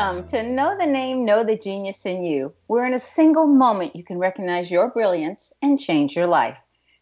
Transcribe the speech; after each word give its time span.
Welcome 0.00 0.28
to 0.28 0.42
Know 0.42 0.78
the 0.78 0.86
Name, 0.86 1.26
Know 1.26 1.44
the 1.44 1.58
Genius 1.58 2.06
in 2.06 2.24
You, 2.24 2.54
where 2.68 2.86
in 2.86 2.94
a 2.94 2.98
single 2.98 3.46
moment 3.46 3.94
you 3.94 4.02
can 4.02 4.16
recognize 4.16 4.70
your 4.70 4.90
brilliance 4.90 5.52
and 5.60 5.78
change 5.78 6.16
your 6.16 6.26
life. 6.26 6.56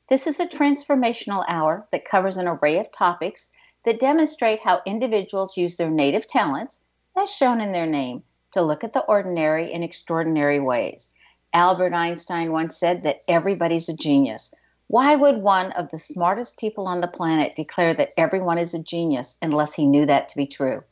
This 0.08 0.26
is 0.26 0.40
a 0.40 0.48
transformational 0.48 1.44
hour 1.46 1.86
that 1.92 2.04
covers 2.04 2.36
an 2.36 2.48
array 2.48 2.80
of 2.80 2.90
topics 2.90 3.52
that 3.84 4.00
demonstrate 4.00 4.58
how 4.64 4.82
individuals 4.84 5.56
use 5.56 5.76
their 5.76 5.92
native 5.92 6.26
talents, 6.26 6.80
as 7.16 7.30
shown 7.30 7.60
in 7.60 7.70
their 7.70 7.86
name, 7.86 8.24
to 8.54 8.62
look 8.62 8.82
at 8.82 8.94
the 8.94 9.04
ordinary 9.04 9.72
in 9.72 9.84
extraordinary 9.84 10.58
ways. 10.58 11.10
Albert 11.54 11.94
Einstein 11.94 12.50
once 12.50 12.76
said 12.76 13.04
that 13.04 13.20
everybody's 13.28 13.88
a 13.88 13.96
genius. 13.96 14.52
Why 14.88 15.14
would 15.14 15.40
one 15.40 15.70
of 15.70 15.88
the 15.90 16.00
smartest 16.00 16.58
people 16.58 16.88
on 16.88 17.00
the 17.00 17.06
planet 17.06 17.54
declare 17.54 17.94
that 17.94 18.10
everyone 18.18 18.58
is 18.58 18.74
a 18.74 18.82
genius 18.82 19.36
unless 19.40 19.72
he 19.72 19.86
knew 19.86 20.06
that 20.06 20.30
to 20.30 20.36
be 20.36 20.48
true? 20.48 20.82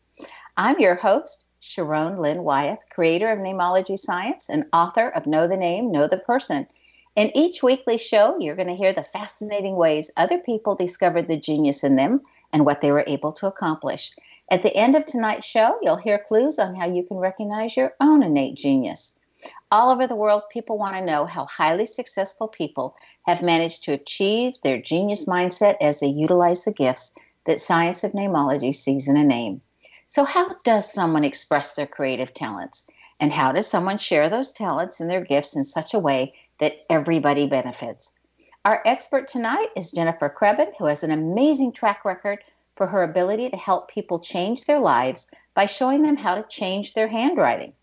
I'm 0.57 0.79
your 0.79 0.95
host, 0.95 1.43
Sharon 1.69 2.19
Lynn 2.19 2.45
Wyeth, 2.45 2.89
creator 2.91 3.29
of 3.29 3.41
Namology 3.41 3.99
Science 3.99 4.49
and 4.49 4.67
author 4.73 5.09
of 5.09 5.27
Know 5.27 5.49
the 5.49 5.57
Name, 5.57 5.91
Know 5.91 6.07
the 6.07 6.17
Person. 6.17 6.69
In 7.17 7.37
each 7.37 7.61
weekly 7.61 7.99
show, 7.99 8.39
you're 8.39 8.55
going 8.55 8.69
to 8.69 8.77
hear 8.77 8.93
the 8.93 9.03
fascinating 9.03 9.75
ways 9.75 10.09
other 10.17 10.39
people 10.39 10.77
discovered 10.77 11.27
the 11.27 11.37
genius 11.37 11.83
in 11.83 11.97
them 11.97 12.21
and 12.53 12.65
what 12.65 12.83
they 12.83 12.93
were 12.93 13.03
able 13.09 13.33
to 13.33 13.49
accomplish. 13.49 14.15
At 14.49 14.63
the 14.63 14.77
end 14.77 14.95
of 14.95 15.07
tonight's 15.07 15.45
show, 15.45 15.77
you'll 15.83 15.97
hear 15.97 16.21
clues 16.21 16.61
on 16.61 16.77
how 16.77 16.87
you 16.87 17.03
can 17.03 17.17
recognize 17.17 17.77
your 17.77 17.95
own 18.01 18.23
innate 18.23 18.55
genius. 18.55 19.19
All 19.73 19.91
over 19.91 20.07
the 20.07 20.15
world, 20.15 20.45
people 20.49 20.79
want 20.79 20.95
to 20.95 21.05
know 21.05 21.25
how 21.27 21.47
highly 21.47 21.87
successful 21.87 22.47
people 22.47 22.95
have 23.23 23.43
managed 23.43 23.83
to 23.85 23.93
achieve 23.93 24.55
their 24.63 24.81
genius 24.81 25.27
mindset 25.27 25.79
as 25.81 25.99
they 25.99 26.07
utilize 26.07 26.65
the 26.65 26.73
gifts 26.73 27.13
that 27.45 27.61
science 27.61 28.05
of 28.05 28.13
namology 28.13 28.73
sees 28.73 29.09
in 29.09 29.17
a 29.17 29.25
name. 29.25 29.63
So, 30.17 30.25
how 30.25 30.49
does 30.65 30.91
someone 30.91 31.25
express 31.25 31.75
their 31.75 31.87
creative 31.87 32.33
talents? 32.33 32.87
And 33.21 33.31
how 33.31 33.53
does 33.53 33.67
someone 33.67 33.99
share 33.99 34.31
those 34.31 34.51
talents 34.51 34.99
and 34.99 35.11
their 35.11 35.21
gifts 35.21 35.55
in 35.55 35.63
such 35.63 35.93
a 35.93 35.99
way 35.99 36.33
that 36.59 36.79
everybody 36.89 37.47
benefits? 37.47 38.13
Our 38.65 38.81
expert 38.87 39.29
tonight 39.29 39.69
is 39.77 39.91
Jennifer 39.91 40.31
Crebbin, 40.31 40.73
who 40.79 40.87
has 40.87 41.03
an 41.03 41.11
amazing 41.11 41.73
track 41.73 42.03
record 42.03 42.39
for 42.77 42.87
her 42.87 43.03
ability 43.03 43.51
to 43.51 43.59
help 43.59 43.91
people 43.91 44.19
change 44.19 44.65
their 44.65 44.81
lives 44.81 45.29
by 45.53 45.67
showing 45.67 46.01
them 46.01 46.17
how 46.17 46.35
to 46.35 46.49
change 46.49 46.95
their 46.95 47.09
handwriting. 47.09 47.75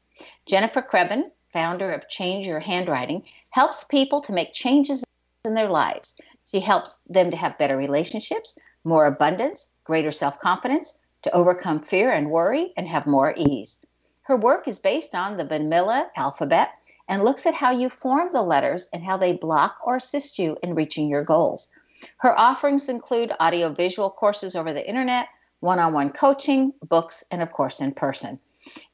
Jennifer 0.47 0.81
Crebbin, 0.81 1.30
founder 1.52 1.92
of 1.92 2.09
Change 2.09 2.47
Your 2.47 2.62
Handwriting, 2.62 3.22
helps 3.52 3.84
people 3.84 4.22
to 4.22 4.34
make 4.34 4.53
changes 4.53 5.03
in 5.45 5.53
their 5.53 5.70
lives. 5.70 6.16
She 6.52 6.62
helps 6.62 6.97
them 7.08 7.30
to 7.30 7.38
have 7.38 7.59
better 7.59 7.78
relationships, 7.78 8.58
more 8.84 9.06
abundance, 9.06 9.68
greater 9.84 10.12
self 10.12 10.40
confidence, 10.40 10.97
to 11.24 11.34
overcome 11.34 11.82
fear 11.82 12.12
and 12.12 12.30
worry 12.30 12.74
and 12.78 12.88
have 12.88 13.06
more 13.06 13.34
ease. 13.36 13.80
Her 14.24 14.38
work 14.38 14.68
is 14.68 14.80
based 14.80 15.16
on 15.16 15.36
the 15.36 15.44
Vimala 15.44 16.08
alphabet 16.16 16.72
and 17.10 17.24
looks 17.24 17.46
at 17.46 17.54
how 17.54 17.72
you 17.72 17.90
form 17.90 18.30
the 18.32 18.42
letters 18.42 18.88
and 18.94 19.04
how 19.04 19.18
they 19.18 19.34
block 19.34 19.78
or 19.84 19.98
assist 19.98 20.40
you 20.40 20.58
in 20.64 20.76
reaching 20.76 21.10
your 21.10 21.24
goals. 21.24 21.70
Her 22.18 22.38
offerings 22.40 22.88
include 22.88 23.34
audiovisual 23.40 24.12
courses 24.12 24.56
over 24.56 24.72
the 24.72 24.88
internet, 24.88 25.28
one 25.60 25.80
on 25.80 25.94
one 25.94 26.10
coaching, 26.10 26.74
books, 26.88 27.24
and 27.32 27.42
of 27.42 27.52
course, 27.52 27.82
in 27.82 27.94
person. 27.94 28.40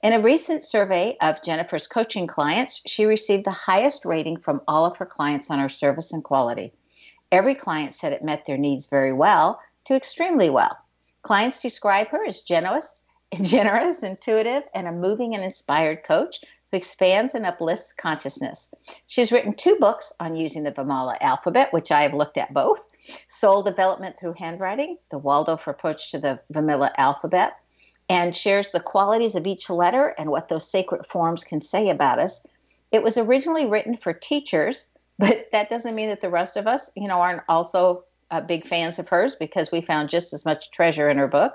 In 0.02 0.14
a 0.14 0.20
recent 0.20 0.64
survey 0.64 1.16
of 1.22 1.44
Jennifer's 1.44 1.86
coaching 1.86 2.26
clients, 2.26 2.82
she 2.88 3.06
received 3.06 3.46
the 3.46 3.52
highest 3.52 4.06
rating 4.06 4.38
from 4.38 4.62
all 4.68 4.86
of 4.86 4.98
her 4.98 5.06
clients 5.06 5.52
on 5.52 5.60
her 5.60 5.70
service 5.70 6.12
and 6.12 6.24
quality. 6.24 6.74
Every 7.32 7.54
client 7.54 7.94
said 7.94 8.14
it 8.14 8.24
met 8.24 8.48
their 8.48 8.58
needs 8.58 8.88
very 8.88 9.14
well 9.14 9.60
to 9.86 9.96
extremely 9.96 10.50
well. 10.50 10.76
Clients 11.30 11.60
describe 11.60 12.08
her 12.08 12.26
as 12.26 12.42
generous, 12.42 13.04
generous, 13.44 14.02
intuitive, 14.02 14.64
and 14.74 14.88
a 14.88 14.92
moving 14.92 15.36
and 15.36 15.44
inspired 15.44 16.04
coach 16.04 16.40
who 16.72 16.78
expands 16.78 17.36
and 17.36 17.46
uplifts 17.46 17.94
consciousness. 17.94 18.74
She's 19.06 19.32
written 19.32 19.54
two 19.54 19.76
books 19.76 20.12
on 20.20 20.36
using 20.36 20.64
the 20.64 20.72
Vimala 20.72 21.18
alphabet, 21.22 21.72
which 21.72 21.92
I 21.92 22.02
have 22.02 22.16
looked 22.16 22.40
at 22.40 22.52
both 22.52 22.88
Soul 23.28 23.62
Development 23.62 24.18
Through 24.20 24.38
Handwriting, 24.40 24.98
the 25.12 25.20
Waldorf 25.20 25.68
Approach 25.68 26.10
to 26.10 26.18
the 26.18 26.40
Vimala 26.52 26.90
Alphabet, 26.98 27.58
and 28.10 28.36
shares 28.36 28.72
the 28.72 28.80
qualities 28.80 29.36
of 29.36 29.46
each 29.46 29.70
letter 29.70 30.16
and 30.18 30.32
what 30.32 30.50
those 30.50 30.68
sacred 30.68 31.06
forms 31.06 31.44
can 31.44 31.62
say 31.62 31.90
about 31.90 32.18
us. 32.18 32.44
It 32.92 33.04
was 33.04 33.20
originally 33.20 33.68
written 33.68 33.98
for 33.98 34.14
teachers, 34.14 34.88
but 35.20 35.46
that 35.52 35.70
doesn't 35.70 35.94
mean 35.94 36.10
that 36.10 36.22
the 36.22 36.32
rest 36.32 36.58
of 36.58 36.66
us, 36.66 36.90
you 36.96 37.08
know, 37.08 37.22
aren't 37.22 37.44
also 37.48 38.04
uh, 38.32 38.42
big 38.42 38.66
fans 38.66 39.00
of 39.00 39.08
hers 39.08 39.36
because 39.36 39.72
we 39.72 39.82
found 39.82 40.10
just 40.10 40.34
as 40.34 40.46
much 40.46 40.72
treasure 40.72 41.10
in 41.10 41.18
her 41.18 41.28
book. 41.28 41.54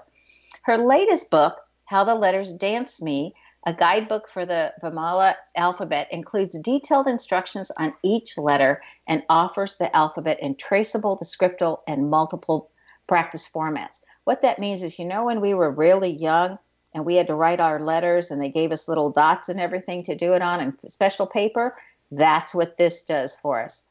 Her 0.62 0.78
latest 0.78 1.30
book, 1.30 1.56
How 1.84 2.04
the 2.04 2.14
Letters 2.14 2.52
Dance 2.52 3.00
Me, 3.02 3.34
a 3.66 3.72
guidebook 3.72 4.28
for 4.28 4.44
the 4.44 4.72
Vimala 4.82 5.34
alphabet, 5.56 6.08
includes 6.10 6.58
detailed 6.58 7.06
instructions 7.06 7.70
on 7.78 7.94
each 8.02 8.36
letter 8.36 8.82
and 9.08 9.22
offers 9.28 9.76
the 9.76 9.94
alphabet 9.96 10.38
in 10.40 10.54
traceable, 10.56 11.16
descriptive, 11.16 11.76
and 11.86 12.10
multiple 12.10 12.70
practice 13.06 13.48
formats. 13.48 14.00
What 14.24 14.42
that 14.42 14.58
means 14.58 14.82
is, 14.82 14.98
you 14.98 15.04
know, 15.04 15.24
when 15.24 15.41
we 15.41 15.54
were 15.54 15.70
really 15.70 16.10
young 16.10 16.58
and 16.94 17.04
we 17.04 17.16
had 17.16 17.26
to 17.26 17.34
write 17.34 17.60
our 17.60 17.80
letters 17.80 18.30
and 18.30 18.41
they 18.41 18.48
gave 18.48 18.72
us 18.72 18.88
little 18.88 19.10
dots 19.10 19.48
and 19.48 19.60
everything 19.60 20.02
to 20.04 20.14
do 20.14 20.32
it 20.32 20.42
on 20.42 20.60
and 20.60 20.74
special 20.88 21.26
paper, 21.26 21.76
that's 22.10 22.54
what 22.54 22.76
this 22.76 23.02
does 23.02 23.36
for 23.36 23.60
us. 23.62 23.84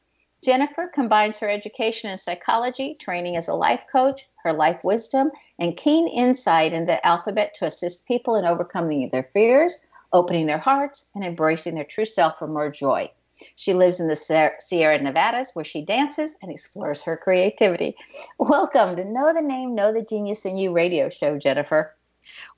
Jennifer 0.44 0.88
combines 0.94 1.40
her 1.40 1.50
education 1.50 2.09
in 2.09 2.18
psychology, 2.18 2.96
training 3.00 3.38
as 3.38 3.48
a 3.48 3.54
life 3.54 3.80
coach, 3.90 4.28
her 4.44 4.52
life 4.52 4.81
wisdom, 4.84 5.31
and 5.58 5.78
keen 5.78 6.08
insight 6.08 6.74
in 6.74 6.86
the 6.86 7.06
alphabet 7.06 7.54
to 7.56 7.66
assist 7.66 8.06
people 8.06 8.36
in 8.36 8.44
overcoming 8.44 9.09
their 9.09 9.30
fears, 9.34 9.78
opening 10.12 10.46
their 10.46 10.58
hearts, 10.58 11.09
and 11.16 11.24
embracing 11.24 11.76
their 11.76 11.86
true 11.86 12.04
self 12.04 12.38
for 12.38 12.48
more 12.48 12.70
joy. 12.70 13.09
She 13.56 13.74
lives 13.74 14.02
in 14.02 14.09
the 14.09 14.52
Sierra 14.59 15.02
Nevadas 15.02 15.52
where 15.54 15.66
she 15.66 15.81
dances 15.81 16.36
and 16.42 16.52
explores 16.52 17.02
her 17.04 17.16
creativity. 17.16 17.96
Welcome 18.38 18.98
to 18.98 19.06
Know 19.06 19.34
the 19.34 19.42
Name, 19.42 19.75
Know 19.75 19.94
the 19.94 20.04
Genius 20.04 20.46
in 20.46 20.58
You 20.58 20.74
radio 20.74 21.10
show, 21.10 21.38
Jennifer. 21.38 21.96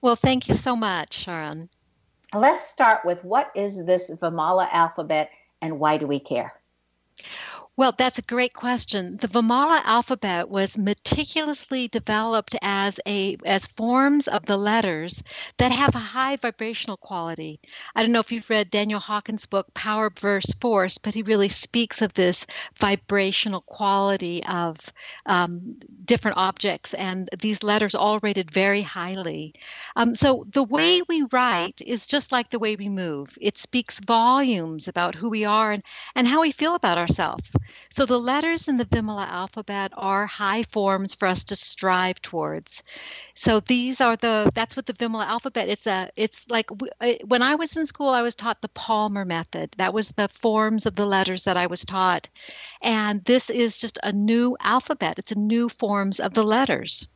Well, 0.02 0.16
thank 0.16 0.48
you 0.48 0.56
so 0.56 0.76
much, 0.76 1.14
Sharon. 1.14 1.70
Let's 2.34 2.68
start 2.68 3.06
with 3.06 3.24
what 3.24 3.52
is 3.56 3.86
this 3.86 4.10
Vimala 4.10 4.68
alphabet 4.72 5.30
and 5.62 5.80
why 5.80 5.98
do 5.98 6.08
we 6.08 6.20
care? 6.20 6.54
Well, 7.78 7.94
that's 7.98 8.20
a 8.20 8.22
great 8.22 8.54
question. 8.54 9.18
The 9.18 9.28
Vimala 9.28 9.82
alphabet 9.84 10.50
was 10.50 10.78
meticulously 10.78 11.88
developed 11.90 12.56
as 12.62 13.00
a 13.06 13.38
as 13.46 13.68
forms 13.68 14.28
of 14.30 14.46
the 14.46 14.56
letters 14.58 15.22
that 15.58 15.72
have 15.74 15.94
a 15.96 16.00
high 16.00 16.38
vibrational 16.38 16.96
quality. 16.98 17.60
I 17.96 18.02
don't 18.02 18.14
know 18.14 18.20
if 18.22 18.32
you've 18.32 18.50
read 18.50 18.72
Daniel 18.72 19.00
Hawkins' 19.02 19.46
book 19.46 19.74
Power 19.74 20.10
Verse 20.10 20.54
Force, 20.62 20.98
but 20.98 21.14
he 21.14 21.22
really 21.24 21.50
speaks 21.50 22.02
of 22.02 22.14
this 22.14 22.46
vibrational 22.80 23.62
quality 23.62 24.44
of 24.46 24.78
um, 25.26 25.78
different 26.06 26.38
objects, 26.38 26.94
and 26.94 27.30
these 27.42 27.64
letters 27.64 27.96
all 27.96 28.20
rated 28.20 28.52
very 28.52 28.82
highly. 28.82 29.54
Um, 29.96 30.16
so 30.16 30.46
the 30.52 30.64
way 30.64 31.02
we 31.08 31.24
write 31.32 31.82
is 31.82 32.08
just 32.08 32.32
like 32.32 32.50
the 32.50 32.60
way 32.60 32.76
we 32.76 32.90
move. 32.90 33.38
It 33.42 33.58
speaks 33.58 34.00
volumes 34.00 34.88
about 34.88 35.16
who 35.16 35.30
we 35.30 35.46
are 35.46 35.72
and, 35.72 35.84
and 36.16 36.28
how 36.28 36.42
we 36.42 36.52
feel 36.52 36.76
about 36.76 36.98
ourselves. 36.98 37.50
So 37.90 38.06
the 38.06 38.20
letters 38.20 38.68
in 38.68 38.78
the 38.78 38.86
Vimala 38.86 39.28
alphabet 39.28 39.92
are 39.96 40.26
high 40.26 40.64
forms 40.64 41.14
for 41.14 41.28
us 41.28 41.44
to 41.46 41.56
strive 41.56 42.22
towards. 42.22 42.84
So 43.34 43.60
these 43.60 44.02
are 44.02 44.16
the 44.16 44.52
that's 44.54 44.76
what 44.76 44.86
the 44.86 44.94
Vimala 44.94 45.26
alphabet. 45.26 45.70
It's 45.70 45.88
a 45.88 46.10
it's 46.16 46.50
like 46.50 46.70
uh, 47.02 47.14
when 47.26 47.42
I 47.42 47.56
was 47.56 47.76
in 47.76 47.86
school, 47.86 48.10
I 48.10 48.22
was 48.22 48.36
taught 48.36 48.62
the 48.62 48.70
Palmer 48.70 49.26
method. 49.26 49.74
That 49.78 49.94
was 49.94 50.10
the 50.10 50.28
forms 50.30 50.86
of 50.86 50.96
the 50.96 51.06
letters 51.06 51.44
that 51.44 51.58
I 51.58 51.68
was 51.68 51.84
taught, 51.84 52.30
and 52.82 53.24
this 53.24 53.50
is 53.50 53.80
just 53.80 53.98
a 54.04 54.12
new 54.12 54.56
alphabet. 54.62 55.20
It's 55.20 55.32
a 55.32 55.40
new 55.40 55.70
forms 55.96 56.20
of 56.20 56.34
the 56.34 56.44
letters. 56.44 57.08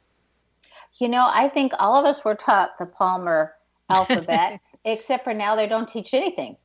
You 1.00 1.10
know, 1.10 1.30
I 1.30 1.50
think 1.50 1.74
all 1.80 1.98
of 1.98 2.06
us 2.06 2.24
were 2.24 2.36
taught 2.36 2.80
the 2.80 2.86
Palmer 2.86 3.54
alphabet, 3.90 4.62
except 4.86 5.26
for 5.26 5.34
now 5.34 5.58
they 5.58 5.68
don't 5.68 5.86
teach 5.86 6.14
anything. 6.14 6.56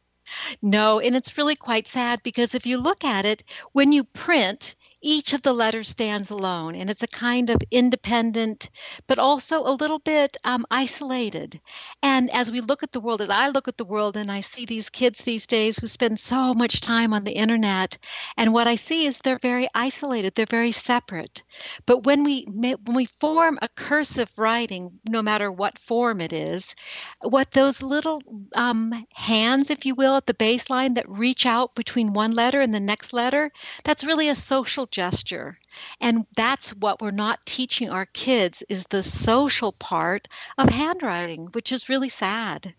No, 0.63 1.01
and 1.01 1.17
it's 1.17 1.37
really 1.37 1.57
quite 1.57 1.89
sad 1.89 2.23
because 2.23 2.55
if 2.55 2.67
you 2.67 2.79
look 2.79 3.03
at 3.03 3.25
it, 3.25 3.43
when 3.73 3.91
you 3.91 4.05
print, 4.05 4.77
each 5.05 5.35
of 5.35 5.43
the 5.43 5.53
letters 5.53 5.89
stands 5.89 6.31
alone 6.31 6.75
and 6.75 6.89
it's 6.89 7.03
a 7.03 7.07
kind 7.07 7.51
of 7.51 7.63
independent 7.71 8.71
but 9.07 9.19
also 9.19 9.61
a 9.61 9.77
little 9.79 9.99
bit 9.99 10.37
um, 10.45 10.65
isolated. 10.71 11.61
And 12.03 12.31
as 12.31 12.51
we 12.51 12.61
look 12.61 12.83
at 12.83 12.93
the 12.93 13.01
world 13.01 13.21
as 13.21 13.31
i 13.31 13.49
look 13.49 13.69
at 13.69 13.77
the 13.77 13.85
world 13.85 14.17
and 14.17 14.33
i 14.33 14.41
see 14.41 14.65
these 14.65 14.89
kids 14.89 15.21
these 15.23 15.47
days 15.47 15.79
who 15.79 15.87
spend 15.87 16.19
so 16.19 16.55
much 16.55 16.81
time 16.81 17.13
on 17.13 17.25
the 17.25 17.33
internet 17.33 17.99
and 18.37 18.53
what 18.53 18.67
i 18.67 18.77
see 18.77 19.05
is 19.05 19.19
they're 19.19 19.39
very 19.39 19.69
isolated 19.75 20.35
they're 20.35 20.47
very 20.47 20.73
separate. 20.73 21.43
But 21.87 22.05
when 22.05 22.25
we 22.25 22.45
when 22.49 22.97
we 22.97 23.07
form 23.07 23.59
a 23.61 23.69
cursive 23.69 24.31
writing 24.39 25.01
no 25.07 25.21
matter 25.23 25.53
what 25.53 25.79
form 25.79 26.21
it 26.21 26.33
is 26.33 26.75
what 27.23 27.51
those 27.53 27.83
little 27.83 28.23
um, 28.55 29.07
hands 29.13 29.71
if 29.71 29.85
you 29.85 29.95
will 29.95 30.17
at 30.17 30.27
the 30.27 30.35
baseline 30.35 30.95
that 30.95 31.09
reach 31.09 31.45
out 31.45 31.75
between 31.75 32.15
one 32.15 32.33
letter 32.33 32.61
and 32.61 32.73
the 32.73 32.81
next 32.81 33.13
letter 33.13 33.51
that's 33.85 34.05
really 34.05 34.29
a 34.29 34.35
social 34.35 34.87
gesture. 34.95 35.59
And 36.01 36.25
that's 36.37 36.71
what 36.71 37.03
we're 37.03 37.11
not 37.11 37.45
teaching 37.45 37.91
our 37.91 38.07
kids 38.07 38.63
is 38.69 38.87
the 38.87 39.03
social 39.03 39.73
part 39.73 40.29
of 40.57 40.69
handwriting, 40.69 41.49
which 41.53 41.73
is 41.73 41.89
really 41.89 42.09
sad. 42.09 42.75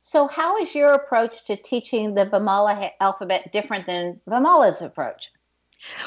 So, 0.00 0.26
how 0.26 0.58
is 0.58 0.74
your 0.74 0.94
approach 0.94 1.44
to 1.44 1.56
teaching 1.56 2.14
the 2.14 2.26
Vimala 2.26 2.90
alphabet 2.98 3.52
different 3.52 3.86
than 3.86 4.20
Vimala's 4.28 4.82
approach? 4.82 5.30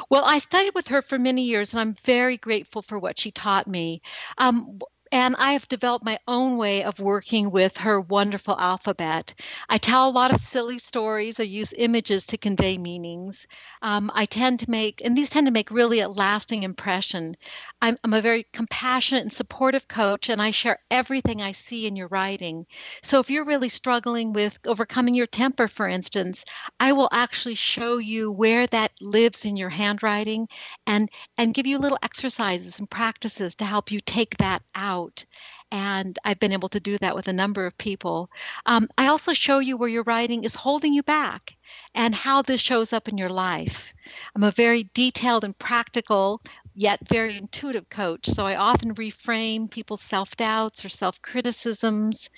Well, 0.10 0.24
I 0.26 0.40
studied 0.40 0.74
with 0.74 0.88
her 0.90 1.02
for 1.02 1.20
many 1.20 1.44
years, 1.44 1.74
and 1.74 1.82
I'm 1.82 1.94
very 2.06 2.38
grateful 2.38 2.82
for 2.82 3.00
what 3.00 3.20
she 3.20 3.32
taught 3.32 3.68
me. 3.68 4.02
Um, 4.38 4.80
and 5.16 5.34
I 5.40 5.54
have 5.54 5.70
developed 5.70 6.04
my 6.04 6.20
own 6.28 6.58
way 6.58 6.84
of 6.84 7.00
working 7.00 7.50
with 7.50 7.78
her 7.78 8.02
wonderful 8.02 8.60
alphabet. 8.60 9.34
I 9.70 9.78
tell 9.78 10.10
a 10.10 10.12
lot 10.12 10.34
of 10.34 10.42
silly 10.42 10.78
stories 10.78 11.40
or 11.40 11.46
use 11.46 11.74
images 11.78 12.26
to 12.26 12.38
convey 12.38 12.78
meanings. 12.78 13.48
Um, 13.82 14.12
I 14.14 14.26
tend 14.26 14.60
to 14.60 14.70
make, 14.70 15.02
and 15.06 15.18
these 15.18 15.30
tend 15.30 15.48
to 15.48 15.54
make 15.54 15.72
really 15.72 16.02
a 16.02 16.10
lasting 16.10 16.64
impression. 16.64 17.38
I'm, 17.82 17.98
I'm 18.04 18.14
a 18.14 18.20
very 18.20 18.46
compassionate 18.52 19.22
and 19.22 19.32
supportive 19.32 19.88
coach, 19.88 20.28
and 20.28 20.42
I 20.42 20.52
share 20.52 20.80
everything 20.92 21.42
I 21.42 21.54
see 21.54 21.88
in 21.88 21.96
your 21.96 22.10
writing. 22.10 22.66
So 23.02 23.22
if 23.22 23.30
you're 23.30 23.46
really 23.46 23.70
struggling 23.70 24.34
with 24.34 24.60
overcoming 24.66 25.14
your 25.14 25.28
temper, 25.28 25.70
for 25.70 25.88
instance, 25.88 26.44
I 26.78 26.92
will 26.92 27.10
actually 27.14 27.56
show 27.56 28.00
you 28.00 28.34
where 28.34 28.68
that 28.68 28.92
lives 29.00 29.46
in 29.46 29.56
your 29.56 29.70
handwriting 29.70 30.50
and 30.86 31.10
and 31.38 31.54
give 31.54 31.68
you 31.68 31.78
little 31.78 32.00
exercises 32.04 32.80
and 32.80 32.90
practices 32.90 33.56
to 33.56 33.66
help 33.66 33.94
you 33.94 34.02
take 34.02 34.36
that 34.40 34.62
out 34.76 35.05
out. 35.06 35.26
And 35.72 36.18
I've 36.24 36.40
been 36.40 36.54
able 36.54 36.70
to 36.70 36.80
do 36.80 36.98
that 37.00 37.16
with 37.16 37.28
a 37.28 37.34
number 37.34 37.66
of 37.66 37.78
people. 37.78 38.30
Um, 38.66 38.88
I 38.98 39.08
also 39.08 39.34
show 39.34 39.60
you 39.60 39.78
where 39.78 39.90
your 39.90 40.04
writing 40.04 40.44
is 40.44 40.56
holding 40.56 40.94
you 40.94 41.04
back 41.04 41.56
and 41.94 42.14
how 42.14 42.42
this 42.42 42.62
shows 42.62 42.94
up 42.94 43.08
in 43.08 43.18
your 43.18 43.30
life. 43.30 43.94
I'm 44.36 44.44
a 44.44 44.52
very 44.52 44.90
detailed 44.94 45.44
and 45.44 45.58
practical, 45.58 46.42
yet 46.76 47.00
very 47.10 47.38
intuitive 47.38 47.90
coach. 47.90 48.28
So 48.28 48.46
I 48.46 48.56
often 48.56 48.96
reframe 48.96 49.70
people's 49.70 50.02
self 50.02 50.36
doubts 50.38 50.86
or 50.86 50.90
self 50.90 51.22
criticisms 51.22 52.30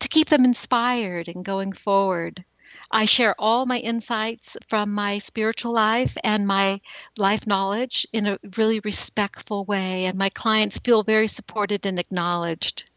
to 0.00 0.08
keep 0.08 0.28
them 0.28 0.44
inspired 0.44 1.28
and 1.28 1.44
going 1.44 1.72
forward. 1.72 2.44
I 2.90 3.04
share 3.04 3.34
all 3.38 3.66
my 3.66 3.78
insights 3.78 4.56
from 4.68 4.92
my 4.92 5.18
spiritual 5.18 5.72
life 5.72 6.16
and 6.22 6.46
my 6.46 6.80
life 7.16 7.46
knowledge 7.46 8.06
in 8.12 8.26
a 8.26 8.38
really 8.56 8.80
respectful 8.80 9.64
way, 9.64 10.06
and 10.06 10.18
my 10.18 10.28
clients 10.28 10.78
feel 10.78 11.02
very 11.02 11.28
supported 11.28 11.86
and 11.86 11.98
acknowledged. 11.98 12.90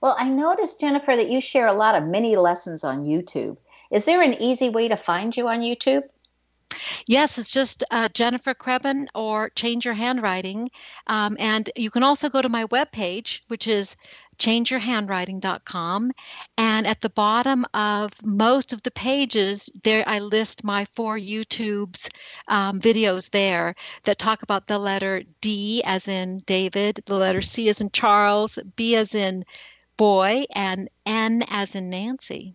Well, 0.00 0.16
I 0.18 0.28
noticed, 0.28 0.80
Jennifer, 0.80 1.16
that 1.16 1.30
you 1.30 1.40
share 1.40 1.66
a 1.66 1.72
lot 1.72 1.94
of 1.94 2.04
mini 2.04 2.36
lessons 2.36 2.84
on 2.84 3.04
YouTube. 3.04 3.56
Is 3.90 4.04
there 4.04 4.22
an 4.22 4.34
easy 4.34 4.68
way 4.68 4.88
to 4.88 4.96
find 4.96 5.36
you 5.36 5.48
on 5.48 5.60
YouTube? 5.60 6.02
Yes, 7.06 7.38
it's 7.38 7.50
just 7.50 7.84
uh, 7.90 8.08
Jennifer 8.12 8.52
Crebbin 8.52 9.06
or 9.14 9.50
Change 9.50 9.84
Your 9.84 9.94
Handwriting. 9.94 10.70
Um, 11.06 11.36
and 11.38 11.70
you 11.76 11.90
can 11.90 12.02
also 12.02 12.28
go 12.28 12.42
to 12.42 12.48
my 12.48 12.64
webpage, 12.64 13.40
which 13.48 13.68
is 13.68 13.96
changeyourhandwriting.com. 14.38 16.12
And 16.58 16.86
at 16.86 17.00
the 17.00 17.10
bottom 17.10 17.64
of 17.74 18.12
most 18.22 18.72
of 18.72 18.82
the 18.82 18.90
pages, 18.90 19.68
there 19.84 20.04
I 20.06 20.18
list 20.18 20.64
my 20.64 20.86
four 20.94 21.18
YouTube's 21.18 22.08
um, 22.48 22.80
videos 22.80 23.30
there 23.30 23.74
that 24.04 24.18
talk 24.18 24.42
about 24.42 24.66
the 24.66 24.78
letter 24.78 25.22
D 25.40 25.82
as 25.84 26.08
in 26.08 26.38
David, 26.46 27.00
the 27.06 27.16
letter 27.16 27.42
C 27.42 27.68
as 27.68 27.80
in 27.80 27.90
Charles, 27.90 28.58
B 28.76 28.96
as 28.96 29.14
in 29.14 29.44
boy, 29.96 30.44
and 30.54 30.88
N 31.06 31.44
as 31.48 31.74
in 31.74 31.90
Nancy. 31.90 32.54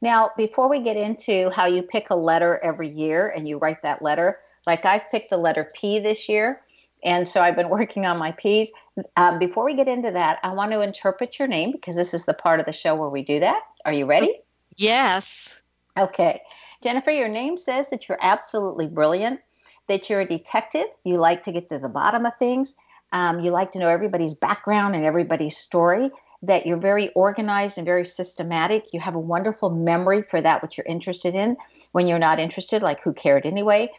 Now, 0.00 0.30
before 0.36 0.68
we 0.68 0.80
get 0.80 0.96
into 0.96 1.50
how 1.50 1.66
you 1.66 1.82
pick 1.82 2.10
a 2.10 2.16
letter 2.16 2.60
every 2.62 2.88
year 2.88 3.28
and 3.28 3.48
you 3.48 3.58
write 3.58 3.82
that 3.82 4.02
letter, 4.02 4.38
like 4.66 4.84
I 4.84 4.98
picked 4.98 5.30
the 5.30 5.36
letter 5.36 5.68
P 5.74 5.98
this 5.98 6.28
year, 6.28 6.60
and 7.04 7.28
so 7.28 7.40
I've 7.40 7.56
been 7.56 7.68
working 7.68 8.06
on 8.06 8.18
my 8.18 8.32
P's. 8.32 8.72
Um, 9.16 9.38
before 9.38 9.64
we 9.64 9.74
get 9.74 9.88
into 9.88 10.10
that, 10.10 10.38
I 10.42 10.52
want 10.54 10.72
to 10.72 10.80
interpret 10.80 11.38
your 11.38 11.48
name 11.48 11.72
because 11.72 11.96
this 11.96 12.14
is 12.14 12.24
the 12.24 12.34
part 12.34 12.60
of 12.60 12.66
the 12.66 12.72
show 12.72 12.94
where 12.94 13.10
we 13.10 13.22
do 13.22 13.40
that. 13.40 13.60
Are 13.84 13.92
you 13.92 14.06
ready? 14.06 14.40
Yes. 14.76 15.54
Okay. 15.98 16.40
Jennifer, 16.82 17.10
your 17.10 17.28
name 17.28 17.56
says 17.56 17.90
that 17.90 18.08
you're 18.08 18.18
absolutely 18.20 18.86
brilliant, 18.86 19.40
that 19.88 20.10
you're 20.10 20.20
a 20.20 20.26
detective, 20.26 20.86
you 21.04 21.18
like 21.18 21.44
to 21.44 21.52
get 21.52 21.68
to 21.68 21.78
the 21.78 21.88
bottom 21.88 22.26
of 22.26 22.36
things, 22.38 22.74
um, 23.12 23.40
you 23.40 23.50
like 23.50 23.72
to 23.72 23.78
know 23.78 23.88
everybody's 23.88 24.34
background 24.34 24.94
and 24.94 25.04
everybody's 25.04 25.56
story, 25.56 26.10
that 26.42 26.66
you're 26.66 26.76
very 26.76 27.10
organized 27.10 27.78
and 27.78 27.86
very 27.86 28.04
systematic. 28.04 28.86
You 28.92 29.00
have 29.00 29.14
a 29.14 29.20
wonderful 29.20 29.70
memory 29.70 30.22
for 30.22 30.40
that 30.40 30.62
which 30.62 30.76
you're 30.76 30.86
interested 30.86 31.34
in. 31.34 31.56
When 31.92 32.06
you're 32.06 32.18
not 32.18 32.40
interested, 32.40 32.82
like 32.82 33.00
who 33.00 33.12
cared 33.12 33.46
anyway? 33.46 33.90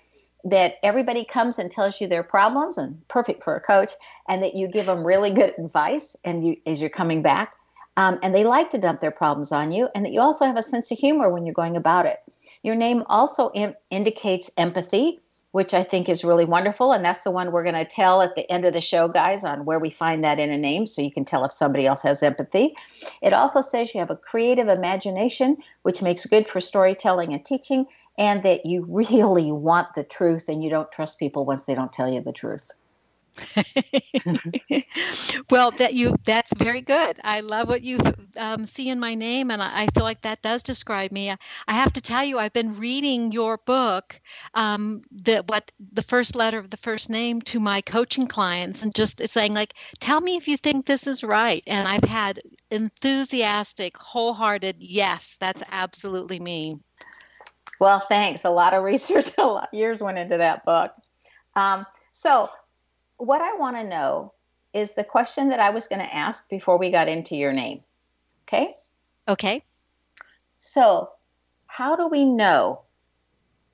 That 0.46 0.76
everybody 0.84 1.26
comes 1.26 1.58
and 1.58 1.72
tells 1.72 2.00
you 2.00 2.08
their 2.08 2.24
problems, 2.24 2.78
and 2.78 3.06
perfect 3.08 3.44
for 3.44 3.56
a 3.56 3.60
coach, 3.60 3.92
and 4.30 4.44
that 4.44 4.56
you 4.56 4.68
give 4.68 4.86
them 4.86 5.06
really 5.06 5.32
good 5.32 5.54
advice, 5.58 6.16
and 6.24 6.46
you 6.46 6.58
as 6.66 6.82
you're 6.82 6.90
coming 6.90 7.22
back, 7.22 7.56
um, 7.98 8.20
and 8.22 8.34
they 8.34 8.44
like 8.44 8.70
to 8.70 8.78
dump 8.78 9.00
their 9.02 9.12
problems 9.12 9.52
on 9.52 9.72
you, 9.72 9.90
and 9.96 10.06
that 10.06 10.14
you 10.14 10.22
also 10.22 10.46
have 10.46 10.58
a 10.58 10.64
sense 10.64 10.92
of 10.92 11.00
humor 11.00 11.30
when 11.30 11.46
you're 11.46 11.54
going 11.54 11.76
about 11.76 12.06
it. 12.06 12.20
Your 12.62 12.76
name 12.76 13.04
also 13.08 13.52
Im- 13.54 13.76
indicates 13.90 14.52
empathy 14.58 15.20
which 15.56 15.74
I 15.74 15.84
think 15.84 16.10
is 16.10 16.26
really 16.26 16.44
wonderful. 16.44 16.92
And 16.92 17.06
that's 17.06 17.24
the 17.24 17.32
one 17.32 17.54
we're 17.54 17.64
going 17.64 17.76
to 17.76 17.86
tell 17.86 18.22
at 18.22 18.36
the 18.36 18.52
end 18.52 18.66
of 18.66 18.74
the 18.74 18.82
show, 18.82 19.08
guys, 19.08 19.46
on 19.46 19.64
where 19.64 19.80
we 19.80 19.90
find 19.90 20.22
that 20.22 20.38
in 20.38 20.50
a 20.50 20.58
name 20.58 20.86
so 20.86 21.02
you 21.02 21.10
can 21.10 21.24
tell 21.24 21.46
if 21.46 21.54
somebody 21.54 21.86
else 21.86 22.02
has 22.02 22.22
empathy. 22.22 22.76
It 23.22 23.32
also 23.32 23.62
says 23.62 23.94
you 23.94 24.02
have 24.02 24.10
a 24.10 24.18
creative 24.18 24.68
imagination, 24.68 25.56
which 25.84 26.02
makes 26.02 26.26
good 26.26 26.46
for 26.46 26.60
storytelling 26.60 27.32
and 27.32 27.46
teaching, 27.46 27.86
and 28.18 28.44
that 28.44 28.66
you 28.66 28.86
really 28.90 29.52
want 29.52 29.94
the 29.96 30.04
truth 30.04 30.50
and 30.50 30.64
you 30.64 30.70
don't 30.70 30.92
trust 30.92 31.20
people 31.20 31.46
once 31.46 31.66
they 31.66 31.76
don't 31.76 31.94
tell 31.94 32.12
you 32.12 32.22
the 32.22 32.34
truth. 32.34 32.72
well, 35.50 35.72
that 35.72 35.94
you 35.94 36.16
that's 36.24 36.54
very 36.54 36.80
good. 36.80 37.20
I 37.22 37.42
love 37.42 37.68
what 37.68 37.82
you 37.82 38.00
um, 38.38 38.66
see 38.66 38.88
in 38.90 38.98
my 38.98 39.14
name, 39.14 39.52
and 39.52 39.62
I, 39.62 39.84
I, 39.84 39.88
feel 39.88 40.04
like 40.04 40.22
that 40.22 40.42
does 40.42 40.64
describe 40.64 41.12
me. 41.12 41.32
I, 41.32 41.38
I, 41.68 41.74
have 41.74 41.92
to 41.94 42.02
tell 42.02 42.24
you, 42.24 42.40
I've 42.40 42.54
been 42.54 42.80
reading 42.80 43.34
your 43.34 43.58
book, 43.58 44.22
um, 44.54 45.02
the 45.12 45.44
what 45.48 45.70
the 45.92 46.02
first 46.02 46.34
letter 46.36 46.58
of 46.60 46.70
the 46.70 46.78
first 46.78 47.10
name 47.10 47.42
to 47.44 47.60
my 47.60 47.82
coaching 47.82 48.28
clients, 48.28 48.84
and 48.84 48.96
just 48.96 49.28
saying 49.28 49.54
like, 49.54 49.74
tell 50.00 50.22
me 50.22 50.38
if 50.38 50.48
you 50.48 50.56
think 50.56 50.86
this 50.86 51.06
is 51.06 51.22
right. 51.22 51.64
And 51.68 51.90
I've 51.90 52.06
had 52.06 52.40
enthusiastic, 52.72 53.98
wholehearted 53.98 54.78
yes, 54.80 55.36
that's 55.42 55.64
absolutely 55.72 56.40
me. 56.40 56.78
Well, 57.80 58.04
thanks. 58.10 58.46
A 58.46 58.50
lot 58.50 58.74
of 58.74 58.84
research, 58.84 59.32
a 59.38 59.46
lot 59.46 59.74
years 59.74 60.02
went 60.02 60.18
into 60.18 60.38
that 60.38 60.66
book. 60.66 60.94
Um, 61.56 61.86
so 62.12 62.50
what 63.18 63.42
I 63.42 63.56
want 63.56 63.78
to 63.78 63.84
know 63.84 64.34
is 64.74 64.94
the 64.94 65.04
question 65.04 65.50
that 65.50 65.60
I 65.60 65.70
was 65.70 65.88
going 65.88 66.02
to 66.02 66.16
ask 66.16 66.50
before 66.50 66.78
we 66.78 66.92
got 66.92 67.08
into 67.08 67.36
your 67.36 67.54
name. 67.54 67.80
Okay? 68.44 68.74
Okay. 69.28 69.64
So, 70.60 71.10
how 71.68 71.96
do 71.96 72.08
we 72.08 72.26
know 72.26 72.82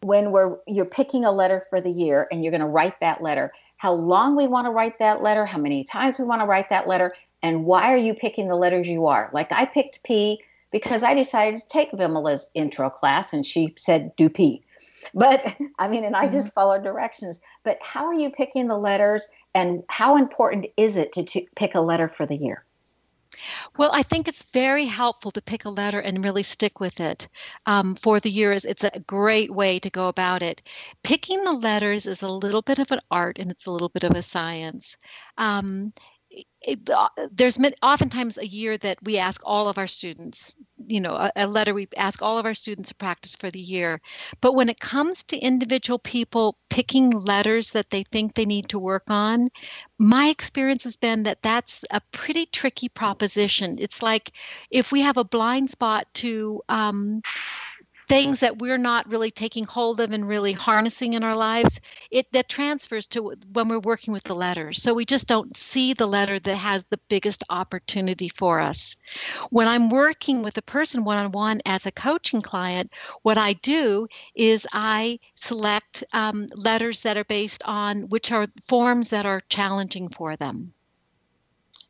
when 0.01 0.31
we're 0.31 0.57
you're 0.67 0.85
picking 0.85 1.25
a 1.25 1.31
letter 1.31 1.61
for 1.69 1.79
the 1.79 1.91
year 1.91 2.27
and 2.31 2.43
you're 2.43 2.51
going 2.51 2.61
to 2.61 2.67
write 2.67 2.99
that 3.01 3.21
letter, 3.21 3.51
how 3.77 3.93
long 3.93 4.35
we 4.35 4.47
want 4.47 4.65
to 4.65 4.71
write 4.71 4.99
that 4.99 5.21
letter, 5.21 5.45
how 5.45 5.57
many 5.57 5.83
times 5.83 6.17
we 6.17 6.25
want 6.25 6.41
to 6.41 6.45
write 6.45 6.69
that 6.69 6.87
letter, 6.87 7.13
and 7.43 7.65
why 7.65 7.91
are 7.93 7.97
you 7.97 8.13
picking 8.13 8.47
the 8.47 8.55
letters 8.55 8.87
you 8.87 9.07
are? 9.07 9.29
Like 9.33 9.51
I 9.51 9.65
picked 9.65 10.03
P 10.03 10.41
because 10.71 11.03
I 11.03 11.13
decided 11.13 11.61
to 11.61 11.67
take 11.67 11.91
Vimala's 11.91 12.49
intro 12.53 12.89
class 12.89 13.33
and 13.33 13.45
she 13.45 13.73
said 13.77 14.15
do 14.15 14.29
P. 14.29 14.63
But 15.13 15.55
I 15.79 15.87
mean, 15.87 16.03
and 16.03 16.15
I 16.15 16.27
just 16.27 16.55
mm-hmm. 16.55 16.83
directions. 16.83 17.39
But 17.63 17.79
how 17.81 18.05
are 18.05 18.13
you 18.13 18.29
picking 18.29 18.67
the 18.67 18.77
letters, 18.77 19.27
and 19.53 19.83
how 19.87 20.17
important 20.17 20.67
is 20.77 20.97
it 20.97 21.13
to, 21.13 21.23
to 21.23 21.45
pick 21.55 21.75
a 21.75 21.81
letter 21.81 22.07
for 22.07 22.25
the 22.25 22.35
year? 22.35 22.65
Well, 23.77 23.89
I 23.93 24.03
think 24.03 24.27
it's 24.27 24.43
very 24.51 24.85
helpful 24.85 25.31
to 25.31 25.41
pick 25.41 25.65
a 25.65 25.69
letter 25.69 25.99
and 25.99 26.23
really 26.23 26.43
stick 26.43 26.79
with 26.79 26.99
it 26.99 27.27
um, 27.65 27.95
for 27.95 28.19
the 28.19 28.29
years. 28.29 28.65
It's 28.65 28.83
a 28.83 28.99
great 29.07 29.51
way 29.51 29.79
to 29.79 29.89
go 29.89 30.09
about 30.09 30.43
it. 30.43 30.61
Picking 31.03 31.43
the 31.43 31.53
letters 31.53 32.05
is 32.05 32.21
a 32.21 32.31
little 32.31 32.61
bit 32.61 32.79
of 32.79 32.91
an 32.91 32.99
art 33.09 33.39
and 33.39 33.49
it's 33.49 33.65
a 33.65 33.71
little 33.71 33.89
bit 33.89 34.03
of 34.03 34.11
a 34.11 34.21
science. 34.21 34.97
Um, 35.37 35.93
uh, 36.93 37.07
there's 37.31 37.57
oftentimes 37.81 38.37
a 38.37 38.47
year 38.47 38.77
that 38.77 38.99
we 39.01 39.17
ask 39.17 39.41
all 39.43 39.67
of 39.67 39.77
our 39.79 39.87
students, 39.87 40.53
you 40.85 41.01
know, 41.01 41.13
a, 41.13 41.31
a, 41.35 41.47
letter 41.47 41.73
we 41.73 41.87
ask 41.97 42.21
all 42.21 42.37
of 42.37 42.45
our 42.45 42.53
students 42.53 42.89
to 42.89 42.95
practice 42.95 43.35
for 43.35 43.49
the 43.49 43.59
year. 43.59 43.99
But 44.41 44.53
when 44.53 44.69
it 44.69 44.79
comes 44.79 45.23
to 45.23 45.37
individual 45.37 45.97
people 45.97 46.57
picking 46.69 47.09
letters 47.09 47.71
that 47.71 47.89
they 47.89 48.03
think 48.03 48.35
they 48.35 48.45
need 48.45 48.69
to 48.69 48.79
work 48.79 49.09
on, 49.09 49.49
my 49.97 50.27
experience 50.27 50.83
has 50.83 50.97
been 50.97 51.23
that 51.23 51.41
that's 51.41 51.83
a 51.89 52.01
pretty 52.11 52.45
tricky 52.45 52.89
proposition. 52.89 53.77
It's 53.79 54.03
like 54.03 54.31
if 54.69 54.91
we 54.91 55.01
have 55.01 55.17
a 55.17 55.23
blind 55.23 55.71
spot 55.71 56.05
to, 56.15 56.61
um, 56.69 57.23
things 58.11 58.41
that 58.41 58.59
we're 58.59 58.77
not 58.77 59.09
really 59.09 59.31
taking 59.31 59.63
hold 59.63 60.01
of 60.01 60.11
and 60.11 60.27
really 60.27 60.51
harnessing 60.51 61.13
in 61.13 61.23
our 61.23 61.35
lives 61.35 61.79
it 62.11 62.29
that 62.33 62.49
transfers 62.49 63.07
to 63.07 63.33
when 63.53 63.69
we're 63.69 63.79
working 63.79 64.11
with 64.11 64.23
the 64.23 64.35
letters 64.35 64.83
so 64.83 64.93
we 64.93 65.05
just 65.05 65.29
don't 65.29 65.55
see 65.55 65.93
the 65.93 66.05
letter 66.05 66.37
that 66.37 66.57
has 66.57 66.83
the 66.89 66.99
biggest 67.07 67.41
opportunity 67.49 68.27
for 68.27 68.59
us. 68.59 68.97
When 69.49 69.69
i'm 69.69 69.89
working 69.89 70.43
with 70.43 70.57
a 70.57 70.61
person 70.61 71.05
one-on-one 71.05 71.61
as 71.65 71.85
a 71.85 71.91
coaching 71.91 72.41
client 72.41 72.91
what 73.21 73.37
i 73.37 73.53
do 73.53 74.07
is 74.35 74.67
i 74.73 75.17
select 75.35 76.03
um, 76.11 76.47
letters 76.53 77.03
that 77.03 77.15
are 77.15 77.23
based 77.23 77.63
on 77.65 78.09
which 78.09 78.33
are 78.33 78.47
forms 78.67 79.09
that 79.09 79.25
are 79.25 79.41
challenging 79.47 80.09
for 80.09 80.35
them. 80.35 80.73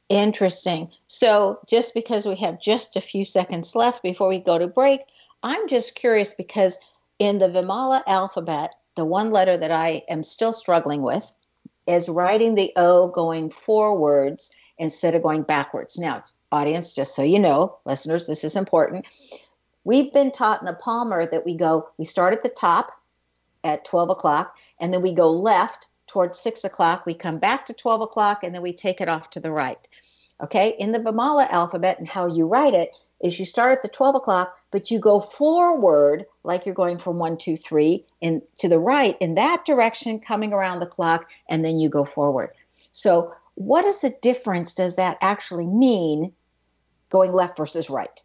Interesting. 0.10 0.92
So, 1.08 1.62
just 1.68 1.94
because 1.94 2.26
we 2.26 2.36
have 2.36 2.62
just 2.62 2.98
a 2.98 3.02
few 3.02 3.24
seconds 3.24 3.78
left 3.78 4.04
before 4.04 4.28
we 4.28 4.40
go 4.40 4.58
to 4.58 4.68
break, 4.68 5.00
I'm 5.44 5.68
just 5.68 5.96
curious 5.96 6.34
because 6.34 6.78
in 7.20 7.38
the 7.40 7.50
Vimala 7.50 8.04
alphabet, 8.08 8.76
the 8.96 9.06
one 9.06 9.32
letter 9.32 9.58
that 9.58 9.72
I 9.72 10.04
am 10.10 10.24
still 10.24 10.54
struggling 10.54 11.02
with 11.02 11.32
is 11.88 12.10
writing 12.10 12.56
the 12.56 12.72
O 12.76 13.08
going 13.08 13.50
forwards 13.50 14.52
instead 14.78 15.16
of 15.16 15.24
going 15.24 15.44
backwards. 15.44 15.98
Now, 15.98 16.24
audience, 16.52 16.94
just 16.94 17.16
so 17.16 17.24
you 17.24 17.40
know, 17.40 17.78
listeners, 17.86 18.28
this 18.28 18.44
is 18.44 18.56
important. 18.56 19.06
We've 19.84 20.14
been 20.14 20.32
taught 20.32 20.62
in 20.62 20.66
the 20.66 20.74
Palmer 20.74 21.26
that 21.26 21.46
we 21.46 21.56
go, 21.56 21.90
we 21.98 22.06
start 22.06 22.34
at 22.34 22.44
the 22.44 22.50
top 22.50 22.92
at 23.64 23.86
12 23.86 24.10
o'clock, 24.10 24.58
and 24.80 24.94
then 24.94 25.02
we 25.02 25.14
go 25.14 25.30
left 25.32 25.88
towards 26.08 26.40
6 26.40 26.64
o'clock. 26.64 27.06
We 27.06 27.14
come 27.14 27.40
back 27.40 27.66
to 27.68 27.74
12 27.74 28.02
o'clock, 28.02 28.44
and 28.44 28.54
then 28.54 28.62
we 28.62 28.74
take 28.74 29.02
it 29.02 29.10
off 29.10 29.30
to 29.32 29.40
the 29.40 29.52
right. 29.52 29.88
Okay, 30.42 30.76
in 30.80 30.92
the 30.92 31.00
Vimala 31.00 31.48
alphabet 31.50 32.00
and 32.00 32.08
how 32.08 32.26
you 32.26 32.48
write 32.48 32.74
it 32.74 32.92
is 33.24 33.40
you 33.40 33.46
start 33.46 33.72
at 33.72 33.82
the 33.82 33.88
12 33.88 34.16
o'clock, 34.16 34.58
but 34.72 34.92
you 34.92 35.00
go 35.00 35.20
forward 35.20 36.26
like 36.44 36.66
you're 36.66 36.76
going 36.76 36.98
from 36.98 37.18
one, 37.18 37.38
two, 37.38 37.56
three, 37.56 38.06
and 38.22 38.42
to 38.58 38.68
the 38.68 38.80
right 38.80 39.18
in 39.20 39.36
that 39.36 39.66
direction, 39.66 40.20
coming 40.20 40.54
around 40.54 40.80
the 40.80 40.86
clock, 40.86 41.30
and 41.50 41.64
then 41.64 41.80
you 41.80 41.90
go 41.90 42.04
forward. 42.04 42.50
So, 42.92 43.34
what 43.56 43.86
is 43.86 44.00
the 44.02 44.16
difference 44.22 44.74
does 44.74 44.96
that 44.96 45.18
actually 45.22 45.68
mean 45.68 46.34
going 47.10 47.32
left 47.32 47.58
versus 47.58 47.90
right? 47.90 48.22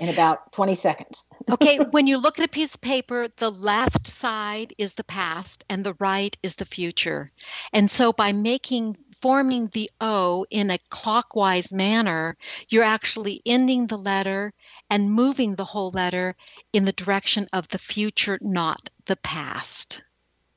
in 0.00 0.08
about 0.08 0.52
20 0.52 0.74
seconds. 0.74 1.24
okay, 1.50 1.78
when 1.90 2.06
you 2.06 2.18
look 2.18 2.38
at 2.38 2.44
a 2.44 2.48
piece 2.48 2.74
of 2.74 2.80
paper, 2.80 3.28
the 3.38 3.50
left 3.50 4.06
side 4.06 4.72
is 4.78 4.94
the 4.94 5.04
past 5.04 5.64
and 5.68 5.84
the 5.84 5.96
right 5.98 6.36
is 6.42 6.56
the 6.56 6.64
future. 6.64 7.30
And 7.72 7.90
so 7.90 8.12
by 8.12 8.32
making 8.32 8.96
forming 9.20 9.68
the 9.68 9.90
O 10.00 10.46
in 10.50 10.70
a 10.70 10.78
clockwise 10.90 11.72
manner, 11.72 12.36
you're 12.68 12.84
actually 12.84 13.42
ending 13.44 13.86
the 13.86 13.98
letter 13.98 14.52
and 14.90 15.12
moving 15.12 15.54
the 15.54 15.64
whole 15.64 15.90
letter 15.90 16.36
in 16.72 16.84
the 16.84 16.92
direction 16.92 17.46
of 17.52 17.68
the 17.68 17.78
future, 17.78 18.38
not 18.40 18.90
the 19.06 19.16
past. 19.16 20.02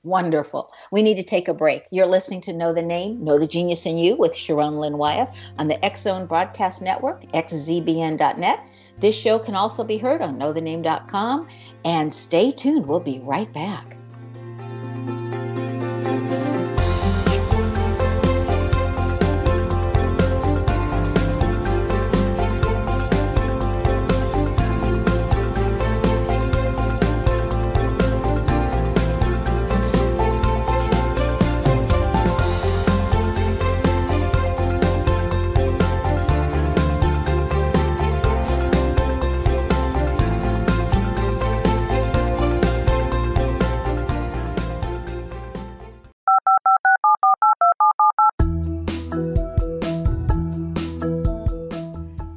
Wonderful. 0.03 0.71
We 0.91 1.03
need 1.03 1.17
to 1.17 1.23
take 1.23 1.47
a 1.47 1.53
break. 1.53 1.83
You're 1.91 2.07
listening 2.07 2.41
to 2.41 2.53
Know 2.53 2.73
the 2.73 2.81
Name, 2.81 3.23
Know 3.23 3.37
the 3.37 3.45
Genius 3.45 3.85
in 3.85 3.99
You 3.99 4.15
with 4.15 4.35
Sharon 4.35 4.77
Lynn 4.77 4.97
Wyeth 4.97 5.29
on 5.59 5.67
the 5.67 5.79
Zone 5.95 6.25
Broadcast 6.25 6.81
Network, 6.81 7.21
xzbn.net. 7.33 8.59
This 8.97 9.15
show 9.15 9.37
can 9.37 9.53
also 9.53 9.83
be 9.83 9.99
heard 9.99 10.21
on 10.21 10.39
knowthename.com. 10.39 11.47
And 11.85 12.13
stay 12.13 12.51
tuned. 12.51 12.87
We'll 12.87 12.99
be 12.99 13.19
right 13.19 13.51
back. 13.53 13.95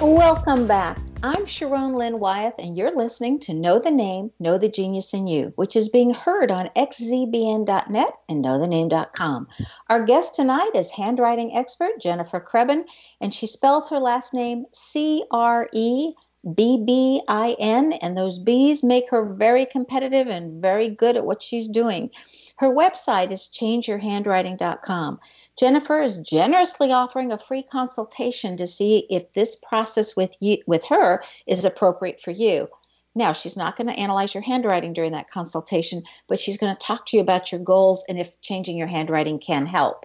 Welcome 0.00 0.68
back. 0.68 0.96
I'm 1.24 1.44
Sharon 1.44 1.92
Lynn 1.92 2.20
Wyeth, 2.20 2.54
and 2.60 2.76
you're 2.76 2.94
listening 2.94 3.40
to 3.40 3.52
Know 3.52 3.80
the 3.80 3.90
Name, 3.90 4.30
Know 4.38 4.56
the 4.56 4.68
Genius 4.68 5.12
in 5.12 5.26
You, 5.26 5.52
which 5.56 5.74
is 5.74 5.88
being 5.88 6.14
heard 6.14 6.52
on 6.52 6.68
xzbn.net 6.76 8.12
and 8.28 8.44
knowthename.com. 8.44 9.48
Our 9.90 10.04
guest 10.04 10.36
tonight 10.36 10.70
is 10.76 10.92
handwriting 10.92 11.56
expert 11.56 12.00
Jennifer 12.00 12.38
Crebbin, 12.38 12.84
and 13.20 13.34
she 13.34 13.48
spells 13.48 13.90
her 13.90 13.98
last 13.98 14.32
name 14.32 14.66
C 14.70 15.24
R 15.32 15.68
E 15.72 16.12
B 16.54 16.80
B 16.86 17.20
I 17.26 17.56
N, 17.58 17.94
and 17.94 18.16
those 18.16 18.38
B's 18.38 18.84
make 18.84 19.10
her 19.10 19.24
very 19.24 19.66
competitive 19.66 20.28
and 20.28 20.62
very 20.62 20.88
good 20.88 21.16
at 21.16 21.26
what 21.26 21.42
she's 21.42 21.66
doing. 21.66 22.10
Her 22.58 22.74
website 22.74 23.30
is 23.30 23.48
changeyourhandwriting.com. 23.52 25.20
Jennifer 25.56 26.02
is 26.02 26.16
generously 26.18 26.90
offering 26.90 27.30
a 27.30 27.38
free 27.38 27.62
consultation 27.62 28.56
to 28.56 28.66
see 28.66 29.06
if 29.10 29.32
this 29.32 29.54
process 29.54 30.16
with 30.16 30.36
you 30.40 30.58
with 30.66 30.84
her 30.86 31.22
is 31.46 31.64
appropriate 31.64 32.20
for 32.20 32.32
you. 32.32 32.68
Now, 33.14 33.32
she's 33.32 33.56
not 33.56 33.76
going 33.76 33.86
to 33.86 33.98
analyze 33.98 34.34
your 34.34 34.42
handwriting 34.42 34.92
during 34.92 35.12
that 35.12 35.30
consultation, 35.30 36.02
but 36.26 36.40
she's 36.40 36.58
going 36.58 36.74
to 36.74 36.86
talk 36.86 37.06
to 37.06 37.16
you 37.16 37.22
about 37.22 37.52
your 37.52 37.60
goals 37.60 38.04
and 38.08 38.18
if 38.18 38.40
changing 38.40 38.76
your 38.76 38.88
handwriting 38.88 39.38
can 39.38 39.64
help. 39.64 40.04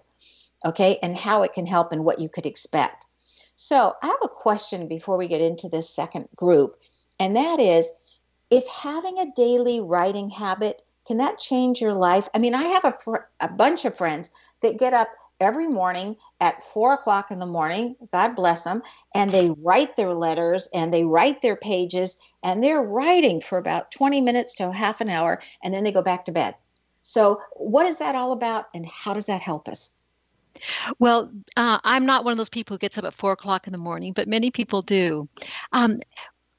Okay, 0.63 1.00
and 1.01 1.17
how 1.17 1.41
it 1.41 1.53
can 1.53 1.65
help 1.65 1.91
and 1.91 2.05
what 2.05 2.19
you 2.19 2.29
could 2.29 2.45
expect. 2.45 3.07
So, 3.55 3.95
I 4.03 4.07
have 4.07 4.15
a 4.24 4.27
question 4.27 4.88
before 4.88 5.17
we 5.17 5.27
get 5.27 5.41
into 5.41 5.69
this 5.69 5.89
second 5.89 6.27
group, 6.36 6.79
and 7.19 7.36
that 7.36 7.60
is 7.60 7.91
if 8.51 8.67
having 8.67 9.17
a 9.17 9.31
daily 9.36 9.81
writing 9.81 10.29
habit 10.29 10.83
can 11.05 11.17
that 11.17 11.39
change 11.39 11.81
your 11.81 11.93
life? 11.93 12.27
I 12.33 12.39
mean, 12.39 12.55
I 12.55 12.63
have 12.63 12.86
a, 12.86 12.98
fr- 13.03 13.27
a 13.39 13.48
bunch 13.48 13.86
of 13.86 13.95
friends 13.95 14.31
that 14.62 14.79
get 14.79 14.93
up 14.93 15.10
every 15.39 15.67
morning 15.67 16.15
at 16.39 16.63
four 16.63 16.93
o'clock 16.93 17.29
in 17.31 17.39
the 17.39 17.45
morning, 17.45 17.95
God 18.12 18.36
bless 18.36 18.63
them, 18.63 18.81
and 19.13 19.29
they 19.29 19.50
write 19.57 19.95
their 19.95 20.13
letters 20.13 20.69
and 20.74 20.93
they 20.93 21.03
write 21.03 21.41
their 21.41 21.55
pages 21.55 22.17
and 22.43 22.63
they're 22.63 22.81
writing 22.81 23.41
for 23.41 23.57
about 23.57 23.91
20 23.91 24.22
minutes 24.22 24.55
to 24.55 24.72
half 24.72 25.01
an 25.01 25.10
hour 25.10 25.41
and 25.63 25.74
then 25.74 25.83
they 25.83 25.91
go 25.91 26.01
back 26.01 26.25
to 26.25 26.31
bed. 26.31 26.55
So, 27.01 27.41
what 27.55 27.86
is 27.86 28.00
that 28.00 28.15
all 28.15 28.31
about 28.31 28.67
and 28.74 28.86
how 28.86 29.13
does 29.13 29.25
that 29.25 29.41
help 29.41 29.67
us? 29.67 29.93
Well, 31.00 31.31
uh, 31.57 31.79
I'm 31.83 32.05
not 32.05 32.24
one 32.24 32.31
of 32.31 32.38
those 32.38 32.50
people 32.50 32.75
who 32.75 32.79
gets 32.79 32.98
up 32.98 33.05
at 33.05 33.13
four 33.13 33.33
o'clock 33.33 33.67
in 33.67 33.74
the 33.74 33.79
morning, 33.79 34.13
but 34.13 34.27
many 34.27 34.51
people 34.51 34.81
do. 34.81 35.27
Um, 35.74 36.00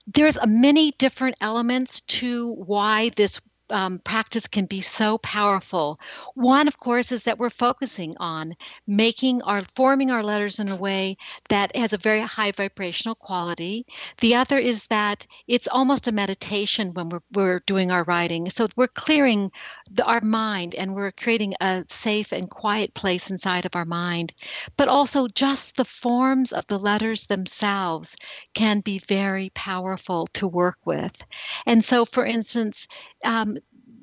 there's 0.06 0.36
many 0.46 0.90
different 0.92 1.36
elements 1.40 2.02
to 2.02 2.52
why 2.54 3.10
this 3.10 3.40
um, 3.70 3.98
practice 4.00 4.46
can 4.46 4.66
be 4.66 4.80
so 4.80 5.18
powerful. 5.18 5.98
One, 6.34 6.68
of 6.68 6.78
course, 6.78 7.12
is 7.12 7.24
that 7.24 7.38
we're 7.38 7.50
focusing 7.50 8.14
on 8.18 8.54
making 8.86 9.42
our 9.42 9.62
forming 9.74 10.10
our 10.10 10.22
letters 10.22 10.58
in 10.58 10.68
a 10.68 10.76
way 10.76 11.16
that 11.48 11.74
has 11.76 11.92
a 11.92 11.98
very 11.98 12.20
high 12.20 12.52
vibrational 12.52 13.14
quality. 13.14 13.86
The 14.20 14.34
other 14.34 14.58
is 14.58 14.86
that 14.86 15.26
it's 15.48 15.68
almost 15.68 16.08
a 16.08 16.12
meditation 16.12 16.92
when 16.94 17.08
we're, 17.08 17.20
we're 17.32 17.60
doing 17.66 17.90
our 17.90 18.04
writing. 18.04 18.50
So 18.50 18.68
we're 18.76 18.88
clearing 18.88 19.50
the, 19.90 20.04
our 20.04 20.20
mind 20.20 20.74
and 20.74 20.94
we're 20.94 21.12
creating 21.12 21.54
a 21.60 21.84
safe 21.88 22.32
and 22.32 22.50
quiet 22.50 22.94
place 22.94 23.30
inside 23.30 23.64
of 23.66 23.76
our 23.76 23.84
mind. 23.84 24.32
But 24.76 24.88
also, 24.88 25.26
just 25.28 25.76
the 25.76 25.84
forms 25.84 26.52
of 26.52 26.66
the 26.68 26.78
letters 26.78 27.26
themselves 27.26 28.16
can 28.54 28.80
be 28.80 28.98
very 28.98 29.50
powerful 29.54 30.26
to 30.34 30.46
work 30.46 30.78
with. 30.84 31.24
And 31.66 31.84
so, 31.84 32.04
for 32.04 32.24
instance, 32.24 32.86
um, 33.24 33.56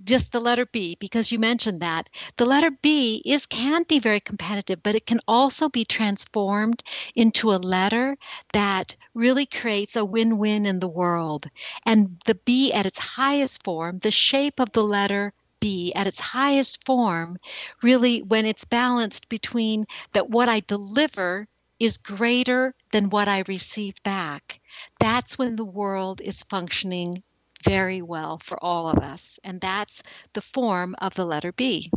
just 0.03 0.31
the 0.31 0.39
letter 0.39 0.65
B 0.65 0.97
because 0.99 1.31
you 1.31 1.39
mentioned 1.39 1.81
that. 1.81 2.09
The 2.37 2.45
letter 2.45 2.71
B 2.71 3.21
is 3.25 3.45
can 3.45 3.83
be 3.83 3.99
very 3.99 4.19
competitive 4.19 4.81
but 4.83 4.95
it 4.95 5.05
can 5.05 5.19
also 5.27 5.69
be 5.69 5.85
transformed 5.85 6.83
into 7.15 7.51
a 7.51 7.57
letter 7.57 8.17
that 8.53 8.95
really 9.13 9.45
creates 9.45 9.95
a 9.95 10.05
win-win 10.05 10.65
in 10.65 10.79
the 10.79 10.87
world. 10.87 11.47
And 11.85 12.21
the 12.25 12.35
B 12.35 12.71
at 12.73 12.85
its 12.85 12.99
highest 12.99 13.63
form 13.63 13.99
the 13.99 14.11
shape 14.11 14.59
of 14.59 14.71
the 14.73 14.83
letter 14.83 15.33
B 15.59 15.91
at 15.95 16.07
its 16.07 16.19
highest 16.19 16.85
form 16.85 17.37
really 17.81 18.21
when 18.21 18.45
it's 18.45 18.65
balanced 18.65 19.29
between 19.29 19.85
that 20.13 20.29
what 20.29 20.49
I 20.49 20.61
deliver 20.61 21.47
is 21.79 21.97
greater 21.97 22.73
than 22.91 23.09
what 23.09 23.27
I 23.27 23.43
receive 23.47 23.95
back. 24.03 24.59
That's 24.99 25.37
when 25.37 25.55
the 25.55 25.65
world 25.65 26.21
is 26.21 26.43
functioning 26.43 27.23
very 27.63 28.01
well 28.01 28.37
for 28.37 28.61
all 28.63 28.89
of 28.89 29.03
us. 29.03 29.39
And 29.43 29.61
that's 29.61 30.03
the 30.33 30.41
form 30.41 30.95
of 30.99 31.15
the 31.15 31.25
letter 31.25 31.51
B. 31.51 31.91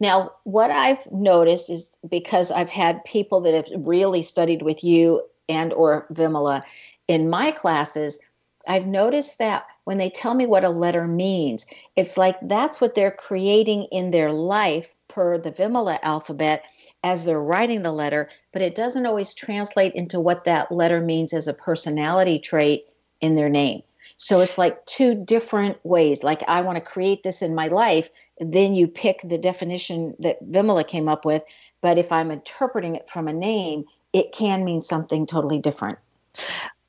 Now, 0.00 0.32
what 0.44 0.70
I've 0.70 1.10
noticed 1.12 1.70
is 1.70 1.96
because 2.08 2.50
I've 2.50 2.70
had 2.70 3.04
people 3.04 3.40
that 3.42 3.54
have 3.54 3.86
really 3.86 4.22
studied 4.22 4.62
with 4.62 4.82
you 4.82 5.22
and 5.48 5.72
or 5.72 6.06
Vimala 6.12 6.62
in 7.06 7.30
my 7.30 7.50
classes, 7.50 8.18
I've 8.66 8.86
noticed 8.86 9.38
that 9.38 9.66
when 9.84 9.96
they 9.96 10.10
tell 10.10 10.34
me 10.34 10.46
what 10.46 10.64
a 10.64 10.68
letter 10.68 11.06
means, 11.06 11.66
it's 11.96 12.18
like 12.18 12.36
that's 12.42 12.80
what 12.80 12.94
they're 12.94 13.10
creating 13.10 13.84
in 13.84 14.10
their 14.10 14.30
life 14.30 14.94
per 15.08 15.38
the 15.38 15.50
Vimala 15.50 15.98
alphabet 16.02 16.64
as 17.02 17.24
they're 17.24 17.42
writing 17.42 17.82
the 17.82 17.92
letter, 17.92 18.28
but 18.52 18.60
it 18.60 18.74
doesn't 18.74 19.06
always 19.06 19.32
translate 19.32 19.94
into 19.94 20.20
what 20.20 20.44
that 20.44 20.70
letter 20.70 21.00
means 21.00 21.32
as 21.32 21.48
a 21.48 21.54
personality 21.54 22.38
trait 22.38 22.84
in 23.20 23.34
their 23.34 23.48
name. 23.48 23.82
So 24.18 24.40
it's 24.40 24.58
like 24.58 24.84
two 24.84 25.14
different 25.14 25.78
ways. 25.84 26.22
Like 26.22 26.42
I 26.48 26.60
want 26.60 26.76
to 26.76 26.84
create 26.84 27.22
this 27.22 27.40
in 27.40 27.54
my 27.54 27.68
life, 27.68 28.10
then 28.38 28.74
you 28.74 28.88
pick 28.88 29.20
the 29.22 29.38
definition 29.38 30.14
that 30.18 30.44
Vimala 30.44 30.86
came 30.86 31.08
up 31.08 31.24
with. 31.24 31.44
But 31.80 31.98
if 31.98 32.10
I'm 32.10 32.32
interpreting 32.32 32.96
it 32.96 33.08
from 33.08 33.28
a 33.28 33.32
name, 33.32 33.84
it 34.12 34.32
can 34.32 34.64
mean 34.64 34.82
something 34.82 35.26
totally 35.26 35.58
different. 35.58 35.98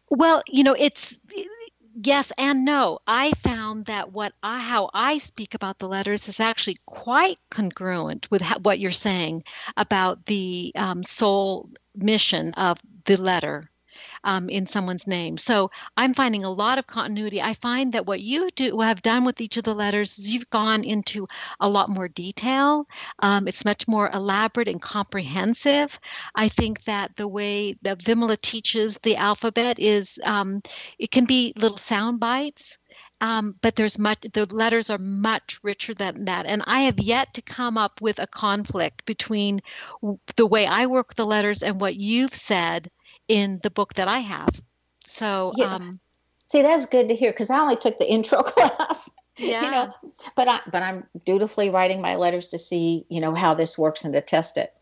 Well, 0.09 0.41
you 0.47 0.63
know, 0.63 0.75
it's 0.77 1.19
yes 2.03 2.31
and 2.39 2.65
no. 2.65 2.97
I 3.05 3.31
found 3.43 3.85
that 3.85 4.11
what 4.11 4.33
I 4.41 4.59
how 4.59 4.89
I 4.95 5.19
speak 5.19 5.53
about 5.53 5.77
the 5.77 5.87
letters 5.87 6.27
is 6.27 6.39
actually 6.39 6.77
quite 6.87 7.37
congruent 7.51 8.29
with 8.31 8.41
what 8.63 8.79
you're 8.79 8.91
saying 8.91 9.43
about 9.77 10.25
the 10.25 10.71
um, 10.75 11.03
soul 11.03 11.69
mission 11.95 12.53
of 12.55 12.79
the 13.05 13.17
letter 13.17 13.69
um, 14.23 14.49
in 14.49 14.65
someone's 14.65 15.07
name. 15.07 15.37
So 15.37 15.71
I'm 15.97 16.13
finding 16.13 16.43
a 16.43 16.51
lot 16.51 16.77
of 16.77 16.87
continuity. 16.87 17.41
I 17.41 17.53
find 17.53 17.93
that 17.93 18.05
what 18.05 18.21
you 18.21 18.49
do 18.55 18.79
have 18.79 19.01
done 19.01 19.25
with 19.25 19.41
each 19.41 19.57
of 19.57 19.63
the 19.63 19.75
letters 19.75 20.17
is 20.19 20.33
you've 20.33 20.49
gone 20.49 20.83
into 20.83 21.27
a 21.59 21.69
lot 21.69 21.89
more 21.89 22.07
detail. 22.07 22.87
Um, 23.19 23.47
it's 23.47 23.65
much 23.65 23.87
more 23.87 24.09
elaborate 24.13 24.67
and 24.67 24.81
comprehensive. 24.81 25.99
I 26.35 26.49
think 26.49 26.83
that 26.83 27.15
the 27.15 27.27
way 27.27 27.75
that 27.81 27.99
Vimala 27.99 28.39
teaches 28.41 28.97
the 29.03 29.15
alphabet 29.15 29.79
is 29.79 30.19
um, 30.23 30.61
it 30.97 31.11
can 31.11 31.25
be 31.25 31.53
little 31.55 31.77
sound 31.77 32.19
bites. 32.19 32.77
Um, 33.21 33.55
but 33.61 33.75
there's 33.75 33.99
much 33.99 34.19
the 34.33 34.45
letters 34.53 34.89
are 34.89 34.97
much 34.97 35.59
richer 35.61 35.93
than 35.93 36.25
that 36.25 36.45
and 36.45 36.63
i 36.65 36.81
have 36.81 36.99
yet 36.99 37.33
to 37.33 37.41
come 37.41 37.77
up 37.77 38.01
with 38.01 38.17
a 38.17 38.25
conflict 38.27 39.05
between 39.05 39.59
the 40.37 40.45
way 40.45 40.65
i 40.65 40.85
work 40.85 41.15
the 41.15 41.25
letters 41.25 41.61
and 41.61 41.79
what 41.79 41.95
you've 41.95 42.33
said 42.33 42.89
in 43.29 43.61
the 43.63 43.69
book 43.69 43.93
that 43.93 44.09
I 44.09 44.19
have. 44.19 44.61
So, 45.05 45.53
yeah. 45.55 45.75
um, 45.75 46.01
see, 46.47 46.61
that's 46.61 46.85
good 46.85 47.07
to 47.07 47.15
hear 47.15 47.31
because 47.31 47.49
I 47.49 47.59
only 47.59 47.77
took 47.77 47.97
the 47.99 48.09
intro 48.11 48.43
class. 48.43 49.09
Yeah. 49.37 49.63
you 49.63 49.71
know, 49.71 49.93
but 50.35 50.49
I 50.49 50.59
but 50.69 50.83
I'm 50.83 51.05
dutifully 51.25 51.69
writing 51.69 52.01
my 52.01 52.15
letters 52.15 52.47
to 52.47 52.59
see 52.59 53.05
you 53.07 53.21
know 53.21 53.33
how 53.33 53.53
this 53.53 53.77
works 53.77 54.03
and 54.03 54.13
to 54.13 54.19
test 54.19 54.57
it 54.57 54.73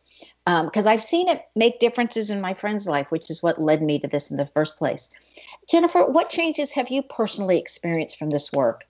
because 0.45 0.85
um, 0.85 0.91
I've 0.91 1.01
seen 1.01 1.27
it 1.27 1.43
make 1.55 1.79
differences 1.79 2.31
in 2.31 2.41
my 2.41 2.53
friend's 2.53 2.87
life, 2.87 3.11
which 3.11 3.29
is 3.29 3.43
what 3.43 3.61
led 3.61 3.81
me 3.81 3.99
to 3.99 4.07
this 4.07 4.31
in 4.31 4.37
the 4.37 4.45
first 4.45 4.77
place. 4.77 5.09
Jennifer, 5.69 6.05
what 6.05 6.29
changes 6.29 6.71
have 6.71 6.89
you 6.89 7.01
personally 7.03 7.59
experienced 7.59 8.17
from 8.17 8.29
this 8.29 8.51
work? 8.53 8.85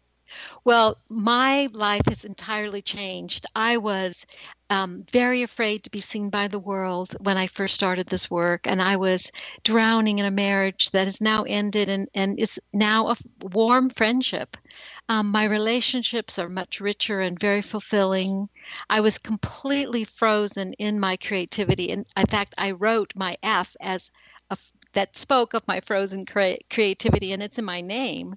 Well, 0.66 0.98
my 1.10 1.68
life 1.72 2.06
has 2.08 2.26
entirely 2.26 2.82
changed. 2.82 3.46
I 3.56 3.78
was 3.78 4.26
um, 4.70 5.04
very 5.12 5.44
afraid 5.44 5.84
to 5.84 5.90
be 5.90 6.00
seen 6.00 6.30
by 6.30 6.48
the 6.48 6.60
world 6.60 7.16
when 7.22 7.38
I 7.38 7.48
first 7.48 7.76
started 7.76 8.08
this 8.08 8.30
work, 8.30 8.68
and 8.68 8.82
I 8.82 8.98
was 8.98 9.32
drowning 9.64 10.20
in 10.20 10.26
a 10.26 10.32
marriage 10.32 10.92
that 10.92 11.06
has 11.06 11.22
now 11.22 11.44
ended 11.44 11.90
and, 11.90 12.08
and 12.14 12.40
is 12.40 12.60
now 12.74 13.10
a 13.10 13.16
warm 13.42 13.90
friendship. 13.90 14.58
Um, 15.10 15.32
my 15.32 15.46
relationships 15.46 16.38
are 16.38 16.50
much 16.50 16.82
richer 16.82 17.22
and 17.22 17.40
very 17.40 17.62
fulfilling. 17.62 18.50
I 18.90 19.00
was 19.00 19.18
completely 19.18 20.04
frozen 20.04 20.74
in 20.74 21.00
my 21.00 21.16
creativity. 21.18 21.92
And 21.92 22.06
in 22.18 22.26
fact, 22.26 22.54
I 22.58 22.72
wrote 22.72 23.14
my 23.16 23.36
F 23.42 23.76
as 23.80 24.12
a 24.50 24.58
that 24.98 25.16
spoke 25.16 25.54
of 25.54 25.68
my 25.68 25.80
frozen 25.82 26.26
cre- 26.26 26.58
creativity, 26.72 27.32
and 27.32 27.44
it's 27.44 27.60
in 27.60 27.66
my 27.66 27.82
name. 27.82 28.34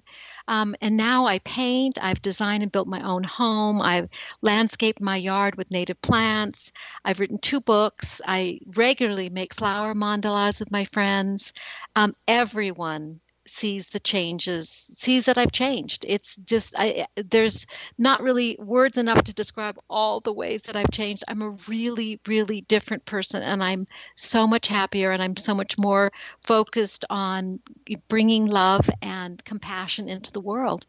Um, 0.47 0.75
and 0.79 0.95
now 0.95 1.25
I 1.25 1.39
paint, 1.39 1.97
I've 1.99 2.21
designed 2.21 2.61
and 2.61 2.71
built 2.71 2.87
my 2.87 3.01
own 3.01 3.23
home, 3.23 3.81
I've 3.81 4.09
landscaped 4.43 5.01
my 5.01 5.15
yard 5.15 5.55
with 5.55 5.71
native 5.71 5.99
plants, 6.03 6.71
I've 7.03 7.19
written 7.19 7.39
two 7.39 7.61
books, 7.61 8.21
I 8.27 8.59
regularly 8.75 9.31
make 9.31 9.55
flower 9.55 9.95
mandalas 9.95 10.59
with 10.59 10.69
my 10.69 10.85
friends. 10.85 11.51
Um, 11.95 12.13
everyone 12.27 13.21
sees 13.51 13.89
the 13.89 13.99
changes, 13.99 14.69
sees 14.93 15.25
that 15.25 15.37
I've 15.37 15.51
changed. 15.51 16.05
It's 16.07 16.37
just 16.37 16.73
I 16.77 17.05
there's 17.15 17.67
not 17.97 18.21
really 18.21 18.55
words 18.59 18.97
enough 18.97 19.23
to 19.25 19.33
describe 19.33 19.77
all 19.89 20.21
the 20.21 20.33
ways 20.33 20.63
that 20.63 20.75
I've 20.75 20.91
changed. 20.91 21.23
I'm 21.27 21.41
a 21.41 21.57
really 21.67 22.19
really 22.25 22.61
different 22.61 23.05
person 23.05 23.43
and 23.43 23.63
I'm 23.63 23.87
so 24.15 24.47
much 24.47 24.67
happier 24.67 25.11
and 25.11 25.21
I'm 25.21 25.37
so 25.37 25.53
much 25.53 25.77
more 25.77 26.11
focused 26.43 27.05
on 27.09 27.59
bringing 28.07 28.47
love 28.47 28.89
and 29.01 29.43
compassion 29.43 30.07
into 30.07 30.31
the 30.31 30.41
world. 30.41 30.85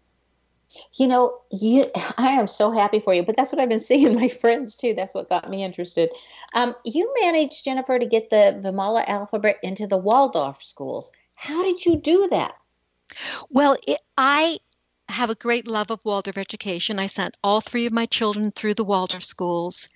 You 0.94 1.08
know, 1.08 1.38
you 1.50 1.90
I 2.16 2.28
am 2.28 2.48
so 2.48 2.70
happy 2.70 3.00
for 3.00 3.12
you, 3.12 3.22
but 3.22 3.36
that's 3.36 3.52
what 3.52 3.60
I've 3.60 3.68
been 3.68 3.80
seeing 3.90 4.06
in 4.06 4.14
my 4.14 4.28
friends 4.28 4.76
too. 4.76 4.94
That's 4.94 5.14
what 5.14 5.28
got 5.28 5.50
me 5.50 5.64
interested. 5.64 6.10
Um, 6.54 6.76
you 6.84 7.12
managed, 7.22 7.64
Jennifer, 7.64 7.98
to 7.98 8.06
get 8.06 8.30
the 8.30 8.60
Vimala 8.62 9.06
alphabet 9.08 9.58
into 9.62 9.86
the 9.86 9.98
Waldorf 9.98 10.62
schools. 10.62 11.10
How 11.42 11.64
did 11.64 11.84
you 11.84 11.96
do 11.96 12.28
that? 12.30 12.54
Well, 13.50 13.76
it, 13.88 13.98
I 14.16 14.60
have 15.08 15.28
a 15.28 15.34
great 15.34 15.66
love 15.66 15.90
of 15.90 16.04
Waldorf 16.04 16.38
education. 16.38 17.00
I 17.00 17.08
sent 17.08 17.36
all 17.42 17.60
three 17.60 17.84
of 17.84 17.92
my 17.92 18.06
children 18.06 18.52
through 18.52 18.74
the 18.74 18.84
Waldorf 18.84 19.24
schools, 19.24 19.88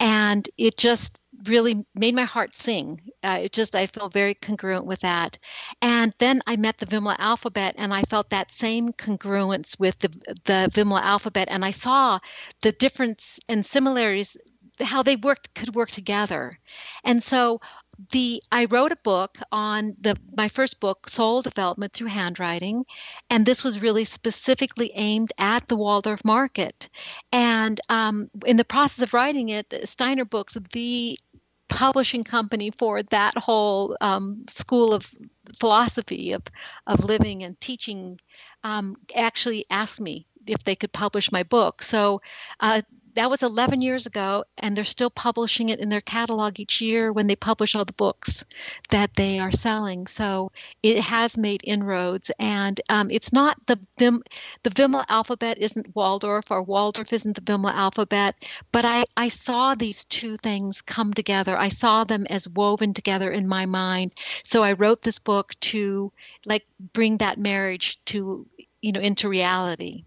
and 0.00 0.48
it 0.56 0.78
just 0.78 1.20
really 1.44 1.84
made 1.94 2.14
my 2.14 2.24
heart 2.24 2.56
sing. 2.56 3.02
Uh, 3.22 3.40
it 3.42 3.52
just, 3.52 3.76
I 3.76 3.86
feel 3.86 4.08
very 4.08 4.32
congruent 4.32 4.86
with 4.86 5.00
that. 5.00 5.36
And 5.82 6.14
then 6.20 6.40
I 6.46 6.56
met 6.56 6.78
the 6.78 6.86
Vimala 6.86 7.16
alphabet, 7.18 7.74
and 7.76 7.92
I 7.92 8.04
felt 8.04 8.30
that 8.30 8.54
same 8.54 8.94
congruence 8.94 9.78
with 9.78 9.98
the, 9.98 10.08
the 10.46 10.70
Vimala 10.72 11.02
alphabet, 11.02 11.48
and 11.50 11.66
I 11.66 11.70
saw 11.72 12.18
the 12.62 12.72
difference 12.72 13.38
and 13.50 13.64
similarities 13.64 14.38
how 14.80 15.02
they 15.02 15.16
worked 15.16 15.54
could 15.54 15.74
work 15.74 15.90
together 15.90 16.58
and 17.04 17.22
so 17.22 17.60
the 18.10 18.42
I 18.52 18.66
wrote 18.66 18.92
a 18.92 18.96
book 18.96 19.38
on 19.52 19.96
the 20.00 20.16
my 20.36 20.48
first 20.48 20.80
book, 20.80 21.08
Soul 21.08 21.42
Development 21.42 21.92
Through 21.92 22.08
Handwriting, 22.08 22.84
and 23.30 23.46
this 23.46 23.64
was 23.64 23.80
really 23.80 24.04
specifically 24.04 24.92
aimed 24.94 25.32
at 25.38 25.68
the 25.68 25.76
Waldorf 25.76 26.24
market. 26.24 26.88
And 27.32 27.80
um, 27.88 28.30
in 28.46 28.56
the 28.56 28.64
process 28.64 29.02
of 29.02 29.14
writing 29.14 29.50
it, 29.50 29.72
Steiner 29.84 30.24
Books, 30.24 30.56
the 30.72 31.18
publishing 31.68 32.24
company 32.24 32.70
for 32.70 33.02
that 33.02 33.36
whole 33.36 33.96
um, 34.00 34.44
school 34.48 34.92
of 34.92 35.10
philosophy 35.58 36.32
of 36.32 36.42
of 36.86 37.04
living 37.04 37.42
and 37.42 37.60
teaching, 37.60 38.18
um, 38.62 38.96
actually 39.14 39.64
asked 39.70 40.00
me 40.00 40.26
if 40.46 40.62
they 40.64 40.76
could 40.76 40.92
publish 40.92 41.32
my 41.32 41.42
book. 41.42 41.82
So 41.82 42.20
uh, 42.60 42.82
that 43.14 43.30
was 43.30 43.42
11 43.42 43.80
years 43.82 44.06
ago 44.06 44.44
and 44.58 44.76
they're 44.76 44.84
still 44.84 45.10
publishing 45.10 45.68
it 45.68 45.80
in 45.80 45.88
their 45.88 46.00
catalog 46.00 46.58
each 46.58 46.80
year 46.80 47.12
when 47.12 47.26
they 47.26 47.36
publish 47.36 47.74
all 47.74 47.84
the 47.84 47.92
books 47.92 48.44
that 48.90 49.14
they 49.14 49.38
are 49.38 49.52
selling. 49.52 50.06
So 50.06 50.52
it 50.82 51.00
has 51.00 51.36
made 51.36 51.62
inroads 51.64 52.30
and 52.38 52.80
um, 52.88 53.10
it's 53.10 53.32
not 53.32 53.56
the 53.66 53.78
Vim, 53.98 54.22
the 54.62 54.70
Vimala 54.70 55.04
alphabet 55.08 55.58
isn't 55.58 55.94
Waldorf 55.94 56.50
or 56.50 56.62
Waldorf 56.62 57.12
isn't 57.12 57.36
the 57.36 57.52
Vimala 57.52 57.72
alphabet 57.72 58.34
but 58.72 58.84
I, 58.84 59.04
I 59.16 59.28
saw 59.28 59.74
these 59.74 60.04
two 60.04 60.36
things 60.38 60.82
come 60.82 61.14
together. 61.14 61.56
I 61.56 61.68
saw 61.68 62.04
them 62.04 62.26
as 62.30 62.48
woven 62.48 62.94
together 62.94 63.30
in 63.30 63.46
my 63.46 63.66
mind. 63.66 64.12
So 64.42 64.62
I 64.62 64.72
wrote 64.72 65.02
this 65.02 65.18
book 65.18 65.54
to 65.60 66.12
like 66.46 66.66
bring 66.92 67.18
that 67.18 67.38
marriage 67.38 67.98
to 68.06 68.46
you 68.82 68.92
know 68.92 69.00
into 69.00 69.28
reality 69.28 70.04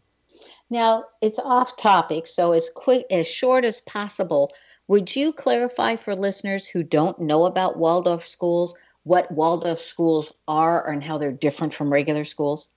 now, 0.69 1.05
it's 1.21 1.39
off 1.39 1.77
topic, 1.77 2.27
so 2.27 2.51
as 2.51 2.69
quick 2.73 3.05
as 3.09 3.27
short 3.27 3.63
as 3.63 3.81
possible, 3.81 4.53
would 4.87 5.15
you 5.15 5.31
clarify 5.31 5.95
for 5.95 6.15
listeners 6.15 6.67
who 6.67 6.83
don't 6.83 7.19
know 7.19 7.45
about 7.45 7.77
Waldorf 7.77 8.25
schools 8.25 8.75
what 9.03 9.31
Waldorf 9.31 9.79
schools 9.79 10.33
are 10.47 10.89
and 10.89 11.01
how 11.01 11.17
they're 11.17 11.31
different 11.31 11.73
from 11.73 11.91
regular 11.91 12.25
schools? 12.25 12.69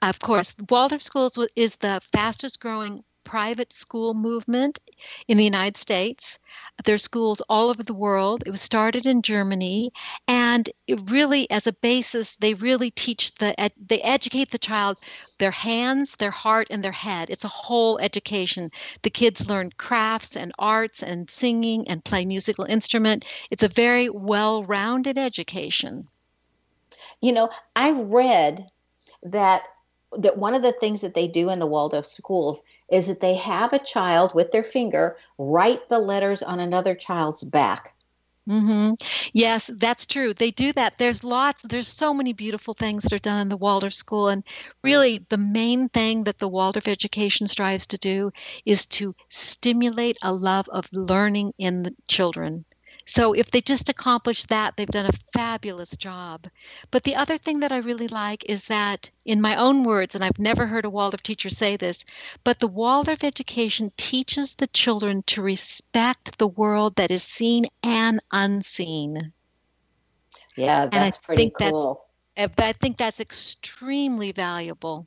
Of 0.00 0.18
course, 0.20 0.56
Waldorf 0.70 1.02
schools 1.02 1.38
is 1.54 1.76
the 1.76 2.00
fastest 2.12 2.60
growing 2.60 3.04
private 3.24 3.72
school 3.72 4.14
movement 4.14 4.80
in 5.28 5.36
the 5.38 5.44
United 5.44 5.76
States. 5.76 6.38
There's 6.84 7.02
schools 7.02 7.40
all 7.48 7.70
over 7.70 7.82
the 7.82 7.94
world. 7.94 8.42
It 8.46 8.50
was 8.50 8.60
started 8.60 9.06
in 9.06 9.22
Germany, 9.22 9.92
and 10.28 10.68
really, 11.06 11.50
as 11.50 11.66
a 11.66 11.72
basis, 11.72 12.36
they 12.36 12.54
really 12.54 12.90
teach 12.90 13.34
the 13.36 13.54
they 13.86 14.00
educate 14.00 14.50
the 14.50 14.58
child, 14.58 14.98
their 15.38 15.50
hands, 15.50 16.16
their 16.16 16.30
heart, 16.30 16.68
and 16.70 16.82
their 16.82 16.92
head. 16.92 17.30
It's 17.30 17.44
a 17.44 17.48
whole 17.48 17.98
education. 17.98 18.70
The 19.02 19.10
kids 19.10 19.48
learn 19.48 19.70
crafts 19.76 20.36
and 20.36 20.52
arts 20.58 21.02
and 21.02 21.30
singing 21.30 21.88
and 21.88 22.04
play 22.04 22.24
musical 22.24 22.64
instrument. 22.64 23.26
It's 23.50 23.62
a 23.62 23.68
very 23.68 24.08
well-rounded 24.08 25.18
education. 25.18 26.08
You 27.20 27.32
know, 27.32 27.50
I 27.76 27.92
read 27.92 28.68
that 29.22 29.62
that 30.18 30.36
one 30.36 30.54
of 30.54 30.62
the 30.62 30.72
things 30.72 31.00
that 31.00 31.14
they 31.14 31.26
do 31.26 31.48
in 31.48 31.58
the 31.58 31.66
Waldorf 31.66 32.04
schools 32.04 32.62
is 32.92 33.06
that 33.08 33.20
they 33.20 33.34
have 33.34 33.72
a 33.72 33.78
child 33.78 34.34
with 34.34 34.52
their 34.52 34.62
finger 34.62 35.16
write 35.38 35.88
the 35.88 35.98
letters 35.98 36.42
on 36.42 36.60
another 36.60 36.94
child's 36.94 37.42
back. 37.42 37.94
Mm-hmm. 38.48 38.94
Yes, 39.32 39.70
that's 39.78 40.04
true. 40.04 40.34
They 40.34 40.50
do 40.50 40.72
that. 40.72 40.98
There's 40.98 41.22
lots, 41.22 41.62
there's 41.62 41.86
so 41.88 42.12
many 42.12 42.32
beautiful 42.32 42.74
things 42.74 43.04
that 43.04 43.12
are 43.12 43.18
done 43.18 43.38
in 43.38 43.48
the 43.48 43.56
Waldorf 43.56 43.94
School. 43.94 44.28
And 44.28 44.42
really, 44.82 45.24
the 45.28 45.38
main 45.38 45.88
thing 45.88 46.24
that 46.24 46.40
the 46.40 46.48
Waldorf 46.48 46.88
education 46.88 47.46
strives 47.46 47.86
to 47.88 47.98
do 47.98 48.32
is 48.66 48.84
to 48.86 49.14
stimulate 49.28 50.18
a 50.22 50.32
love 50.32 50.68
of 50.70 50.88
learning 50.92 51.54
in 51.58 51.84
the 51.84 51.94
children. 52.08 52.64
So 53.04 53.32
if 53.32 53.50
they 53.50 53.60
just 53.60 53.88
accomplish 53.88 54.44
that, 54.44 54.76
they've 54.76 54.86
done 54.86 55.06
a 55.06 55.18
fabulous 55.32 55.96
job. 55.96 56.46
But 56.90 57.04
the 57.04 57.16
other 57.16 57.38
thing 57.38 57.60
that 57.60 57.72
I 57.72 57.78
really 57.78 58.08
like 58.08 58.44
is 58.48 58.66
that, 58.66 59.10
in 59.24 59.40
my 59.40 59.56
own 59.56 59.84
words, 59.84 60.14
and 60.14 60.22
I've 60.22 60.38
never 60.38 60.66
heard 60.66 60.84
a 60.84 60.90
Waldorf 60.90 61.22
teacher 61.22 61.48
say 61.48 61.76
this, 61.76 62.04
but 62.44 62.60
the 62.60 62.68
Waldorf 62.68 63.24
education 63.24 63.92
teaches 63.96 64.54
the 64.54 64.68
children 64.68 65.22
to 65.28 65.42
respect 65.42 66.38
the 66.38 66.48
world 66.48 66.96
that 66.96 67.10
is 67.10 67.22
seen 67.22 67.66
and 67.82 68.20
unseen. 68.30 69.32
Yeah, 70.56 70.86
that's 70.86 71.16
pretty 71.16 71.50
cool. 71.50 72.04
Eh, 72.36 72.46
that's, 72.54 72.68
I 72.68 72.72
think 72.72 72.98
that's 72.98 73.20
extremely 73.20 74.32
valuable 74.32 75.06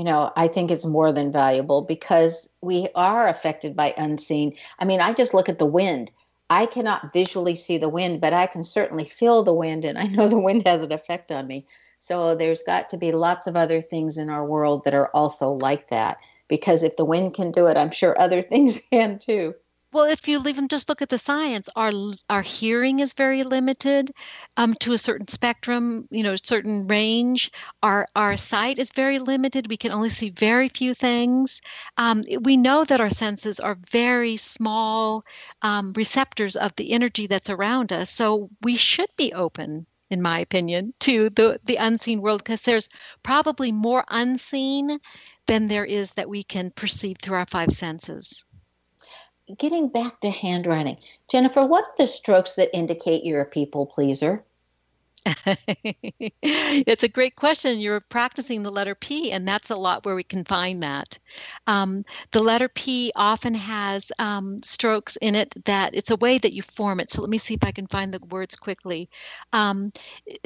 you 0.00 0.04
know, 0.04 0.32
I 0.34 0.48
think 0.48 0.70
it's 0.70 0.86
more 0.86 1.12
than 1.12 1.30
valuable 1.30 1.82
because 1.82 2.48
we 2.62 2.88
are 2.94 3.28
affected 3.28 3.76
by 3.76 3.92
unseen. 3.98 4.56
I 4.78 4.86
mean, 4.86 5.02
I 5.02 5.12
just 5.12 5.34
look 5.34 5.50
at 5.50 5.58
the 5.58 5.66
wind. 5.66 6.10
I 6.50 6.66
cannot 6.66 7.12
visually 7.12 7.54
see 7.54 7.78
the 7.78 7.88
wind, 7.88 8.20
but 8.20 8.34
I 8.34 8.46
can 8.46 8.64
certainly 8.64 9.04
feel 9.04 9.42
the 9.44 9.54
wind, 9.54 9.84
and 9.84 9.96
I 9.96 10.04
know 10.04 10.28
the 10.28 10.38
wind 10.40 10.66
has 10.66 10.82
an 10.82 10.92
effect 10.92 11.30
on 11.30 11.46
me. 11.46 11.64
So 12.00 12.34
there's 12.34 12.62
got 12.62 12.90
to 12.90 12.96
be 12.96 13.12
lots 13.12 13.46
of 13.46 13.56
other 13.56 13.80
things 13.80 14.18
in 14.18 14.28
our 14.28 14.44
world 14.44 14.84
that 14.84 14.94
are 14.94 15.10
also 15.14 15.50
like 15.50 15.90
that. 15.90 16.18
Because 16.48 16.82
if 16.82 16.96
the 16.96 17.04
wind 17.04 17.34
can 17.34 17.52
do 17.52 17.66
it, 17.68 17.76
I'm 17.76 17.92
sure 17.92 18.18
other 18.20 18.42
things 18.50 18.82
can 18.90 19.18
too. 19.18 19.54
Well, 19.92 20.04
if 20.04 20.28
you 20.28 20.46
even 20.46 20.68
just 20.68 20.88
look 20.88 21.02
at 21.02 21.08
the 21.08 21.18
science, 21.18 21.68
our 21.74 21.90
our 22.28 22.42
hearing 22.42 23.00
is 23.00 23.12
very 23.12 23.42
limited 23.42 24.12
um, 24.56 24.74
to 24.74 24.92
a 24.92 24.98
certain 24.98 25.26
spectrum, 25.26 26.06
you 26.10 26.22
know, 26.22 26.36
certain 26.36 26.86
range. 26.86 27.50
Our 27.82 28.06
our 28.14 28.36
sight 28.36 28.78
is 28.78 28.92
very 28.92 29.18
limited. 29.18 29.68
We 29.68 29.76
can 29.76 29.90
only 29.90 30.10
see 30.10 30.30
very 30.30 30.68
few 30.68 30.94
things. 30.94 31.60
Um, 31.96 32.24
we 32.40 32.56
know 32.56 32.84
that 32.84 33.00
our 33.00 33.10
senses 33.10 33.58
are 33.58 33.76
very 33.90 34.36
small 34.36 35.24
um, 35.62 35.92
receptors 35.94 36.54
of 36.54 36.74
the 36.76 36.92
energy 36.92 37.26
that's 37.26 37.50
around 37.50 37.92
us. 37.92 38.10
So 38.10 38.48
we 38.62 38.76
should 38.76 39.10
be 39.16 39.32
open, 39.32 39.86
in 40.08 40.22
my 40.22 40.38
opinion, 40.38 40.94
to 41.00 41.30
the 41.30 41.60
the 41.64 41.76
unseen 41.76 42.20
world 42.20 42.44
because 42.44 42.62
there's 42.62 42.88
probably 43.24 43.72
more 43.72 44.04
unseen 44.08 45.00
than 45.46 45.66
there 45.66 45.84
is 45.84 46.12
that 46.12 46.28
we 46.28 46.44
can 46.44 46.70
perceive 46.70 47.16
through 47.20 47.36
our 47.38 47.46
five 47.46 47.72
senses 47.72 48.44
getting 49.58 49.88
back 49.88 50.20
to 50.20 50.30
handwriting, 50.30 50.98
Jennifer, 51.28 51.64
what 51.64 51.84
are 51.84 51.94
the 51.98 52.06
strokes 52.06 52.54
that 52.54 52.76
indicate 52.76 53.24
you're 53.24 53.40
a 53.40 53.46
people 53.46 53.86
pleaser? 53.86 54.44
it's 56.42 57.02
a 57.02 57.08
great 57.08 57.36
question. 57.36 57.78
You're 57.78 58.00
practicing 58.00 58.62
the 58.62 58.70
letter 58.70 58.94
P, 58.94 59.32
and 59.32 59.46
that's 59.46 59.70
a 59.70 59.76
lot 59.76 60.04
where 60.04 60.14
we 60.14 60.22
can 60.22 60.44
find 60.44 60.82
that. 60.82 61.18
Um, 61.66 62.04
the 62.32 62.40
letter 62.40 62.68
P 62.68 63.12
often 63.14 63.54
has 63.54 64.10
um, 64.18 64.62
strokes 64.62 65.16
in 65.16 65.34
it 65.34 65.54
that 65.66 65.94
it's 65.94 66.10
a 66.10 66.16
way 66.16 66.38
that 66.38 66.54
you 66.54 66.62
form 66.62 67.00
it. 67.00 67.10
So 67.10 67.20
let 67.20 67.30
me 67.30 67.38
see 67.38 67.54
if 67.54 67.64
I 67.64 67.70
can 67.70 67.86
find 67.86 68.14
the 68.14 68.20
words 68.30 68.56
quickly. 68.56 69.10
Um, 69.52 69.92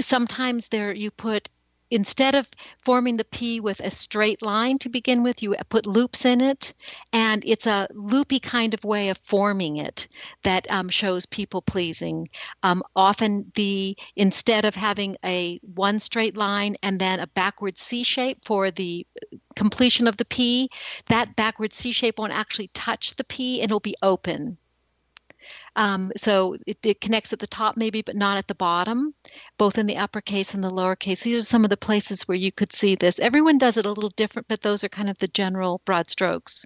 sometimes 0.00 0.68
there 0.68 0.92
you 0.92 1.10
put 1.10 1.48
instead 1.90 2.34
of 2.34 2.48
forming 2.78 3.16
the 3.16 3.24
P 3.24 3.60
with 3.60 3.80
a 3.80 3.90
straight 3.90 4.42
line 4.42 4.78
to 4.78 4.88
begin 4.88 5.22
with, 5.22 5.42
you 5.42 5.54
put 5.68 5.86
loops 5.86 6.24
in 6.24 6.40
it, 6.40 6.74
and 7.12 7.42
it's 7.46 7.66
a 7.66 7.88
loopy 7.92 8.40
kind 8.40 8.74
of 8.74 8.84
way 8.84 9.08
of 9.08 9.18
forming 9.18 9.76
it 9.76 10.08
that 10.42 10.70
um, 10.70 10.88
shows 10.88 11.26
people 11.26 11.62
pleasing. 11.62 12.28
Um, 12.62 12.82
often, 12.96 13.50
the 13.54 13.96
instead 14.16 14.64
of 14.64 14.74
having 14.74 15.16
a 15.24 15.58
one 15.74 16.00
straight 16.00 16.36
line 16.36 16.76
and 16.82 17.00
then 17.00 17.20
a 17.20 17.26
backward 17.28 17.78
C 17.78 18.02
shape 18.02 18.44
for 18.44 18.70
the 18.70 19.06
completion 19.56 20.06
of 20.06 20.16
the 20.16 20.24
P, 20.24 20.68
that 21.08 21.36
backward 21.36 21.72
C 21.72 21.92
shape 21.92 22.18
won't 22.18 22.32
actually 22.32 22.68
touch 22.68 23.14
the 23.14 23.24
P 23.24 23.60
and 23.60 23.70
it'll 23.70 23.80
be 23.80 23.96
open. 24.02 24.58
Um, 25.76 26.12
so 26.16 26.56
it, 26.66 26.78
it, 26.84 27.00
connects 27.00 27.32
at 27.32 27.38
the 27.40 27.46
top, 27.46 27.76
maybe, 27.76 28.02
but 28.02 28.16
not 28.16 28.36
at 28.36 28.46
the 28.46 28.54
bottom, 28.54 29.14
both 29.58 29.78
in 29.78 29.86
the 29.86 29.96
uppercase 29.96 30.54
and 30.54 30.62
the 30.62 30.70
lowercase. 30.70 31.22
These 31.22 31.44
are 31.44 31.46
some 31.46 31.64
of 31.64 31.70
the 31.70 31.76
places 31.76 32.22
where 32.28 32.38
you 32.38 32.52
could 32.52 32.72
see 32.72 32.94
this. 32.94 33.18
Everyone 33.18 33.58
does 33.58 33.76
it 33.76 33.86
a 33.86 33.92
little 33.92 34.12
different, 34.16 34.48
but 34.48 34.62
those 34.62 34.84
are 34.84 34.88
kind 34.88 35.10
of 35.10 35.18
the 35.18 35.28
general 35.28 35.80
broad 35.84 36.10
strokes. 36.10 36.64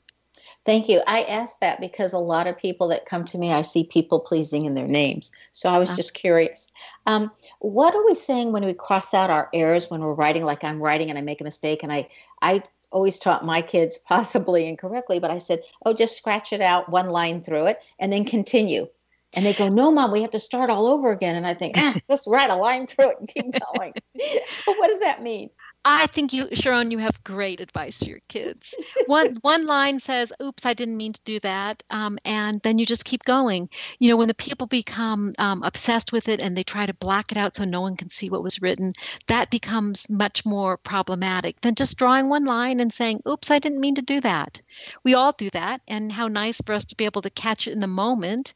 Thank 0.65 0.89
you. 0.89 1.03
I 1.07 1.23
asked 1.23 1.61
that 1.61 1.81
because 1.81 2.13
a 2.13 2.19
lot 2.19 2.47
of 2.47 2.59
people 2.59 2.89
that 2.89 3.07
come 3.07 3.25
to 3.27 3.39
me, 3.39 3.53
I 3.53 3.63
see 3.63 3.85
people 3.85 4.21
pleasing 4.21 4.65
in 4.65 4.75
their 4.75 4.87
names. 4.87 5.31
So 5.53 5.71
I 5.71 5.79
was 5.79 5.91
uh-huh. 5.91 5.97
just 5.97 6.15
curious. 6.15 6.71
Um, 7.07 7.31
what 7.61 7.95
are 7.95 8.05
we 8.05 8.15
saying 8.15 8.53
when 8.53 8.65
we 8.65 8.75
cross 8.75 9.15
out 9.15 9.31
our 9.31 9.49
errors 9.55 9.91
when 9.91 10.01
we're 10.01 10.15
writing? 10.15 10.45
Like 10.45 10.65
I'm 10.65 10.81
writing 10.81 11.11
and 11.11 11.19
I 11.19 11.23
make 11.23 11.41
a 11.41 11.45
mistake, 11.45 11.83
and 11.83 11.93
I 11.93 12.09
I 12.43 12.63
always 12.91 13.19
taught 13.19 13.45
my 13.45 13.63
kids 13.63 13.99
possibly 14.07 14.67
incorrectly, 14.67 15.19
but 15.19 15.31
I 15.31 15.39
said, 15.39 15.63
oh, 15.85 15.95
just 15.95 16.17
scratch 16.17 16.53
it 16.53 16.61
out, 16.61 16.89
one 16.89 17.09
line 17.09 17.43
through 17.43 17.67
it, 17.67 17.79
and 17.99 18.13
then 18.13 18.25
continue. 18.25 18.89
And 19.35 19.45
they 19.45 19.53
go, 19.53 19.69
no, 19.69 19.91
mom, 19.91 20.11
we 20.11 20.23
have 20.23 20.31
to 20.31 20.41
start 20.41 20.71
all 20.71 20.87
over 20.87 21.13
again. 21.13 21.37
And 21.37 21.47
I 21.47 21.55
think, 21.55 21.75
ah, 21.77 21.95
just 22.09 22.27
write 22.27 22.51
a 22.51 22.57
line 22.57 22.87
through 22.87 23.11
it 23.11 23.17
and 23.21 23.29
keep 23.29 23.61
going. 23.75 23.93
so 24.47 24.75
what 24.79 24.89
does 24.89 25.01
that 25.01 25.23
mean? 25.23 25.51
I 25.85 26.07
think 26.09 26.33
you, 26.33 26.49
Sharon, 26.53 26.91
you 26.91 26.99
have 26.99 27.23
great 27.25 27.61
advice 27.61 28.01
for 28.01 28.11
your 28.11 28.21
kids. 28.29 28.75
One 29.07 29.37
one 29.43 29.65
line 29.65 30.01
says, 30.01 30.33
"Oops, 30.43 30.67
I 30.67 30.75
didn't 30.75 30.97
mean 30.97 31.13
to 31.13 31.21
do 31.25 31.41
that," 31.41 31.83
um, 31.89 32.19
and 32.25 32.61
then 32.63 32.79
you 32.79 32.85
just 32.85 33.05
keep 33.05 33.25
going. 33.25 33.71
You 33.99 34.11
know, 34.11 34.17
when 34.17 34.29
the 34.29 34.35
people 34.35 34.67
become 34.67 35.35
um, 35.39 35.63
obsessed 35.63 36.13
with 36.13 36.29
it 36.29 36.41
and 36.41 36.57
they 36.57 36.65
try 36.65 36.85
to 36.85 36.93
black 36.95 37.33
it 37.33 37.39
out 37.39 37.57
so 37.57 37.65
no 37.65 37.81
one 37.81 37.97
can 37.97 38.11
see 38.11 38.29
what 38.29 38.43
was 38.43 38.61
written, 38.61 38.93
that 39.29 39.51
becomes 39.51 40.11
much 40.11 40.45
more 40.45 40.77
problematic 40.77 41.61
than 41.61 41.75
just 41.75 41.97
drawing 41.97 42.29
one 42.29 42.45
line 42.45 42.81
and 42.81 42.93
saying, 42.93 43.23
"Oops, 43.27 43.51
I 43.51 43.59
didn't 43.59 43.81
mean 43.81 43.95
to 43.95 44.03
do 44.03 44.21
that." 44.21 44.61
We 45.05 45.15
all 45.15 45.33
do 45.33 45.49
that, 45.51 45.81
and 45.89 46.13
how 46.13 46.29
nice 46.29 46.61
for 46.61 46.75
us 46.75 46.85
to 46.87 46.97
be 46.97 47.05
able 47.07 47.23
to 47.23 47.31
catch 47.31 47.67
it 47.67 47.73
in 47.73 47.81
the 47.81 47.87
moment. 47.87 48.53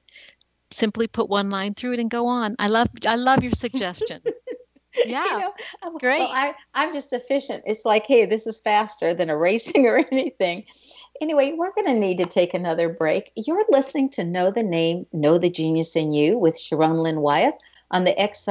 Simply 0.73 1.07
put 1.07 1.29
one 1.29 1.51
line 1.51 1.75
through 1.75 1.95
it 1.95 2.01
and 2.01 2.11
go 2.11 2.27
on. 2.27 2.57
I 2.59 2.69
love 2.69 2.89
I 3.07 3.17
love 3.17 3.43
your 3.43 3.53
suggestion. 3.53 4.23
Yeah. 5.07 5.25
you 5.25 5.41
know, 5.41 5.99
Great. 5.99 6.19
Well, 6.19 6.31
I, 6.33 6.55
I'm 6.75 6.93
just 6.93 7.13
efficient. 7.13 7.63
It's 7.67 7.85
like, 7.85 8.07
hey, 8.07 8.27
this 8.27 8.47
is 8.47 8.61
faster 8.61 9.15
than 9.15 9.31
erasing 9.31 9.87
or 9.89 10.05
anything. 10.13 10.65
Anyway, 11.21 11.53
we're 11.57 11.73
going 11.73 11.87
to 11.87 11.99
need 11.99 12.19
to 12.19 12.27
take 12.27 12.53
another 12.53 12.89
break. 12.89 13.33
You're 13.35 13.65
listening 13.71 14.11
to 14.11 14.25
Know 14.25 14.51
the 14.51 14.63
Name, 14.63 15.07
Know 15.13 15.39
the 15.39 15.51
Genius 15.51 15.97
in 15.97 16.13
You 16.13 16.39
with 16.39 16.59
Sharon 16.59 16.99
Lynn 16.99 17.21
Wyeth 17.21 17.55
on 17.91 18.05
the 18.05 18.19
X 18.21 18.49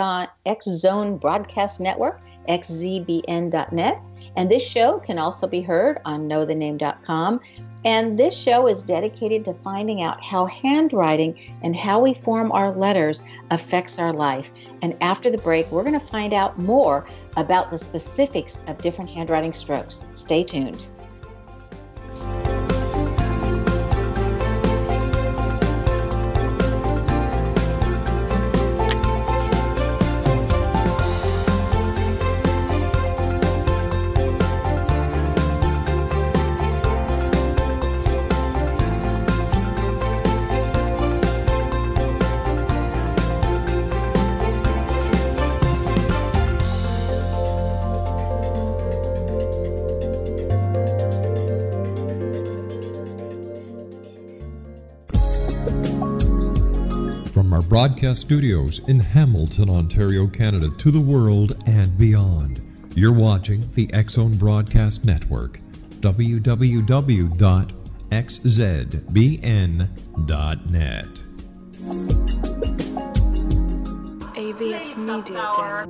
Zone 0.64 1.18
Broadcast 1.18 1.80
Network, 1.80 2.22
xzbn.net. 2.48 4.02
And 4.36 4.50
this 4.50 4.68
show 4.68 5.00
can 5.00 5.18
also 5.18 5.48
be 5.48 5.62
heard 5.62 6.00
on 6.06 6.30
knowthename.com 6.30 7.40
and 7.84 8.20
this 8.20 8.38
show 8.38 8.68
is 8.68 8.84
dedicated 8.84 9.44
to 9.46 9.54
finding 9.54 10.02
out 10.02 10.24
how 10.24 10.46
handwriting 10.46 11.38
and 11.64 11.76
how 11.76 12.00
we 12.00 12.14
form 12.14 12.52
our 12.52 12.72
letters 12.72 13.24
affects 13.50 13.98
our 13.98 14.14
life. 14.14 14.52
And 14.82 14.96
after 15.02 15.30
the 15.30 15.38
break, 15.40 15.72
we're 15.72 15.84
going 15.84 16.00
to 16.00 16.06
find 16.06 16.34
out 16.34 16.60
more 16.60 17.08
about 17.38 17.72
the 17.72 17.78
specifics 17.78 18.62
of 18.68 18.78
different 18.78 19.10
handwriting 19.10 19.54
strokes. 19.54 20.06
Stay 20.14 20.44
tuned. 20.44 20.90
Broadcast 57.82 58.22
studios 58.22 58.78
in 58.88 59.00
Hamilton, 59.00 59.68
Ontario, 59.68 60.28
Canada, 60.28 60.70
to 60.78 60.92
the 60.92 61.02
world 61.02 61.58
and 61.66 61.98
beyond. 61.98 62.62
You're 62.94 63.12
watching 63.12 63.68
the 63.74 63.92
X 63.92 64.14
Zone 64.14 64.38
Broadcast 64.38 65.04
Network, 65.04 65.60
www.xzbn.net. 66.00 66.44
AVS 74.36 74.98
Media 74.98 75.52
Den. 75.58 75.90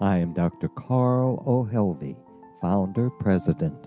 I 0.00 0.18
am 0.18 0.32
Dr. 0.32 0.68
Carl 0.70 1.44
O. 1.46 1.62
Helvie, 1.72 2.16
founder, 2.60 3.10
president 3.10 3.86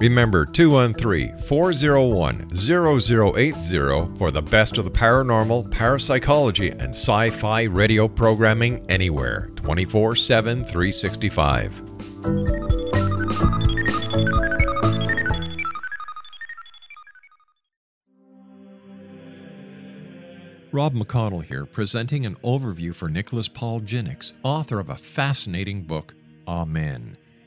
Remember 0.00 0.46
213 0.46 1.38
401 1.38 2.54
0080 2.54 4.16
for 4.16 4.30
the 4.30 4.42
best 4.42 4.78
of 4.78 4.84
the 4.84 4.90
paranormal, 4.90 5.70
parapsychology, 5.72 6.70
and 6.70 6.90
sci 6.90 7.30
fi 7.30 7.62
radio 7.62 8.06
programming 8.06 8.84
anywhere 8.88 9.50
24 9.56 10.14
7 10.14 10.64
365. 10.64 11.82
Rob 20.70 20.94
McConnell 20.94 21.42
here, 21.42 21.64
presenting 21.64 22.24
an 22.24 22.36
overview 22.36 22.94
for 22.94 23.08
Nicholas 23.08 23.48
Paul 23.48 23.80
Jennings, 23.80 24.32
author 24.44 24.78
of 24.78 24.90
a 24.90 24.96
fascinating 24.96 25.82
book, 25.82 26.14
Amen. 26.46 27.16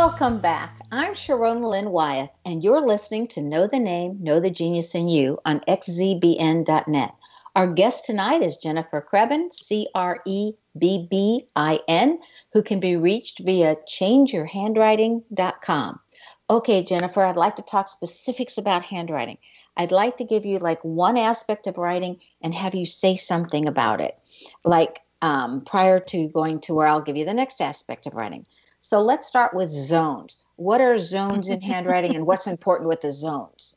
Welcome 0.00 0.38
back. 0.38 0.78
I'm 0.92 1.16
Sharon 1.16 1.60
Lynn 1.60 1.90
Wyeth, 1.90 2.30
and 2.44 2.62
you're 2.62 2.86
listening 2.86 3.26
to 3.28 3.42
Know 3.42 3.66
the 3.66 3.80
Name, 3.80 4.18
Know 4.20 4.38
the 4.38 4.48
Genius 4.48 4.94
in 4.94 5.08
You 5.08 5.40
on 5.44 5.58
xzbn.net. 5.66 7.14
Our 7.56 7.66
guest 7.66 8.04
tonight 8.04 8.40
is 8.40 8.58
Jennifer 8.58 9.04
Crebbin, 9.04 9.52
C 9.52 9.88
R 9.96 10.20
E 10.24 10.52
B 10.78 11.08
B 11.10 11.48
I 11.56 11.80
N, 11.88 12.20
who 12.52 12.62
can 12.62 12.78
be 12.78 12.96
reached 12.96 13.40
via 13.40 13.74
changeyourhandwriting.com. 13.74 16.00
Okay, 16.48 16.84
Jennifer, 16.84 17.24
I'd 17.24 17.36
like 17.36 17.56
to 17.56 17.62
talk 17.62 17.88
specifics 17.88 18.56
about 18.56 18.84
handwriting. 18.84 19.38
I'd 19.76 19.90
like 19.90 20.18
to 20.18 20.24
give 20.24 20.46
you 20.46 20.60
like 20.60 20.84
one 20.84 21.16
aspect 21.16 21.66
of 21.66 21.76
writing 21.76 22.20
and 22.40 22.54
have 22.54 22.76
you 22.76 22.86
say 22.86 23.16
something 23.16 23.66
about 23.66 24.00
it, 24.00 24.16
like 24.64 25.00
um, 25.22 25.62
prior 25.62 25.98
to 25.98 26.28
going 26.28 26.60
to 26.60 26.74
where 26.74 26.86
I'll 26.86 27.00
give 27.00 27.16
you 27.16 27.24
the 27.24 27.34
next 27.34 27.60
aspect 27.60 28.06
of 28.06 28.14
writing. 28.14 28.46
So 28.88 29.02
let's 29.02 29.28
start 29.28 29.52
with 29.52 29.68
zones. 29.68 30.38
What 30.56 30.80
are 30.80 30.96
zones 30.96 31.50
in 31.50 31.60
handwriting 31.70 32.14
and 32.14 32.24
what's 32.26 32.46
important 32.46 32.88
with 32.88 33.02
the 33.02 33.12
zones? 33.12 33.76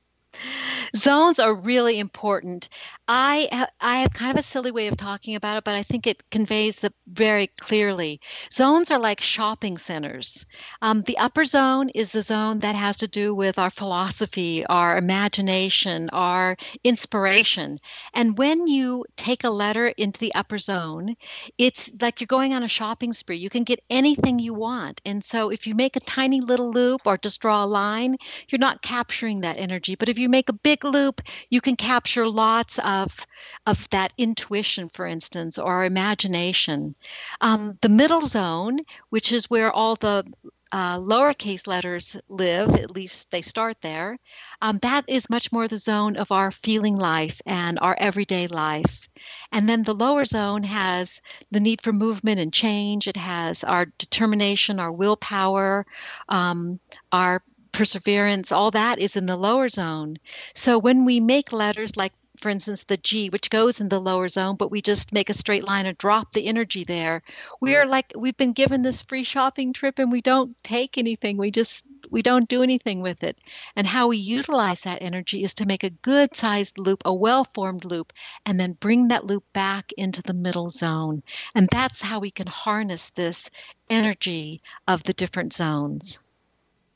Zones 0.96 1.40
are 1.40 1.54
really 1.54 2.00
important. 2.00 2.70
I 3.08 3.48
ha- 3.52 3.70
I 3.80 3.98
have 4.00 4.14
kind 4.14 4.32
of 4.32 4.38
a 4.38 4.44
silly 4.48 4.72
way 4.72 4.88
of 4.88 4.98
talking 4.98 5.36
about 5.36 5.58
it, 5.58 5.64
but 5.64 5.76
I 5.76 5.84
think 5.84 6.08
it 6.08 6.30
conveys 6.32 6.80
the 6.80 6.94
very 7.08 7.48
clearly. 7.48 8.22
Zones 8.52 8.92
are 8.92 9.00
like 9.00 9.22
shopping 9.22 9.78
centers. 9.78 10.46
Um, 10.82 11.02
the 11.04 11.18
upper 11.18 11.44
zone 11.44 11.90
is 11.90 12.12
the 12.12 12.22
zone 12.22 12.60
that 12.60 12.76
has 12.76 12.98
to 12.98 13.08
do 13.08 13.36
with 13.36 13.60
our 13.60 13.70
philosophy, 13.70 14.66
our 14.66 14.98
imagination, 14.98 16.10
our 16.12 16.56
inspiration. 16.84 17.78
And 18.14 18.38
when 18.38 18.68
you 18.68 19.06
take 19.18 19.44
a 19.44 19.50
letter 19.50 19.88
into 19.88 20.20
the 20.20 20.34
upper 20.36 20.58
zone, 20.58 21.16
it's 21.58 21.92
like 22.02 22.22
you're 22.22 22.28
going 22.28 22.54
on 22.54 22.64
a 22.64 22.68
shopping 22.70 23.14
spree. 23.14 23.38
You 23.38 23.50
can 23.50 23.64
get 23.64 23.84
anything 23.90 24.40
you 24.40 24.54
want. 24.54 25.02
And 25.06 25.24
so 25.24 25.50
if 25.50 25.68
you 25.68 25.76
make 25.76 25.96
a 25.96 26.02
tiny 26.02 26.42
little 26.42 26.72
loop 26.72 27.02
or 27.06 27.18
just 27.18 27.42
draw 27.42 27.64
a 27.64 27.66
line, 27.66 28.16
you're 28.50 28.60
not 28.60 28.82
capturing 28.82 29.42
that 29.42 29.58
energy. 29.58 29.96
But 29.96 30.10
if 30.10 30.18
you 30.22 30.30
make 30.30 30.50
a 30.50 30.54
big 30.54 30.86
loop, 30.86 31.22
you 31.50 31.62
can 31.62 31.76
capture 31.76 32.28
lots 32.28 32.80
of 32.80 33.26
of 33.66 33.90
that 33.90 34.14
intuition, 34.18 34.90
for 34.90 35.06
instance, 35.06 35.58
or 35.58 35.84
imagination. 35.84 36.96
Um, 37.42 37.78
the 37.82 37.90
middle 37.90 38.22
zone, 38.22 38.80
which 39.10 39.32
is 39.32 39.50
where 39.50 39.72
all 39.72 39.96
the 39.96 40.24
uh, 40.72 40.98
lowercase 40.98 41.68
letters 41.68 42.16
live, 42.30 42.76
at 42.76 42.92
least 42.92 43.30
they 43.32 43.42
start 43.42 43.78
there, 43.82 44.18
um, 44.62 44.80
that 44.82 45.04
is 45.08 45.30
much 45.30 45.52
more 45.52 45.68
the 45.68 45.78
zone 45.78 46.16
of 46.16 46.32
our 46.32 46.52
feeling 46.52 46.96
life 46.96 47.42
and 47.46 47.78
our 47.82 47.96
everyday 48.00 48.48
life. 48.48 49.10
And 49.52 49.68
then 49.68 49.84
the 49.84 49.94
lower 49.94 50.24
zone 50.24 50.64
has 50.64 51.22
the 51.52 51.60
need 51.60 51.82
for 51.82 51.92
movement 51.92 52.40
and 52.40 52.54
change. 52.54 53.08
It 53.08 53.18
has 53.18 53.64
our 53.64 53.86
determination, 53.98 54.80
our 54.80 54.92
willpower, 54.92 55.86
um, 56.30 56.80
our 57.12 57.44
perseverance, 57.72 58.52
all 58.52 58.72
that 58.72 59.00
is 59.00 59.16
in 59.16 59.26
the 59.26 59.38
lower 59.38 59.70
zone. 59.70 60.18
So 60.54 60.78
when 60.78 61.06
we 61.06 61.20
make 61.20 61.52
letters 61.52 61.96
like 61.98 62.14
for 62.42 62.50
instance, 62.50 62.86
the 62.86 62.98
G, 62.98 63.30
which 63.30 63.52
goes 63.52 63.80
in 63.80 63.90
the 63.90 64.00
lower 64.00 64.28
zone, 64.28 64.56
but 64.56 64.72
we 64.72 64.82
just 64.82 65.14
make 65.14 65.30
a 65.30 65.34
straight 65.34 65.64
line 65.64 65.86
and 65.86 65.96
drop 65.96 66.34
the 66.34 66.48
energy 66.48 66.84
there. 66.84 67.22
We 67.60 67.76
are 67.76 67.86
like 67.86 68.14
we've 68.16 68.36
been 68.36 68.54
given 68.54 68.82
this 68.82 69.04
free 69.04 69.24
shopping 69.24 69.74
trip 69.74 70.00
and 70.00 70.12
we 70.12 70.22
don't 70.22 70.58
take 70.64 70.98
anything. 70.98 71.38
We 71.38 71.52
just 71.52 71.86
we 72.10 72.24
don't 72.24 72.50
do 72.50 72.64
anything 72.64 73.02
with 73.02 73.24
it. 73.24 73.38
And 73.76 73.86
how 73.86 74.08
we 74.08 74.18
utilize 74.18 74.82
that 74.82 75.04
energy 75.04 75.44
is 75.44 75.54
to 75.56 75.68
make 75.68 75.84
a 75.84 75.92
good 75.92 76.36
sized 76.36 76.80
loop, 76.80 77.04
a 77.06 77.14
well 77.14 77.44
formed 77.44 77.86
loop, 77.86 78.12
and 78.48 78.60
then 78.60 78.74
bring 78.74 79.10
that 79.10 79.26
loop 79.26 79.44
back 79.54 79.92
into 79.96 80.24
the 80.24 80.34
middle 80.34 80.72
zone. 80.72 81.22
And 81.54 81.70
that's 81.72 82.02
how 82.02 82.20
we 82.20 82.32
can 82.32 82.48
harness 82.48 83.12
this 83.12 83.52
energy 83.88 84.62
of 84.88 85.04
the 85.04 85.14
different 85.14 85.54
zones. 85.54 86.22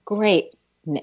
Great. 0.06 0.55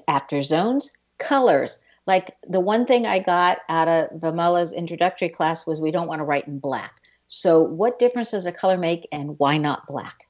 After 0.09 0.43
zones, 0.43 0.93
colors. 1.19 1.79
Like 2.07 2.37
the 2.49 2.61
one 2.61 2.85
thing 2.85 3.07
I 3.07 3.19
got 3.19 3.59
out 3.69 3.89
of 3.89 4.21
Vimala's 4.21 4.73
introductory 4.73 5.29
class 5.29 5.67
was 5.67 5.81
we 5.81 5.91
don't 5.91 6.09
want 6.09 6.19
to 6.19 6.25
write 6.25 6.49
in 6.49 6.59
black. 6.59 7.01
So, 7.29 7.63
what 7.63 7.99
difference 7.99 8.33
does 8.33 8.45
a 8.45 8.53
color 8.53 8.77
make 8.77 9.09
and 9.13 9.39
why 9.39 9.57
not 9.57 9.87
black? 9.87 10.27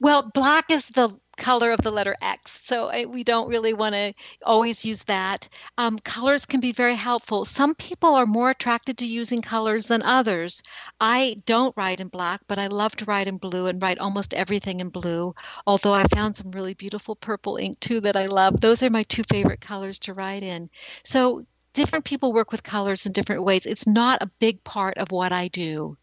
Well, 0.00 0.30
black 0.34 0.70
is 0.70 0.88
the 0.88 1.16
color 1.38 1.70
of 1.70 1.80
the 1.80 1.90
letter 1.90 2.16
X. 2.20 2.66
So 2.66 2.88
I, 2.88 3.06
we 3.06 3.24
don't 3.24 3.48
really 3.48 3.72
want 3.72 3.94
to 3.94 4.12
always 4.44 4.84
use 4.84 5.02
that. 5.04 5.48
Um, 5.78 5.98
colors 5.98 6.44
can 6.44 6.60
be 6.60 6.72
very 6.72 6.96
helpful. 6.96 7.44
Some 7.46 7.74
people 7.74 8.14
are 8.14 8.26
more 8.26 8.50
attracted 8.50 8.98
to 8.98 9.06
using 9.06 9.40
colors 9.40 9.86
than 9.86 10.02
others. 10.02 10.62
I 11.00 11.36
don't 11.46 11.76
write 11.76 12.00
in 12.00 12.08
black, 12.08 12.42
but 12.48 12.58
I 12.58 12.66
love 12.66 12.94
to 12.96 13.04
write 13.06 13.28
in 13.28 13.38
blue 13.38 13.66
and 13.66 13.80
write 13.80 13.98
almost 13.98 14.34
everything 14.34 14.80
in 14.80 14.90
blue. 14.90 15.34
Although 15.66 15.94
I 15.94 16.04
found 16.04 16.36
some 16.36 16.50
really 16.50 16.74
beautiful 16.74 17.16
purple 17.16 17.56
ink 17.56 17.80
too 17.80 18.00
that 18.00 18.16
I 18.16 18.26
love. 18.26 18.60
Those 18.60 18.82
are 18.82 18.90
my 18.90 19.04
two 19.04 19.22
favorite 19.22 19.60
colors 19.60 20.00
to 20.00 20.14
write 20.14 20.42
in. 20.42 20.68
So 21.04 21.46
different 21.72 22.04
people 22.04 22.32
work 22.32 22.50
with 22.50 22.62
colors 22.62 23.06
in 23.06 23.12
different 23.12 23.44
ways. 23.44 23.64
It's 23.64 23.86
not 23.86 24.22
a 24.22 24.30
big 24.40 24.64
part 24.64 24.98
of 24.98 25.12
what 25.12 25.32
I 25.32 25.48
do. 25.48 25.96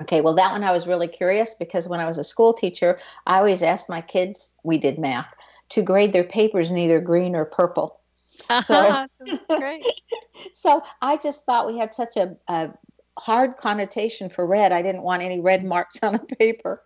Okay, 0.00 0.20
well, 0.20 0.34
that 0.34 0.52
one 0.52 0.62
I 0.62 0.72
was 0.72 0.86
really 0.86 1.08
curious 1.08 1.54
because 1.54 1.88
when 1.88 2.00
I 2.00 2.06
was 2.06 2.18
a 2.18 2.24
school 2.24 2.54
teacher, 2.54 2.98
I 3.26 3.38
always 3.38 3.62
asked 3.62 3.88
my 3.88 4.00
kids, 4.00 4.52
we 4.62 4.78
did 4.78 4.98
math, 4.98 5.34
to 5.70 5.82
grade 5.82 6.12
their 6.12 6.24
papers 6.24 6.70
in 6.70 6.78
either 6.78 7.00
green 7.00 7.34
or 7.34 7.44
purple. 7.44 8.00
So, 8.62 9.06
Great. 9.58 9.84
so 10.54 10.82
I 11.02 11.18
just 11.18 11.44
thought 11.44 11.66
we 11.66 11.76
had 11.76 11.92
such 11.92 12.16
a, 12.16 12.34
a 12.46 12.70
hard 13.18 13.56
connotation 13.58 14.30
for 14.30 14.46
red. 14.46 14.72
I 14.72 14.80
didn't 14.80 15.02
want 15.02 15.22
any 15.22 15.40
red 15.40 15.64
marks 15.64 15.98
on 16.02 16.14
a 16.14 16.18
paper. 16.18 16.82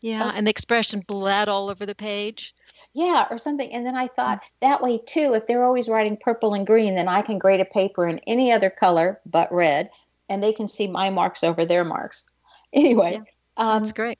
Yeah, 0.00 0.24
oh. 0.24 0.32
and 0.34 0.46
the 0.46 0.50
expression 0.50 1.04
bled 1.06 1.48
all 1.48 1.68
over 1.68 1.86
the 1.86 1.94
page. 1.94 2.54
Yeah, 2.94 3.26
or 3.30 3.38
something. 3.38 3.72
And 3.72 3.86
then 3.86 3.96
I 3.96 4.08
thought 4.08 4.42
that 4.60 4.82
way 4.82 4.98
too, 4.98 5.34
if 5.34 5.46
they're 5.46 5.64
always 5.64 5.88
writing 5.88 6.16
purple 6.16 6.54
and 6.54 6.66
green, 6.66 6.94
then 6.94 7.08
I 7.08 7.22
can 7.22 7.38
grade 7.38 7.60
a 7.60 7.64
paper 7.64 8.06
in 8.06 8.18
any 8.26 8.50
other 8.50 8.70
color 8.70 9.20
but 9.26 9.52
red, 9.52 9.90
and 10.28 10.42
they 10.42 10.52
can 10.52 10.68
see 10.68 10.86
my 10.86 11.10
marks 11.10 11.44
over 11.44 11.64
their 11.64 11.84
marks. 11.84 12.24
Anyway, 12.74 13.12
yeah, 13.12 13.22
um, 13.56 13.82
that's 13.82 13.92
great. 13.92 14.18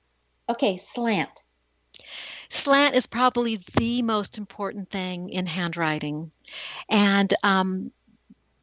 Okay, 0.49 0.77
slant. 0.77 1.43
Slant 2.49 2.95
is 2.95 3.07
probably 3.07 3.61
the 3.77 4.03
most 4.03 4.38
important 4.38 4.90
thing 4.90 5.29
in 5.29 5.47
handwriting, 5.47 6.31
and 6.88 7.35
um, 7.43 7.90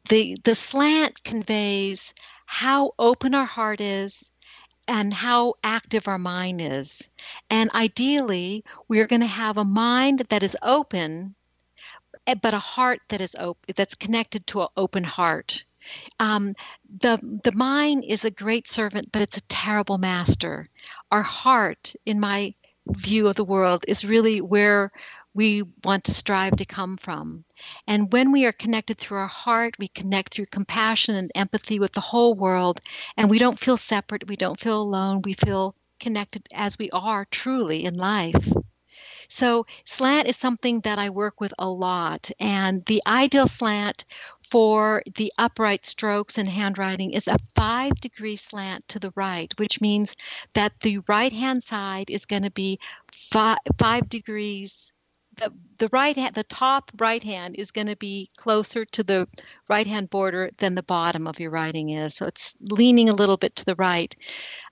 the 0.08 0.36
the 0.44 0.54
slant 0.54 1.22
conveys 1.24 2.14
how 2.46 2.92
open 2.98 3.34
our 3.34 3.46
heart 3.46 3.80
is 3.80 4.32
and 4.88 5.12
how 5.14 5.54
active 5.62 6.08
our 6.08 6.18
mind 6.18 6.60
is. 6.60 7.08
And 7.50 7.70
ideally, 7.72 8.64
we're 8.88 9.06
going 9.06 9.20
to 9.20 9.26
have 9.26 9.56
a 9.56 9.64
mind 9.64 10.20
that 10.30 10.42
is 10.42 10.56
open, 10.62 11.34
eh, 12.26 12.34
but 12.34 12.54
a 12.54 12.58
heart 12.58 13.00
that 13.08 13.20
is 13.20 13.36
open, 13.38 13.74
that's 13.76 13.94
connected 13.94 14.46
to 14.48 14.62
an 14.62 14.68
open 14.76 15.04
heart. 15.04 15.64
Um, 16.18 16.54
the 17.00 17.18
the 17.44 17.52
mind 17.52 18.04
is 18.04 18.24
a 18.24 18.30
great 18.30 18.68
servant, 18.68 19.10
but 19.12 19.22
it's 19.22 19.36
a 19.38 19.48
terrible 19.48 19.98
master. 19.98 20.68
Our 21.10 21.22
heart, 21.22 21.94
in 22.06 22.20
my 22.20 22.54
view 22.86 23.28
of 23.28 23.36
the 23.36 23.44
world, 23.44 23.84
is 23.88 24.04
really 24.04 24.40
where 24.40 24.92
we 25.34 25.62
want 25.84 26.04
to 26.04 26.14
strive 26.14 26.56
to 26.56 26.64
come 26.64 26.96
from. 26.96 27.44
And 27.86 28.12
when 28.12 28.32
we 28.32 28.44
are 28.44 28.52
connected 28.52 28.98
through 28.98 29.18
our 29.18 29.26
heart, 29.26 29.76
we 29.78 29.88
connect 29.88 30.34
through 30.34 30.46
compassion 30.46 31.14
and 31.14 31.30
empathy 31.34 31.78
with 31.78 31.92
the 31.92 32.00
whole 32.00 32.34
world, 32.34 32.80
and 33.16 33.30
we 33.30 33.38
don't 33.38 33.58
feel 33.58 33.76
separate, 33.76 34.28
we 34.28 34.36
don't 34.36 34.60
feel 34.60 34.80
alone, 34.80 35.22
we 35.22 35.32
feel 35.34 35.74
connected 36.00 36.46
as 36.52 36.78
we 36.78 36.90
are 36.90 37.24
truly 37.26 37.84
in 37.84 37.96
life. 37.96 38.52
So, 39.28 39.64
slant 39.86 40.28
is 40.28 40.36
something 40.36 40.80
that 40.80 40.98
I 40.98 41.08
work 41.08 41.40
with 41.40 41.54
a 41.58 41.66
lot. 41.66 42.30
And 42.38 42.84
the 42.84 43.02
ideal 43.06 43.46
slant 43.46 44.04
for 44.52 45.02
the 45.14 45.32
upright 45.38 45.86
strokes 45.86 46.36
in 46.36 46.44
handwriting 46.44 47.12
is 47.12 47.26
a 47.26 47.38
five 47.54 47.98
degree 48.02 48.36
slant 48.36 48.86
to 48.86 48.98
the 48.98 49.10
right, 49.16 49.50
which 49.58 49.80
means 49.80 50.14
that 50.52 50.78
the 50.80 50.98
right 51.08 51.32
hand 51.32 51.62
side 51.62 52.10
is 52.10 52.26
going 52.26 52.42
to 52.42 52.50
be 52.50 52.78
five, 53.30 53.56
five 53.78 54.10
degrees 54.10 54.92
the 55.36 55.50
the 55.78 55.88
right 55.90 56.14
hand 56.14 56.34
the 56.34 56.44
top 56.44 56.92
right 56.98 57.22
hand 57.22 57.56
is 57.56 57.70
going 57.70 57.86
to 57.86 57.96
be 57.96 58.28
closer 58.36 58.84
to 58.84 59.02
the 59.02 59.26
right 59.70 59.86
hand 59.86 60.10
border 60.10 60.50
than 60.58 60.74
the 60.74 60.82
bottom 60.82 61.26
of 61.26 61.40
your 61.40 61.50
writing 61.50 61.88
is. 61.88 62.14
So 62.14 62.26
it's 62.26 62.54
leaning 62.60 63.08
a 63.08 63.14
little 63.14 63.38
bit 63.38 63.56
to 63.56 63.64
the 63.64 63.76
right. 63.76 64.14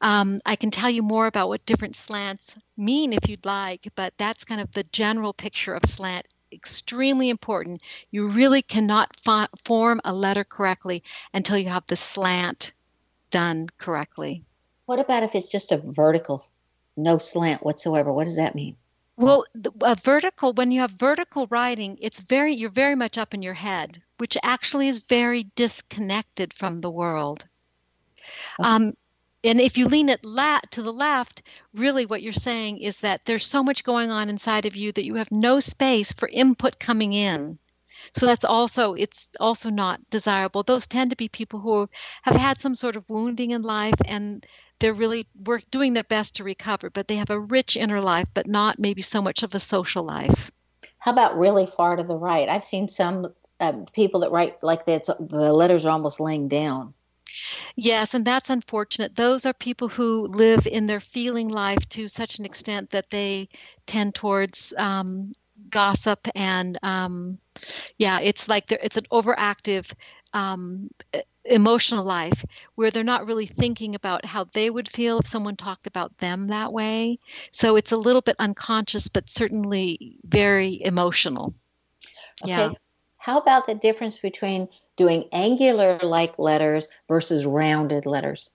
Um, 0.02 0.40
i 0.44 0.56
can 0.56 0.70
tell 0.70 0.90
you 0.90 1.02
more 1.02 1.26
about 1.26 1.48
what 1.48 1.64
different 1.64 1.96
slants 1.96 2.54
mean 2.76 3.14
if 3.14 3.30
you'd 3.30 3.46
like 3.46 3.88
but 3.94 4.12
that's 4.18 4.44
kind 4.44 4.60
of 4.60 4.70
the 4.72 4.84
general 4.92 5.32
picture 5.32 5.72
of 5.72 5.86
slant 5.86 6.26
extremely 6.52 7.28
important 7.30 7.82
you 8.10 8.28
really 8.28 8.62
cannot 8.62 9.14
fo- 9.20 9.46
form 9.56 10.00
a 10.04 10.12
letter 10.12 10.44
correctly 10.44 11.02
until 11.32 11.56
you 11.56 11.68
have 11.68 11.86
the 11.86 11.96
slant 11.96 12.72
done 13.30 13.68
correctly 13.78 14.42
what 14.86 14.98
about 14.98 15.22
if 15.22 15.34
it's 15.34 15.48
just 15.48 15.72
a 15.72 15.78
vertical 15.78 16.44
no 16.96 17.18
slant 17.18 17.62
whatsoever 17.62 18.12
what 18.12 18.24
does 18.24 18.36
that 18.36 18.54
mean 18.54 18.76
well, 19.20 19.44
a 19.82 19.96
vertical 19.96 20.54
when 20.54 20.72
you 20.72 20.80
have 20.80 20.92
vertical 20.92 21.46
writing, 21.50 21.98
it's 22.00 22.20
very 22.20 22.54
you're 22.54 22.70
very 22.70 22.94
much 22.94 23.18
up 23.18 23.34
in 23.34 23.42
your 23.42 23.52
head, 23.52 24.02
which 24.16 24.38
actually 24.42 24.88
is 24.88 25.00
very 25.00 25.44
disconnected 25.56 26.54
from 26.54 26.80
the 26.80 26.90
world. 26.90 27.44
Okay. 28.58 28.66
Um, 28.68 28.96
and 29.42 29.60
if 29.60 29.78
you 29.78 29.86
lean 29.88 30.08
it 30.08 30.24
la- 30.24 30.60
to 30.72 30.82
the 30.82 30.92
left, 30.92 31.42
really 31.72 32.06
what 32.06 32.22
you're 32.22 32.32
saying 32.32 32.78
is 32.78 33.00
that 33.00 33.24
there's 33.24 33.46
so 33.46 33.62
much 33.62 33.84
going 33.84 34.10
on 34.10 34.28
inside 34.28 34.66
of 34.66 34.76
you 34.76 34.92
that 34.92 35.04
you 35.04 35.14
have 35.14 35.30
no 35.30 35.60
space 35.60 36.12
for 36.12 36.28
input 36.28 36.78
coming 36.78 37.12
in. 37.12 37.58
So 38.14 38.26
that's 38.26 38.44
also 38.44 38.94
it's 38.94 39.30
also 39.38 39.70
not 39.70 40.00
desirable. 40.10 40.62
Those 40.62 40.86
tend 40.86 41.10
to 41.10 41.16
be 41.16 41.28
people 41.28 41.60
who 41.60 41.88
have 42.22 42.36
had 42.36 42.60
some 42.60 42.74
sort 42.74 42.96
of 42.96 43.08
wounding 43.08 43.50
in 43.50 43.62
life 43.62 43.94
and 44.04 44.44
they're 44.78 44.94
really 44.94 45.26
work 45.44 45.62
doing 45.70 45.92
their 45.92 46.04
best 46.04 46.36
to 46.36 46.44
recover, 46.44 46.90
but 46.90 47.08
they 47.08 47.16
have 47.16 47.30
a 47.30 47.40
rich 47.40 47.76
inner 47.76 48.00
life, 48.00 48.28
but 48.32 48.46
not 48.46 48.78
maybe 48.78 49.02
so 49.02 49.20
much 49.20 49.42
of 49.42 49.54
a 49.54 49.60
social 49.60 50.02
life. 50.02 50.50
How 50.98 51.12
about 51.12 51.38
really 51.38 51.66
far 51.66 51.96
to 51.96 52.02
the 52.02 52.16
right? 52.16 52.48
I've 52.48 52.64
seen 52.64 52.88
some 52.88 53.34
um, 53.58 53.86
people 53.92 54.20
that 54.20 54.32
write 54.32 54.62
like 54.62 54.86
that. 54.86 55.06
The 55.06 55.52
letters 55.52 55.84
are 55.84 55.90
almost 55.90 56.20
laying 56.20 56.48
down. 56.48 56.94
Yes, 57.76 58.14
and 58.14 58.24
that's 58.24 58.50
unfortunate. 58.50 59.16
Those 59.16 59.46
are 59.46 59.52
people 59.52 59.88
who 59.88 60.26
live 60.26 60.66
in 60.66 60.86
their 60.86 61.00
feeling 61.00 61.48
life 61.48 61.88
to 61.90 62.08
such 62.08 62.38
an 62.38 62.44
extent 62.44 62.90
that 62.90 63.10
they 63.10 63.48
tend 63.86 64.14
towards 64.14 64.72
um, 64.76 65.32
gossip 65.70 66.26
and 66.34 66.78
um, 66.82 67.38
yeah, 67.98 68.18
it's 68.20 68.48
like 68.48 68.72
it's 68.72 68.96
an 68.96 69.04
overactive 69.12 69.92
um, 70.32 70.90
emotional 71.44 72.04
life 72.04 72.44
where 72.74 72.90
they're 72.90 73.04
not 73.04 73.26
really 73.26 73.46
thinking 73.46 73.94
about 73.94 74.24
how 74.24 74.46
they 74.54 74.70
would 74.70 74.88
feel 74.88 75.18
if 75.18 75.26
someone 75.26 75.56
talked 75.56 75.86
about 75.86 76.16
them 76.18 76.48
that 76.48 76.72
way. 76.72 77.18
So 77.50 77.76
it's 77.76 77.92
a 77.92 77.96
little 77.96 78.22
bit 78.22 78.36
unconscious, 78.38 79.08
but 79.08 79.28
certainly 79.28 80.18
very 80.24 80.82
emotional. 80.82 81.54
Okay. 82.42 82.50
Yeah. 82.50 82.72
How 83.18 83.38
about 83.38 83.66
the 83.66 83.74
difference 83.74 84.18
between 84.18 84.68
doing 85.00 85.24
angular 85.32 85.98
like 86.02 86.38
letters 86.38 86.86
versus 87.08 87.46
rounded 87.46 88.04
letters? 88.04 88.50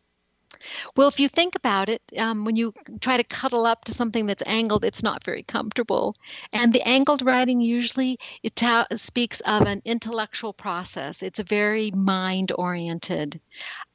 Well, 0.96 1.08
if 1.08 1.20
you 1.20 1.28
think 1.28 1.56
about 1.56 1.90
it, 1.90 2.04
um, 2.20 2.46
when 2.46 2.56
you 2.56 2.72
try 3.02 3.18
to 3.18 3.24
cuddle 3.24 3.66
up 3.66 3.86
to 3.86 3.94
something 3.94 4.28
that's 4.28 4.44
angled, 4.46 4.86
it's 4.86 5.02
not 5.02 5.24
very 5.24 5.42
comfortable. 5.42 6.14
And 6.54 6.72
the 6.72 6.88
angled 6.88 7.24
writing 7.24 7.62
usually 7.62 8.20
it 8.44 8.56
ta- 8.56 8.86
speaks 8.94 9.40
of 9.42 9.64
an 9.64 9.82
intellectual 9.86 10.54
process. 10.54 11.24
It's 11.24 11.40
a 11.40 11.44
very 11.44 11.90
mind 11.92 12.52
oriented. 12.56 13.42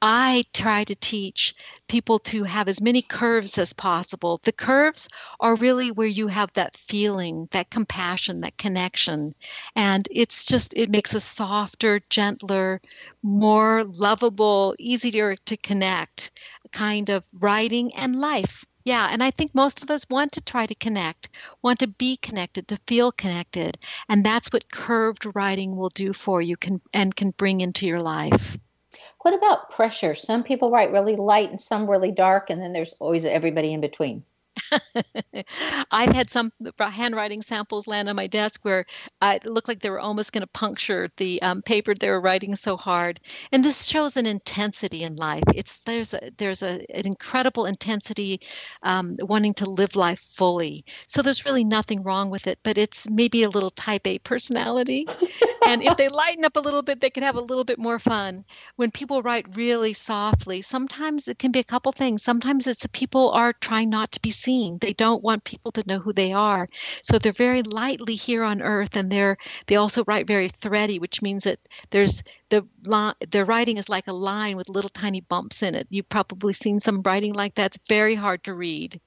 I 0.02 0.44
try 0.52 0.82
to 0.84 0.96
teach 0.96 1.54
people 1.90 2.20
to 2.20 2.44
have 2.44 2.68
as 2.68 2.80
many 2.80 3.02
curves 3.02 3.58
as 3.58 3.72
possible. 3.72 4.40
The 4.44 4.52
curves 4.52 5.08
are 5.40 5.56
really 5.56 5.90
where 5.90 6.06
you 6.06 6.28
have 6.28 6.52
that 6.52 6.76
feeling, 6.76 7.48
that 7.50 7.70
compassion, 7.70 8.42
that 8.42 8.56
connection. 8.58 9.34
And 9.74 10.06
it's 10.08 10.44
just, 10.44 10.72
it 10.76 10.88
makes 10.88 11.14
a 11.14 11.20
softer, 11.20 12.00
gentler, 12.08 12.80
more 13.24 13.82
lovable, 13.82 14.76
easier 14.78 15.34
to 15.34 15.56
connect 15.56 16.30
kind 16.70 17.10
of 17.10 17.24
writing 17.40 17.92
and 17.96 18.20
life. 18.20 18.64
Yeah, 18.84 19.08
and 19.10 19.20
I 19.20 19.32
think 19.32 19.52
most 19.52 19.82
of 19.82 19.90
us 19.90 20.08
want 20.08 20.30
to 20.32 20.44
try 20.44 20.66
to 20.66 20.74
connect, 20.76 21.30
want 21.60 21.80
to 21.80 21.88
be 21.88 22.16
connected, 22.18 22.68
to 22.68 22.78
feel 22.86 23.10
connected, 23.10 23.78
and 24.08 24.24
that's 24.24 24.52
what 24.52 24.70
curved 24.70 25.26
writing 25.34 25.76
will 25.76 25.90
do 25.90 26.12
for 26.12 26.40
you 26.40 26.56
can 26.56 26.80
and 26.94 27.14
can 27.14 27.32
bring 27.32 27.60
into 27.60 27.84
your 27.84 28.00
life. 28.00 28.56
What 29.22 29.34
about 29.34 29.70
pressure? 29.70 30.14
Some 30.14 30.42
people 30.44 30.70
write 30.70 30.92
really 30.92 31.16
light 31.16 31.50
and 31.50 31.60
some 31.60 31.90
really 31.90 32.12
dark, 32.12 32.50
and 32.50 32.60
then 32.60 32.72
there's 32.72 32.94
always 33.00 33.24
everybody 33.24 33.72
in 33.72 33.80
between. 33.80 34.24
I've 35.90 36.12
had 36.12 36.30
some 36.30 36.52
handwriting 36.78 37.42
samples 37.42 37.86
land 37.86 38.08
on 38.08 38.16
my 38.16 38.26
desk 38.26 38.60
where 38.62 38.84
it 39.22 39.46
looked 39.46 39.68
like 39.68 39.80
they 39.80 39.90
were 39.90 40.00
almost 40.00 40.32
going 40.32 40.42
to 40.42 40.46
puncture 40.48 41.10
the 41.16 41.40
um, 41.42 41.62
paper 41.62 41.94
they 41.94 42.10
were 42.10 42.20
writing 42.20 42.54
so 42.56 42.76
hard. 42.76 43.20
And 43.52 43.64
this 43.64 43.86
shows 43.86 44.16
an 44.16 44.26
intensity 44.26 45.02
in 45.02 45.16
life. 45.16 45.42
It's 45.54 45.78
there's 45.80 46.14
a 46.14 46.30
there's 46.38 46.62
a, 46.62 46.84
an 46.94 47.06
incredible 47.06 47.66
intensity, 47.66 48.40
um, 48.82 49.16
wanting 49.20 49.54
to 49.54 49.68
live 49.68 49.96
life 49.96 50.20
fully. 50.20 50.84
So 51.06 51.22
there's 51.22 51.44
really 51.44 51.64
nothing 51.64 52.02
wrong 52.02 52.30
with 52.30 52.46
it, 52.46 52.58
but 52.62 52.78
it's 52.78 53.08
maybe 53.08 53.42
a 53.42 53.48
little 53.50 53.70
Type 53.70 54.06
A 54.06 54.18
personality. 54.18 55.06
and 55.66 55.82
if 55.82 55.96
they 55.96 56.08
lighten 56.10 56.44
up 56.44 56.56
a 56.56 56.60
little 56.60 56.82
bit, 56.82 57.00
they 57.00 57.10
can 57.10 57.22
have 57.22 57.36
a 57.36 57.40
little 57.40 57.64
bit 57.64 57.78
more 57.78 57.98
fun. 57.98 58.44
When 58.76 58.90
people 58.90 59.22
write 59.22 59.56
really 59.56 59.92
softly, 59.92 60.62
sometimes 60.62 61.28
it 61.28 61.38
can 61.38 61.52
be 61.52 61.60
a 61.60 61.64
couple 61.64 61.92
things. 61.92 62.22
Sometimes 62.22 62.66
it's 62.66 62.86
people 62.92 63.30
are 63.30 63.52
trying 63.52 63.90
not 63.90 64.12
to 64.12 64.20
be 64.20 64.30
seen. 64.30 64.49
They 64.80 64.92
don't 64.94 65.22
want 65.22 65.44
people 65.44 65.72
to 65.72 65.84
know 65.86 65.98
who 65.98 66.12
they 66.12 66.32
are. 66.32 66.68
So 67.02 67.18
they're 67.18 67.32
very 67.32 67.62
lightly 67.62 68.14
here 68.14 68.42
on 68.42 68.62
earth 68.62 68.96
and 68.96 69.10
they're 69.10 69.36
they 69.66 69.76
also 69.76 70.04
write 70.06 70.26
very 70.26 70.48
thready, 70.48 70.98
which 70.98 71.22
means 71.22 71.44
that 71.44 71.58
there's 71.90 72.22
the 72.50 72.66
their 73.30 73.44
writing 73.44 73.78
is 73.78 73.88
like 73.88 74.06
a 74.08 74.12
line 74.12 74.56
with 74.56 74.68
little 74.68 74.90
tiny 74.90 75.20
bumps 75.20 75.62
in 75.62 75.74
it. 75.74 75.86
You've 75.90 76.08
probably 76.08 76.52
seen 76.52 76.80
some 76.80 77.02
writing 77.02 77.32
like 77.32 77.54
that. 77.54 77.76
It's 77.76 77.88
very 77.88 78.14
hard 78.14 78.44
to 78.44 78.54
read. 78.54 79.00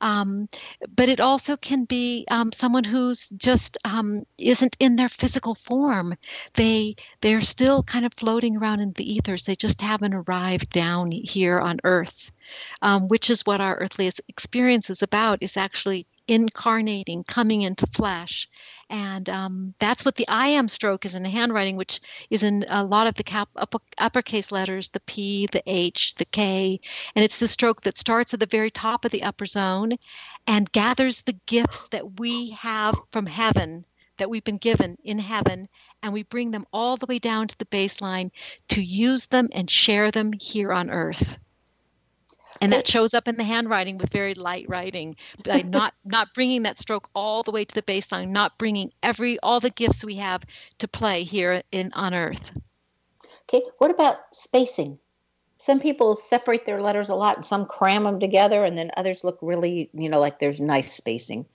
Um, 0.00 0.48
but 0.96 1.08
it 1.08 1.20
also 1.20 1.56
can 1.56 1.84
be 1.84 2.26
um, 2.30 2.52
someone 2.52 2.84
who's 2.84 3.28
just 3.30 3.78
um, 3.84 4.24
isn't 4.38 4.76
in 4.80 4.96
their 4.96 5.08
physical 5.08 5.54
form. 5.54 6.14
They 6.54 6.96
they're 7.20 7.40
still 7.40 7.82
kind 7.82 8.04
of 8.04 8.14
floating 8.14 8.56
around 8.56 8.80
in 8.80 8.92
the 8.92 9.12
ethers. 9.12 9.44
They 9.44 9.56
just 9.56 9.80
haven't 9.80 10.14
arrived 10.14 10.70
down 10.70 11.10
here 11.10 11.58
on 11.58 11.80
Earth, 11.84 12.30
um, 12.82 13.08
which 13.08 13.30
is 13.30 13.46
what 13.46 13.60
our 13.60 13.76
earthly 13.76 14.10
experience 14.28 14.90
is 14.90 15.02
about. 15.02 15.42
Is 15.42 15.56
actually 15.56 16.06
incarnating, 16.28 17.24
coming 17.24 17.62
into 17.62 17.86
flesh. 17.86 18.48
And 18.90 19.28
um, 19.28 19.74
that's 19.80 20.04
what 20.04 20.16
the 20.16 20.28
I 20.28 20.48
am 20.48 20.68
stroke 20.68 21.04
is 21.04 21.14
in 21.14 21.22
the 21.22 21.30
handwriting, 21.30 21.76
which 21.76 22.00
is 22.30 22.42
in 22.42 22.64
a 22.68 22.84
lot 22.84 23.06
of 23.06 23.14
the 23.14 23.24
cap, 23.24 23.48
upper, 23.56 23.78
uppercase 23.98 24.52
letters, 24.52 24.90
the 24.90 25.00
P, 25.00 25.48
the 25.50 25.62
H, 25.66 26.14
the 26.16 26.24
K. 26.26 26.78
And 27.16 27.24
it's 27.24 27.38
the 27.38 27.48
stroke 27.48 27.82
that 27.82 27.98
starts 27.98 28.34
at 28.34 28.40
the 28.40 28.46
very 28.46 28.70
top 28.70 29.04
of 29.04 29.10
the 29.10 29.24
upper 29.24 29.46
zone 29.46 29.92
and 30.46 30.70
gathers 30.72 31.22
the 31.22 31.36
gifts 31.46 31.88
that 31.88 32.20
we 32.20 32.50
have 32.50 32.94
from 33.10 33.26
heaven 33.26 33.84
that 34.18 34.28
we've 34.28 34.44
been 34.44 34.56
given 34.56 34.98
in 35.04 35.18
heaven 35.18 35.66
and 36.02 36.12
we 36.12 36.24
bring 36.24 36.50
them 36.50 36.66
all 36.72 36.96
the 36.96 37.06
way 37.06 37.18
down 37.18 37.46
to 37.46 37.58
the 37.58 37.64
baseline 37.66 38.30
to 38.68 38.82
use 38.82 39.26
them 39.26 39.48
and 39.52 39.70
share 39.70 40.10
them 40.10 40.32
here 40.40 40.72
on 40.72 40.90
earth 40.90 41.38
and 42.60 42.72
that 42.72 42.86
shows 42.86 43.14
up 43.14 43.28
in 43.28 43.36
the 43.36 43.44
handwriting 43.44 43.98
with 43.98 44.10
very 44.10 44.34
light 44.34 44.66
writing 44.68 45.16
by 45.44 45.62
not 45.62 45.94
not 46.04 46.34
bringing 46.34 46.62
that 46.62 46.78
stroke 46.78 47.08
all 47.14 47.42
the 47.42 47.50
way 47.50 47.64
to 47.64 47.74
the 47.74 47.82
baseline 47.82 48.28
not 48.28 48.58
bringing 48.58 48.92
every 49.02 49.38
all 49.40 49.60
the 49.60 49.70
gifts 49.70 50.04
we 50.04 50.16
have 50.16 50.44
to 50.78 50.88
play 50.88 51.22
here 51.22 51.62
in 51.72 51.92
on 51.94 52.14
earth. 52.14 52.52
Okay 53.48 53.64
what 53.78 53.90
about 53.90 54.18
spacing? 54.32 54.98
Some 55.60 55.80
people 55.80 56.14
separate 56.14 56.64
their 56.66 56.80
letters 56.80 57.08
a 57.08 57.16
lot 57.16 57.36
and 57.36 57.46
some 57.46 57.66
cram 57.66 58.04
them 58.04 58.20
together 58.20 58.64
and 58.64 58.78
then 58.78 58.90
others 58.96 59.24
look 59.24 59.38
really 59.40 59.90
you 59.92 60.08
know 60.08 60.20
like 60.20 60.38
there's 60.38 60.60
nice 60.60 60.92
spacing. 60.92 61.46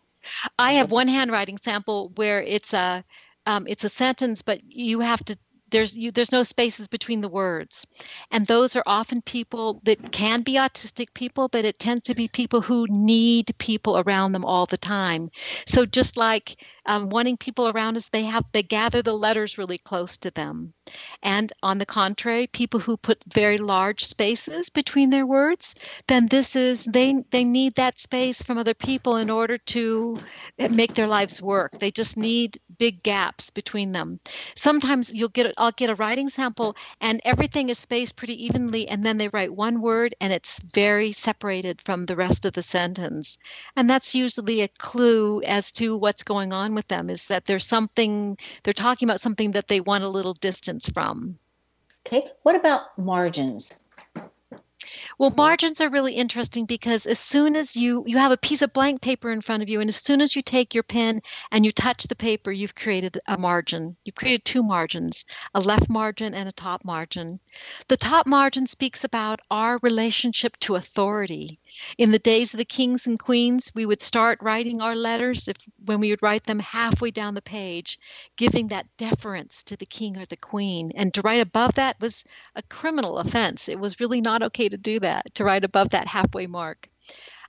I 0.57 0.73
have 0.73 0.91
one 0.91 1.07
handwriting 1.07 1.57
sample 1.57 2.11
where 2.15 2.41
it's 2.41 2.73
a 2.73 3.03
um, 3.45 3.67
it's 3.67 3.83
a 3.83 3.89
sentence 3.89 4.41
but 4.41 4.61
you 4.63 5.01
have 5.01 5.23
to 5.25 5.37
there's 5.73 5.95
you, 5.95 6.11
there's 6.11 6.33
no 6.33 6.43
spaces 6.43 6.87
between 6.89 7.21
the 7.21 7.29
words 7.29 7.87
and 8.31 8.47
those 8.47 8.77
are 8.77 8.83
often 8.87 9.21
people 9.23 9.81
that 9.85 10.11
can 10.13 10.43
be 10.43 10.53
autistic 10.55 11.13
people 11.15 11.49
but 11.49 11.65
it 11.65 11.79
tends 11.79 12.03
to 12.05 12.15
be 12.15 12.29
people 12.29 12.61
who 12.61 12.87
need 12.89 13.53
people 13.59 13.97
around 13.99 14.33
them 14.33 14.45
all 14.45 14.67
the 14.67 14.77
time 14.77 15.31
so 15.67 15.85
just 15.85 16.17
like 16.17 16.63
um, 16.87 17.09
wanting 17.09 17.37
people 17.37 17.69
around 17.69 17.97
us 17.97 18.09
they 18.09 18.23
have 18.23 18.45
they 18.53 18.63
gather 18.63 19.01
the 19.03 19.13
letters 19.13 19.57
really 19.59 19.79
close 19.79 20.17
to 20.17 20.31
them 20.31 20.73
And 21.23 21.53
on 21.63 21.79
the 21.79 21.85
contrary, 21.85 22.47
people 22.47 22.79
who 22.79 22.97
put 22.97 23.23
very 23.33 23.57
large 23.57 24.05
spaces 24.05 24.69
between 24.69 25.09
their 25.11 25.25
words, 25.27 25.75
then 26.07 26.27
this 26.27 26.55
is 26.55 26.85
they 26.85 27.15
they 27.31 27.43
need 27.45 27.75
that 27.75 27.99
space 27.99 28.43
from 28.43 28.57
other 28.57 28.75
people 28.75 29.17
in 29.17 29.29
order 29.29 29.57
to 29.57 30.17
make 30.71 30.95
their 30.95 31.07
lives 31.07 31.41
work. 31.41 31.79
They 31.79 31.91
just 31.91 32.17
need 32.17 32.59
big 32.77 33.03
gaps 33.03 33.49
between 33.51 33.91
them. 33.93 34.19
Sometimes 34.55 35.13
you'll 35.13 35.29
get 35.29 35.53
I'll 35.63 35.71
get 35.71 35.89
a 35.89 35.95
writing 35.95 36.27
sample 36.27 36.75
and 36.99 37.21
everything 37.23 37.69
is 37.69 37.79
spaced 37.79 38.17
pretty 38.17 38.45
evenly 38.45 38.89
and 38.89 39.05
then 39.05 39.17
they 39.17 39.29
write 39.29 39.53
one 39.53 39.79
word 39.79 40.13
and 40.19 40.33
it's 40.33 40.59
very 40.59 41.13
separated 41.13 41.81
from 41.81 42.05
the 42.05 42.17
rest 42.17 42.43
of 42.43 42.51
the 42.51 42.61
sentence. 42.61 43.37
And 43.77 43.89
that's 43.89 44.13
usually 44.13 44.59
a 44.59 44.67
clue 44.67 45.41
as 45.43 45.71
to 45.73 45.95
what's 45.95 46.23
going 46.23 46.51
on 46.51 46.75
with 46.75 46.89
them 46.89 47.09
is 47.09 47.27
that 47.27 47.45
there's 47.45 47.65
something 47.65 48.37
they're 48.63 48.73
talking 48.73 49.07
about 49.07 49.21
something 49.21 49.53
that 49.53 49.69
they 49.69 49.79
want 49.79 50.03
a 50.03 50.09
little 50.09 50.33
distance 50.33 50.89
from. 50.89 51.39
Okay. 52.05 52.29
What 52.41 52.57
about 52.57 52.97
margins? 52.97 53.82
Well, 55.23 55.31
mm-hmm. 55.31 55.37
margins 55.37 55.79
are 55.79 55.87
really 55.87 56.15
interesting 56.15 56.65
because 56.65 57.05
as 57.05 57.17
soon 57.17 57.55
as 57.55 57.77
you 57.77 58.03
you 58.05 58.17
have 58.17 58.33
a 58.33 58.35
piece 58.35 58.61
of 58.61 58.73
blank 58.73 58.99
paper 58.99 59.31
in 59.31 59.39
front 59.39 59.63
of 59.63 59.69
you, 59.69 59.79
and 59.79 59.87
as 59.87 59.95
soon 59.95 60.19
as 60.19 60.35
you 60.35 60.41
take 60.41 60.73
your 60.73 60.83
pen 60.83 61.21
and 61.49 61.63
you 61.63 61.71
touch 61.71 62.03
the 62.03 62.15
paper, 62.15 62.51
you've 62.51 62.75
created 62.75 63.17
a 63.25 63.37
margin. 63.37 63.95
You've 64.03 64.15
created 64.15 64.43
two 64.43 64.63
margins, 64.63 65.23
a 65.53 65.61
left 65.61 65.89
margin 65.89 66.33
and 66.33 66.49
a 66.49 66.51
top 66.51 66.83
margin. 66.83 67.39
The 67.87 67.95
top 67.95 68.27
margin 68.27 68.67
speaks 68.67 69.05
about 69.05 69.39
our 69.49 69.79
relationship 69.81 70.59
to 70.59 70.75
authority. 70.75 71.57
In 71.97 72.11
the 72.11 72.19
days 72.19 72.53
of 72.53 72.57
the 72.57 72.65
kings 72.65 73.07
and 73.07 73.17
queens, 73.17 73.71
we 73.73 73.85
would 73.85 74.01
start 74.01 74.39
writing 74.41 74.81
our 74.81 74.93
letters 74.93 75.47
if 75.47 75.55
when 75.85 76.01
we 76.01 76.09
would 76.09 76.21
write 76.21 76.43
them 76.43 76.59
halfway 76.59 77.11
down 77.11 77.33
the 77.33 77.41
page, 77.41 77.97
giving 78.35 78.67
that 78.67 78.87
deference 78.97 79.63
to 79.63 79.77
the 79.77 79.85
king 79.85 80.17
or 80.17 80.25
the 80.25 80.35
queen. 80.35 80.91
And 80.95 81.13
to 81.13 81.21
write 81.21 81.39
above 81.39 81.75
that 81.75 81.95
was 82.01 82.25
a 82.55 82.61
criminal 82.63 83.19
offense. 83.19 83.69
It 83.69 83.79
was 83.79 84.01
really 84.01 84.19
not 84.19 84.43
okay 84.43 84.67
to 84.67 84.77
do 84.77 84.99
that, 84.99 85.12
to 85.35 85.43
write 85.43 85.63
above 85.63 85.89
that 85.89 86.07
halfway 86.07 86.47
mark. 86.47 86.89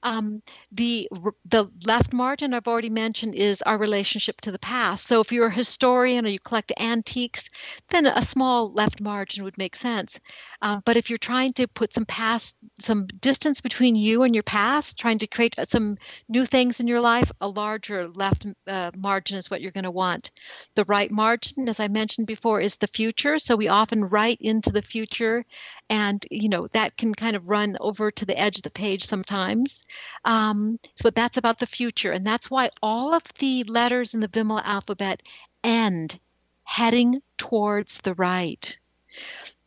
Um, 0.04 0.42
the 0.70 1.08
the 1.46 1.70
left 1.86 2.12
margin 2.12 2.52
I've 2.54 2.68
already 2.68 2.90
mentioned 2.90 3.34
is 3.34 3.62
our 3.62 3.78
relationship 3.78 4.40
to 4.42 4.52
the 4.52 4.58
past. 4.58 5.06
So 5.06 5.20
if 5.20 5.32
you're 5.32 5.46
a 5.48 5.54
historian 5.54 6.26
or 6.26 6.28
you 6.28 6.38
collect 6.38 6.72
antiques, 6.78 7.48
then 7.88 8.06
a 8.06 8.22
small 8.22 8.72
left 8.72 9.00
margin 9.00 9.44
would 9.44 9.58
make 9.58 9.74
sense. 9.74 10.20
Uh, 10.60 10.80
but 10.84 10.96
if 10.96 11.08
you're 11.08 11.18
trying 11.18 11.54
to 11.54 11.66
put 11.68 11.92
some 11.94 12.04
past, 12.06 12.56
some 12.80 13.06
distance 13.20 13.60
between 13.62 13.96
you 13.96 14.22
and 14.24 14.34
your 14.34 14.42
past, 14.42 14.98
trying 14.98 15.18
to 15.18 15.26
create 15.26 15.54
some 15.64 15.96
new 16.28 16.44
things 16.44 16.80
in 16.80 16.86
your 16.86 17.00
life, 17.00 17.32
a 17.40 17.48
larger 17.48 18.08
left 18.08 18.46
uh, 18.66 18.90
margin 18.96 19.38
is 19.38 19.50
what 19.50 19.62
you're 19.62 19.72
going 19.72 19.84
to 19.84 19.90
want. 19.90 20.30
The 20.74 20.84
right 20.84 21.10
margin, 21.10 21.68
as 21.68 21.80
I 21.80 21.88
mentioned 21.88 22.26
before, 22.26 22.60
is 22.60 22.76
the 22.76 22.86
future. 22.88 23.38
So 23.38 23.56
we 23.56 23.68
often 23.68 24.04
write 24.04 24.38
into 24.40 24.70
the 24.70 24.82
future, 24.82 25.44
and 25.88 26.24
you 26.30 26.48
know 26.48 26.66
that 26.72 26.96
can 26.96 27.14
kind 27.14 27.36
of 27.36 27.48
run 27.48 27.76
over 27.80 28.10
to 28.10 28.24
the 28.26 28.38
edge 28.38 28.56
of 28.58 28.62
the 28.62 28.70
page 28.70 29.04
sometimes. 29.04 29.82
Um, 30.24 30.78
so 30.96 31.10
that's 31.10 31.36
about 31.36 31.58
the 31.58 31.66
future. 31.66 32.12
And 32.12 32.26
that's 32.26 32.50
why 32.50 32.70
all 32.82 33.14
of 33.14 33.22
the 33.38 33.64
letters 33.64 34.14
in 34.14 34.20
the 34.20 34.28
Vimala 34.28 34.62
alphabet 34.64 35.22
end 35.62 36.18
heading 36.64 37.22
towards 37.36 37.98
the 37.98 38.14
right. 38.14 38.78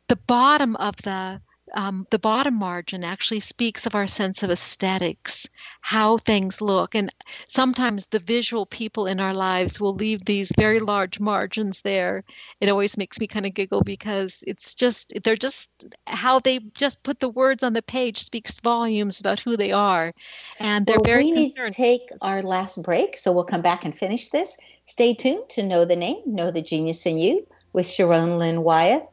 The 0.07 0.15
bottom 0.15 0.75
of 0.75 0.95
the 0.97 1.41
um, 1.73 2.07
the 2.09 2.19
bottom 2.19 2.53
margin 2.53 3.03
actually 3.03 3.39
speaks 3.39 3.85
of 3.85 3.95
our 3.95 4.07
sense 4.07 4.43
of 4.43 4.49
aesthetics, 4.49 5.47
how 5.81 6.17
things 6.17 6.61
look. 6.61 6.95
And 6.95 7.11
sometimes 7.47 8.05
the 8.07 8.19
visual 8.19 8.65
people 8.65 9.05
in 9.05 9.19
our 9.19 9.33
lives 9.33 9.79
will 9.79 9.93
leave 9.93 10.25
these 10.25 10.51
very 10.57 10.79
large 10.79 11.19
margins 11.19 11.81
there. 11.81 12.23
It 12.61 12.69
always 12.69 12.97
makes 12.97 13.19
me 13.19 13.27
kind 13.27 13.45
of 13.45 13.53
giggle 13.53 13.81
because 13.81 14.43
it's 14.47 14.75
just, 14.75 15.13
they're 15.23 15.35
just 15.35 15.69
how 16.07 16.39
they 16.39 16.59
just 16.75 17.03
put 17.03 17.19
the 17.19 17.29
words 17.29 17.63
on 17.63 17.73
the 17.73 17.81
page 17.81 18.19
speaks 18.19 18.59
volumes 18.59 19.19
about 19.19 19.39
who 19.39 19.57
they 19.57 19.71
are. 19.71 20.13
And 20.59 20.85
they're 20.85 20.97
well, 20.97 21.03
very 21.03 21.25
we 21.25 21.31
need 21.31 21.55
to 21.55 21.69
take 21.71 22.09
our 22.21 22.41
last 22.41 22.81
break, 22.81 23.17
so 23.17 23.31
we'll 23.31 23.43
come 23.43 23.61
back 23.61 23.83
and 23.85 23.97
finish 23.97 24.29
this. 24.29 24.57
Stay 24.85 25.13
tuned 25.13 25.49
to 25.49 25.63
Know 25.63 25.83
the 25.83 25.95
Name, 25.95 26.21
Know 26.25 26.49
the 26.49 26.61
Genius 26.61 27.05
in 27.05 27.17
You 27.17 27.45
with 27.73 27.89
Sharon 27.89 28.37
Lynn 28.39 28.63
Wyeth 28.63 29.03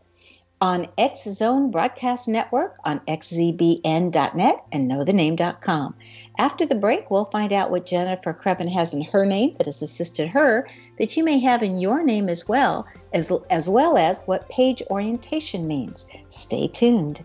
on 0.60 0.88
X 0.96 1.24
Zone 1.24 1.70
Broadcast 1.70 2.28
Network 2.28 2.76
on 2.84 3.00
xzbn.net 3.00 4.64
and 4.72 4.90
knowthename.com. 4.90 5.94
After 6.38 6.66
the 6.66 6.74
break, 6.74 7.10
we'll 7.10 7.26
find 7.26 7.52
out 7.52 7.70
what 7.70 7.86
Jennifer 7.86 8.32
Crebbin 8.32 8.70
has 8.70 8.94
in 8.94 9.02
her 9.02 9.26
name 9.26 9.52
that 9.58 9.66
has 9.66 9.82
assisted 9.82 10.28
her 10.28 10.66
that 10.98 11.16
you 11.16 11.24
may 11.24 11.38
have 11.38 11.62
in 11.62 11.78
your 11.78 12.02
name 12.02 12.28
as 12.28 12.48
well, 12.48 12.86
as, 13.12 13.32
as 13.50 13.68
well 13.68 13.96
as 13.96 14.22
what 14.26 14.48
page 14.48 14.82
orientation 14.90 15.66
means. 15.66 16.08
Stay 16.30 16.68
tuned. 16.68 17.24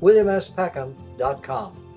williamspeckham.com. 0.00 1.87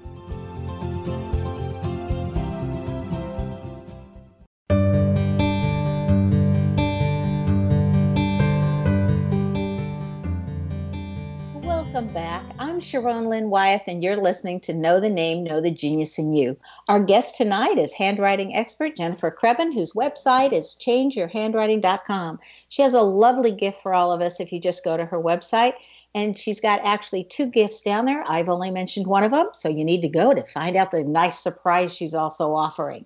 Sharon 12.92 13.28
Lynn 13.28 13.50
Wyeth, 13.50 13.84
and 13.88 14.04
you're 14.04 14.18
listening 14.18 14.60
to 14.60 14.74
Know 14.74 15.00
the 15.00 15.10
Name, 15.10 15.46
Know 15.46 15.62
the 15.62 15.72
Genius 15.72 16.20
in 16.20 16.34
You. 16.34 16.58
Our 16.90 17.02
guest 17.02 17.38
tonight 17.38 17.78
is 17.78 17.94
handwriting 17.94 18.54
expert 18.54 18.98
Jennifer 18.98 19.32
Crebbin, 19.32 19.74
whose 19.74 19.94
website 19.94 20.52
is 20.52 20.76
changeyourhandwriting.com. 20.78 22.40
She 22.68 22.82
has 22.82 22.94
a 22.94 23.02
lovely 23.02 23.52
gift 23.52 23.82
for 23.82 23.94
all 23.94 24.12
of 24.12 24.20
us 24.20 24.42
if 24.42 24.52
you 24.52 24.60
just 24.60 24.84
go 24.84 24.98
to 24.98 25.06
her 25.06 25.22
website 25.22 25.76
and 26.14 26.38
she's 26.38 26.60
got 26.60 26.82
actually 26.84 27.24
two 27.24 27.46
gifts 27.46 27.82
down 27.82 28.04
there. 28.04 28.26
I've 28.28 28.50
only 28.50 28.72
mentioned 28.72 29.08
one 29.08 29.24
of 29.24 29.32
them, 29.32 29.48
so 29.54 29.70
you 29.70 29.86
need 29.86 30.02
to 30.02 30.10
go 30.10 30.34
to 30.34 30.44
find 30.44 30.76
out 30.76 30.92
the 30.92 31.06
nice 31.06 31.40
surprise 31.40 31.96
she's 31.96 32.14
also 32.14 32.54
offering. 32.54 33.06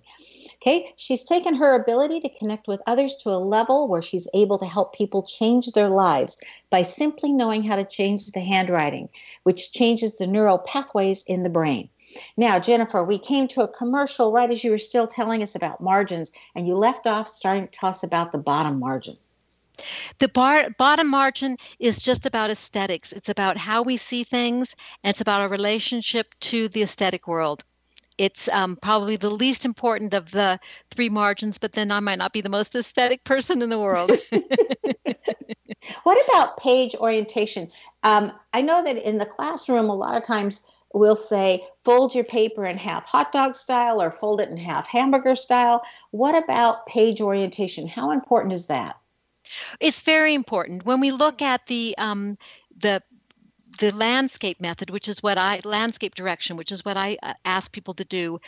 Okay, 0.66 0.92
she's 0.96 1.22
taken 1.22 1.54
her 1.54 1.76
ability 1.76 2.18
to 2.18 2.38
connect 2.40 2.66
with 2.66 2.82
others 2.88 3.14
to 3.20 3.30
a 3.30 3.38
level 3.38 3.86
where 3.86 4.02
she's 4.02 4.26
able 4.34 4.58
to 4.58 4.66
help 4.66 4.96
people 4.96 5.22
change 5.22 5.70
their 5.70 5.88
lives 5.88 6.36
by 6.70 6.82
simply 6.82 7.30
knowing 7.30 7.62
how 7.62 7.76
to 7.76 7.84
change 7.84 8.26
the 8.32 8.40
handwriting, 8.40 9.08
which 9.44 9.70
changes 9.70 10.16
the 10.16 10.26
neural 10.26 10.58
pathways 10.58 11.22
in 11.28 11.44
the 11.44 11.50
brain. 11.50 11.88
Now, 12.36 12.58
Jennifer, 12.58 13.04
we 13.04 13.16
came 13.16 13.46
to 13.48 13.60
a 13.60 13.72
commercial 13.72 14.32
right 14.32 14.50
as 14.50 14.64
you 14.64 14.72
were 14.72 14.78
still 14.78 15.06
telling 15.06 15.40
us 15.40 15.54
about 15.54 15.80
margins, 15.80 16.32
and 16.56 16.66
you 16.66 16.74
left 16.74 17.06
off 17.06 17.28
starting 17.28 17.68
to 17.68 17.70
tell 17.70 17.90
us 17.90 18.02
about 18.02 18.32
the 18.32 18.38
bottom 18.38 18.80
margin. 18.80 19.14
The 20.18 20.28
bar, 20.28 20.70
bottom 20.76 21.06
margin 21.06 21.58
is 21.78 22.02
just 22.02 22.26
about 22.26 22.50
aesthetics. 22.50 23.12
It's 23.12 23.28
about 23.28 23.56
how 23.56 23.82
we 23.82 23.96
see 23.96 24.24
things, 24.24 24.74
and 25.04 25.10
it's 25.10 25.20
about 25.20 25.42
our 25.42 25.48
relationship 25.48 26.34
to 26.40 26.66
the 26.66 26.82
aesthetic 26.82 27.28
world. 27.28 27.64
It's 28.18 28.48
um, 28.48 28.76
probably 28.76 29.16
the 29.16 29.30
least 29.30 29.64
important 29.64 30.14
of 30.14 30.30
the 30.30 30.58
three 30.90 31.08
margins, 31.08 31.58
but 31.58 31.72
then 31.72 31.92
I 31.92 32.00
might 32.00 32.18
not 32.18 32.32
be 32.32 32.40
the 32.40 32.48
most 32.48 32.74
aesthetic 32.74 33.24
person 33.24 33.62
in 33.62 33.68
the 33.68 33.78
world. 33.78 34.10
what 36.04 36.26
about 36.26 36.56
page 36.58 36.94
orientation? 36.94 37.70
Um, 38.02 38.32
I 38.52 38.62
know 38.62 38.82
that 38.84 38.96
in 38.96 39.18
the 39.18 39.26
classroom, 39.26 39.88
a 39.88 39.94
lot 39.94 40.16
of 40.16 40.22
times 40.22 40.66
we'll 40.94 41.16
say 41.16 41.66
fold 41.84 42.14
your 42.14 42.24
paper 42.24 42.64
in 42.64 42.78
half 42.78 43.06
hot 43.06 43.32
dog 43.32 43.54
style 43.54 44.00
or 44.00 44.10
fold 44.10 44.40
it 44.40 44.48
in 44.48 44.56
half 44.56 44.86
hamburger 44.86 45.34
style. 45.34 45.82
What 46.10 46.42
about 46.42 46.86
page 46.86 47.20
orientation? 47.20 47.86
How 47.86 48.12
important 48.12 48.54
is 48.54 48.66
that? 48.66 48.96
It's 49.80 50.00
very 50.00 50.34
important 50.34 50.84
when 50.84 51.00
we 51.00 51.12
look 51.12 51.42
at 51.42 51.66
the 51.66 51.94
um, 51.98 52.36
the 52.76 53.02
the 53.78 53.92
landscape 53.92 54.60
method 54.60 54.90
which 54.90 55.08
is 55.08 55.22
what 55.22 55.38
i 55.38 55.60
landscape 55.64 56.14
direction 56.14 56.56
which 56.56 56.72
is 56.72 56.84
what 56.84 56.96
i 56.96 57.16
uh, 57.22 57.32
ask 57.44 57.72
people 57.72 57.94
to 57.94 58.04
do. 58.04 58.38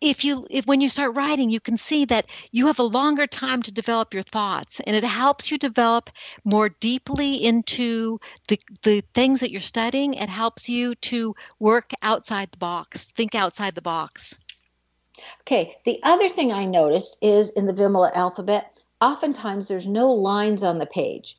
If 0.00 0.24
you 0.24 0.46
if 0.50 0.66
when 0.66 0.80
you 0.80 0.88
start 0.88 1.14
writing 1.14 1.50
you 1.50 1.60
can 1.60 1.76
see 1.76 2.04
that 2.06 2.26
you 2.52 2.66
have 2.66 2.78
a 2.78 2.84
longer 3.00 3.26
time 3.26 3.62
to 3.62 3.72
develop 3.72 4.14
your 4.14 4.22
thoughts 4.22 4.80
and 4.80 4.96
it 4.96 5.04
helps 5.04 5.50
you 5.50 5.58
develop 5.58 6.10
more 6.44 6.68
deeply 6.68 7.44
into 7.44 8.18
the 8.48 8.58
the 8.82 9.02
things 9.14 9.40
that 9.40 9.50
you're 9.50 9.60
studying. 9.60 10.14
It 10.14 10.28
helps 10.28 10.68
you 10.68 10.94
to 11.10 11.34
work 11.58 11.92
outside 12.02 12.50
the 12.52 12.58
box 12.58 13.12
think 13.12 13.34
outside 13.34 13.74
the 13.74 13.82
box. 13.82 14.36
Okay 15.42 15.76
the 15.84 16.00
other 16.02 16.28
thing 16.28 16.52
i 16.52 16.64
noticed 16.64 17.18
is 17.22 17.50
in 17.50 17.66
the 17.66 17.74
vimala 17.74 18.12
alphabet 18.14 18.82
oftentimes 19.00 19.68
there's 19.68 19.86
no 19.86 20.10
lines 20.10 20.62
on 20.62 20.78
the 20.78 20.86
page. 20.86 21.38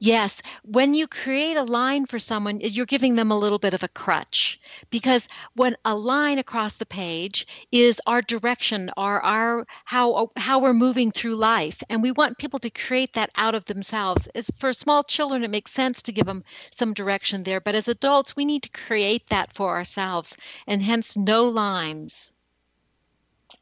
Yes, 0.00 0.42
when 0.64 0.94
you 0.94 1.06
create 1.06 1.56
a 1.56 1.62
line 1.62 2.06
for 2.06 2.18
someone, 2.18 2.60
you're 2.60 2.86
giving 2.86 3.14
them 3.14 3.30
a 3.30 3.38
little 3.38 3.58
bit 3.58 3.74
of 3.74 3.82
a 3.82 3.88
crutch 3.88 4.60
because 4.90 5.28
when 5.54 5.76
a 5.84 5.94
line 5.94 6.38
across 6.38 6.74
the 6.74 6.86
page 6.86 7.46
is 7.70 8.00
our 8.06 8.20
direction, 8.20 8.90
our 8.96 9.20
our 9.22 9.66
how 9.84 10.30
how 10.36 10.58
we're 10.60 10.74
moving 10.74 11.12
through 11.12 11.36
life, 11.36 11.82
and 11.88 12.02
we 12.02 12.10
want 12.10 12.38
people 12.38 12.58
to 12.60 12.70
create 12.70 13.12
that 13.14 13.30
out 13.36 13.54
of 13.54 13.64
themselves. 13.66 14.26
As 14.34 14.50
for 14.58 14.72
small 14.72 15.04
children, 15.04 15.44
it 15.44 15.50
makes 15.50 15.70
sense 15.70 16.02
to 16.02 16.12
give 16.12 16.26
them 16.26 16.42
some 16.70 16.92
direction 16.92 17.44
there, 17.44 17.60
but 17.60 17.74
as 17.74 17.88
adults, 17.88 18.34
we 18.36 18.44
need 18.44 18.64
to 18.64 18.70
create 18.70 19.28
that 19.28 19.54
for 19.54 19.70
ourselves, 19.76 20.36
and 20.66 20.82
hence 20.82 21.16
no 21.16 21.44
lines. 21.44 22.32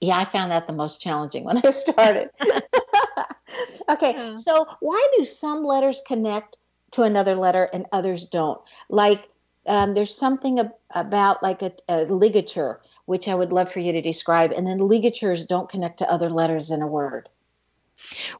Yeah, 0.00 0.18
I 0.18 0.24
found 0.24 0.50
that 0.50 0.66
the 0.66 0.72
most 0.72 1.00
challenging 1.00 1.44
when 1.44 1.58
I 1.64 1.70
started. 1.70 2.30
okay, 3.88 4.14
yeah. 4.14 4.34
so 4.34 4.66
why 4.80 5.06
do 5.16 5.24
some 5.24 5.64
letters 5.64 6.00
connect 6.06 6.58
to 6.92 7.02
another 7.02 7.36
letter 7.36 7.68
and 7.72 7.86
others 7.92 8.24
don't? 8.24 8.60
Like, 8.88 9.28
um, 9.66 9.94
there's 9.94 10.16
something 10.16 10.58
ab- 10.58 10.74
about 10.94 11.42
like 11.42 11.62
a, 11.62 11.72
a, 11.88 12.04
ligature, 12.04 12.80
which 13.06 13.28
I 13.28 13.34
would 13.34 13.52
love 13.52 13.70
for 13.70 13.80
you 13.80 13.92
to 13.92 14.02
describe, 14.02 14.52
and 14.52 14.66
then 14.66 14.78
ligatures 14.78 15.46
don't 15.46 15.68
connect 15.68 15.98
to 15.98 16.10
other 16.10 16.30
letters 16.30 16.70
in 16.70 16.82
a 16.82 16.86
word. 16.86 17.28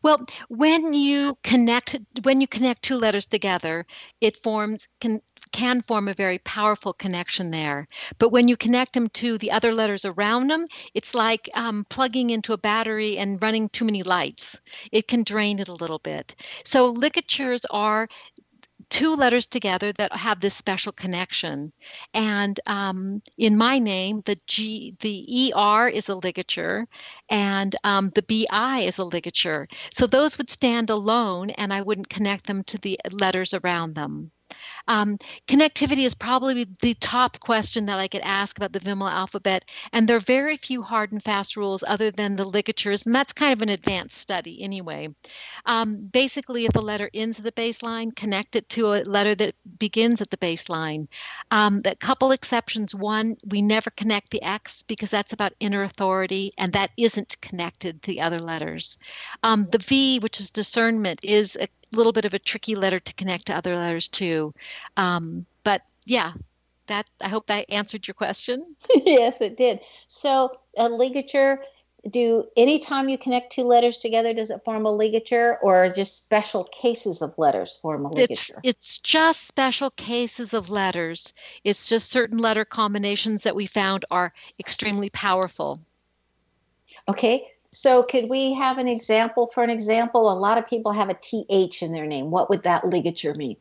Well, 0.03 0.27
when 0.49 0.93
you 0.93 1.39
connect 1.45 1.99
when 2.23 2.41
you 2.41 2.49
connect 2.49 2.83
two 2.83 2.97
letters 2.97 3.27
together, 3.27 3.87
it 4.21 4.43
forms 4.43 4.89
can 5.01 5.23
can 5.53 5.83
form 5.83 6.09
a 6.09 6.15
very 6.15 6.39
powerful 6.39 6.93
connection 6.93 7.51
there. 7.51 7.87
But 8.19 8.31
when 8.31 8.49
you 8.49 8.57
connect 8.57 8.95
them 8.95 9.09
to 9.11 9.39
the 9.39 9.51
other 9.51 9.75
letters 9.75 10.05
around 10.05 10.49
them, 10.49 10.67
it's 10.95 11.15
like 11.15 11.49
um, 11.55 11.87
plugging 11.89 12.31
into 12.31 12.53
a 12.53 12.59
battery 12.59 13.19
and 13.19 13.41
running 13.43 13.69
too 13.69 13.85
many 13.85 14.03
lights. 14.03 14.61
It 14.91 15.09
can 15.09 15.23
drain 15.23 15.59
it 15.59 15.69
a 15.69 15.75
little 15.75 15.99
bit. 15.99 16.35
So 16.65 16.89
ligatures 16.89 17.65
are 17.71 18.09
two 18.93 19.15
letters 19.17 19.47
together 19.47 19.91
that 19.93 20.13
have 20.13 20.41
this 20.41 20.55
special 20.55 20.93
connection. 20.93 21.73
And 22.13 22.61
um, 22.67 23.23
in 23.39 23.57
my 23.57 23.79
name, 23.79 24.23
the 24.27 24.37
G, 24.47 24.97
the 25.01 25.53
ER 25.55 25.89
is 25.89 26.09
a 26.11 26.15
ligature, 26.15 26.87
and 27.31 27.75
um, 27.85 28.13
the 28.15 28.23
BI 28.23 28.81
is 28.81 28.99
a 28.99 29.05
ligature. 29.05 29.67
So 29.93 30.07
those 30.07 30.37
would 30.37 30.51
stand 30.51 30.91
alone, 30.91 31.51
and 31.51 31.73
I 31.73 31.81
wouldn't 31.81 32.11
connect 32.11 32.47
them 32.47 32.63
to 32.65 32.79
the 32.79 33.01
letters 33.11 33.55
around 33.55 33.95
them. 33.95 34.31
Um, 34.89 35.19
connectivity 35.47 36.05
is 36.05 36.15
probably 36.15 36.67
the 36.81 36.95
top 36.95 37.41
question 37.41 37.87
that 37.87 37.99
I 37.99 38.09
could 38.09 38.23
ask 38.23 38.57
about 38.57 38.73
the 38.73 38.81
Vimala 38.81 39.13
alphabet, 39.13 39.65
and 39.93 40.09
there 40.09 40.17
are 40.17 40.21
very 40.21 40.57
few 40.57 40.83
hard 40.83 41.13
and 41.13 41.23
fast 41.23 41.57
rules 41.57 41.85
other 41.87 42.11
than 42.11 42.37
the 42.37 42.45
ligatures, 42.47 43.07
and 43.07 43.15
that's 43.15 43.33
kind 43.33 43.53
of 43.53 43.63
an 43.63 43.69
advanced 43.69 44.19
study 44.19 44.63
anyway. 44.63 45.09
Um, 45.67 45.97
basically, 45.97 46.65
if 46.65 46.75
a 46.77 46.81
letter 46.81 47.11
ends 47.15 47.39
at 47.39 47.45
the 47.45 47.53
baseline, 47.53 48.15
connect 48.15 48.57
it 48.57 48.69
to 48.71 48.95
a 48.95 49.05
letter 49.05 49.35
that 49.35 49.55
begins 49.79 50.21
at 50.21 50.31
the 50.31 50.37
baseline. 50.37 51.09
Um, 51.51 51.83
a 51.85 51.95
couple 51.95 52.33
exceptions. 52.33 52.95
One, 52.95 53.37
we 53.47 53.63
never 53.63 53.91
connect 53.91 54.31
the 54.31 54.43
X 54.43 54.83
because 54.83 55.11
that's 55.11 55.33
about 55.33 55.55
inner 55.61 55.83
authority, 55.83 56.53
and 56.59 56.73
that 56.73 56.91
isn't 56.97 57.41
connected 57.41 58.03
to 58.03 58.11
the 58.11 58.21
other 58.21 58.41
letters. 58.41 58.99
Um, 59.43 59.69
the 59.71 59.79
V, 59.79 60.19
which 60.19 60.41
is 60.41 60.51
discernment, 60.51 61.21
is 61.23 61.57
a 61.57 61.69
little 61.93 62.13
bit 62.13 62.25
of 62.25 62.35
a 62.35 62.39
tricky 62.39 62.75
letter 62.75 63.01
to 63.01 63.15
connect 63.15 63.47
to 63.47 63.55
other 63.55 63.77
letters 63.77 64.09
too. 64.09 64.55
Um, 64.97 65.47
but 65.65 65.83
yeah, 66.05 66.33
that 66.87 67.09
I 67.21 67.29
hope 67.29 67.47
that 67.47 67.71
answered 67.71 68.07
your 68.07 68.15
question. 68.15 68.77
yes, 68.95 69.41
it 69.41 69.57
did. 69.57 69.81
So 70.09 70.59
a 70.77 70.89
ligature 70.89 71.61
do 72.11 72.45
anytime 72.57 73.09
you 73.09 73.17
connect 73.17 73.53
two 73.53 73.63
letters 73.63 73.99
together 73.99 74.35
does 74.35 74.51
it 74.51 74.65
form 74.65 74.87
a 74.87 74.91
ligature 74.91 75.59
or 75.63 75.89
just 75.89 76.17
special 76.17 76.65
cases 76.65 77.23
of 77.23 77.33
letters 77.39 77.79
form 77.81 78.05
a 78.05 78.09
ligature 78.09 78.61
it's, 78.65 78.81
it's 78.81 78.99
just 78.99 79.47
special 79.47 79.91
cases 79.91 80.53
of 80.53 80.69
letters 80.69 81.33
it's 81.63 81.89
just 81.89 82.11
certain 82.11 82.39
letter 82.39 82.65
combinations 82.65 83.45
that 83.45 83.55
we 83.55 83.67
found 83.67 84.05
are 84.11 84.33
extremely 84.59 85.11
powerful 85.11 85.81
okay 87.09 87.47
so 87.73 88.03
could 88.03 88.29
we 88.29 88.55
have 88.55 88.79
an 88.79 88.89
example 88.89 89.47
for 89.47 89.65
an 89.65 89.71
example 89.71 90.31
a 90.31 90.35
lot 90.35 90.59
of 90.59 90.67
people 90.67 90.93
have 90.93 91.09
a 91.09 91.15
th 91.15 91.83
in 91.83 91.93
their 91.93 92.07
name 92.07 92.31
what 92.31 92.49
would 92.49 92.63
that 92.63 92.89
ligature 92.89 93.35
mean 93.35 93.57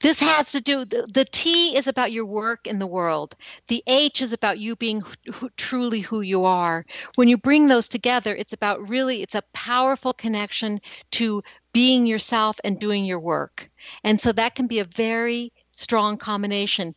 this 0.00 0.20
has 0.20 0.52
to 0.52 0.60
do 0.60 0.84
the, 0.84 1.06
the 1.12 1.24
T 1.24 1.76
is 1.76 1.88
about 1.88 2.12
your 2.12 2.26
work 2.26 2.66
in 2.66 2.78
the 2.78 2.86
world. 2.86 3.36
The 3.66 3.82
H 3.86 4.22
is 4.22 4.32
about 4.32 4.58
you 4.58 4.76
being 4.76 5.02
who, 5.32 5.50
truly 5.56 6.00
who 6.00 6.20
you 6.20 6.44
are. 6.44 6.86
When 7.16 7.28
you 7.28 7.36
bring 7.36 7.66
those 7.66 7.88
together, 7.88 8.34
it's 8.34 8.52
about 8.52 8.88
really 8.88 9.22
it's 9.22 9.34
a 9.34 9.42
powerful 9.52 10.12
connection 10.12 10.80
to 11.12 11.42
being 11.72 12.06
yourself 12.06 12.60
and 12.64 12.78
doing 12.78 13.04
your 13.04 13.20
work. 13.20 13.70
And 14.04 14.20
so 14.20 14.32
that 14.32 14.54
can 14.54 14.66
be 14.66 14.78
a 14.78 14.84
very 14.84 15.52
strong 15.72 16.16
combination. 16.16 16.94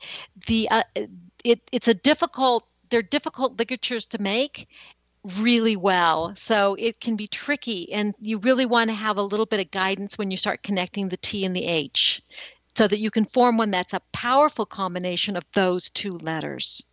The 0.48 0.70
uh, 0.70 0.84
it 1.44 1.62
it's 1.72 1.88
a 1.88 1.94
difficult 1.94 2.68
they're 2.90 3.02
difficult 3.02 3.58
ligatures 3.58 4.06
to 4.08 4.22
make 4.22 4.68
really 5.24 5.76
well. 5.76 6.34
So 6.36 6.76
it 6.80 7.00
can 7.00 7.16
be 7.16 7.28
tricky, 7.28 7.92
and 7.94 8.16
you 8.20 8.38
really 8.40 8.66
want 8.66 8.90
to 8.90 8.96
have 8.96 9.18
a 9.18 9.24
little 9.24 9.46
bit 9.46 9.60
of 9.60 9.72
guidance 9.72 10.18
when 10.18 10.32
you 10.32 10.38
start 10.38 10.64
connecting 10.64 11.10
the 11.10 11.18
T 11.18 11.46
and 11.46 11.56
the 11.56 11.66
H 11.66 12.22
so 12.76 12.88
that 12.88 13.00
you 13.00 13.12
can 13.12 13.26
form 13.26 13.58
one 13.58 13.72
that's 13.72 13.94
a 13.94 14.02
powerful 14.14 14.66
combination 14.66 15.36
of 15.36 15.44
those 15.54 15.90
two 15.90 16.18
letters. 16.20 16.84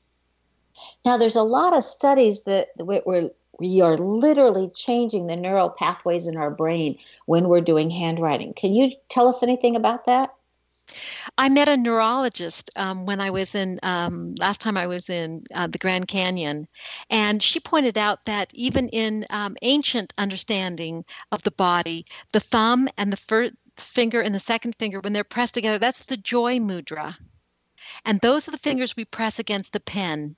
Now, 1.04 1.16
there's 1.16 1.36
a 1.36 1.42
lot 1.42 1.76
of 1.76 1.84
studies 1.84 2.44
that 2.44 2.68
we're, 2.78 3.30
we 3.58 3.80
are 3.80 3.96
literally 3.96 4.70
changing 4.74 5.26
the 5.26 5.36
neural 5.36 5.70
pathways 5.70 6.26
in 6.26 6.36
our 6.36 6.50
brain 6.50 6.98
when 7.26 7.48
we're 7.48 7.60
doing 7.60 7.90
handwriting. 7.90 8.54
Can 8.54 8.74
you 8.74 8.92
tell 9.08 9.28
us 9.28 9.42
anything 9.42 9.76
about 9.76 10.06
that? 10.06 10.34
I 11.36 11.48
met 11.48 11.68
a 11.68 11.76
neurologist 11.76 12.70
um, 12.76 13.04
when 13.06 13.20
I 13.20 13.30
was 13.30 13.54
in, 13.54 13.78
um, 13.82 14.34
last 14.38 14.60
time 14.60 14.76
I 14.76 14.86
was 14.86 15.08
in 15.10 15.44
uh, 15.54 15.66
the 15.66 15.78
Grand 15.78 16.08
Canyon, 16.08 16.66
and 17.10 17.42
she 17.42 17.60
pointed 17.60 17.98
out 17.98 18.24
that 18.24 18.50
even 18.54 18.88
in 18.88 19.26
um, 19.30 19.56
ancient 19.62 20.12
understanding 20.18 21.04
of 21.30 21.42
the 21.42 21.50
body, 21.50 22.06
the 22.32 22.40
thumb 22.40 22.88
and 22.96 23.12
the 23.12 23.16
first, 23.16 23.54
finger 23.76 24.20
and 24.20 24.34
the 24.34 24.40
second 24.40 24.74
finger, 24.76 25.00
when 25.00 25.12
they're 25.12 25.24
pressed 25.24 25.54
together, 25.54 25.78
that's 25.78 26.04
the 26.04 26.16
joy 26.16 26.58
mudra. 26.58 27.16
And 28.04 28.20
those 28.20 28.48
are 28.48 28.50
the 28.50 28.58
fingers 28.58 28.96
we 28.96 29.04
press 29.04 29.38
against 29.38 29.72
the 29.72 29.80
pen. 29.80 30.36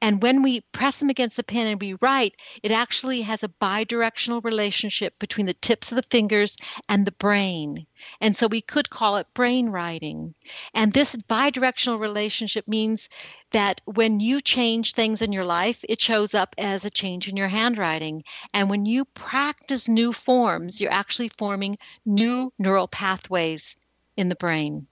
And 0.00 0.22
when 0.22 0.42
we 0.42 0.60
press 0.72 0.96
them 0.96 1.10
against 1.10 1.36
the 1.36 1.44
pen 1.44 1.66
and 1.66 1.80
we 1.80 1.94
write, 1.94 2.36
it 2.62 2.70
actually 2.70 3.22
has 3.22 3.42
a 3.42 3.48
bidirectional 3.48 4.44
relationship 4.44 5.18
between 5.18 5.46
the 5.46 5.54
tips 5.54 5.92
of 5.92 5.96
the 5.96 6.02
fingers 6.02 6.56
and 6.88 7.06
the 7.06 7.12
brain. 7.12 7.86
And 8.20 8.36
so 8.36 8.46
we 8.46 8.60
could 8.60 8.90
call 8.90 9.16
it 9.16 9.32
brain 9.34 9.68
writing. 9.68 10.34
And 10.74 10.92
this 10.92 11.16
bidirectional 11.16 11.98
relationship 12.00 12.66
means 12.68 13.08
that 13.52 13.80
when 13.84 14.20
you 14.20 14.40
change 14.40 14.92
things 14.92 15.22
in 15.22 15.32
your 15.32 15.44
life, 15.44 15.84
it 15.88 16.00
shows 16.00 16.34
up 16.34 16.54
as 16.58 16.84
a 16.84 16.90
change 16.90 17.28
in 17.28 17.36
your 17.36 17.48
handwriting. 17.48 18.24
And 18.52 18.68
when 18.68 18.86
you 18.86 19.04
practice 19.04 19.88
new 19.88 20.12
forms, 20.12 20.80
you're 20.80 20.92
actually 20.92 21.28
forming 21.28 21.78
new 22.04 22.52
neural 22.58 22.88
pathways 22.88 23.76
in 24.16 24.28
the 24.28 24.36
brain. 24.36 24.86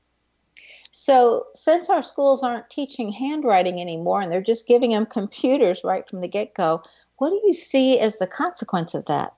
So, 0.92 1.46
since 1.54 1.88
our 1.88 2.02
schools 2.02 2.42
aren't 2.42 2.70
teaching 2.70 3.12
handwriting 3.12 3.80
anymore 3.80 4.20
and 4.22 4.32
they're 4.32 4.40
just 4.40 4.66
giving 4.66 4.90
them 4.90 5.06
computers 5.06 5.84
right 5.84 6.08
from 6.08 6.20
the 6.20 6.28
get 6.28 6.54
go, 6.54 6.82
what 7.18 7.30
do 7.30 7.40
you 7.44 7.54
see 7.54 7.98
as 8.00 8.18
the 8.18 8.26
consequence 8.26 8.94
of 8.94 9.04
that? 9.06 9.34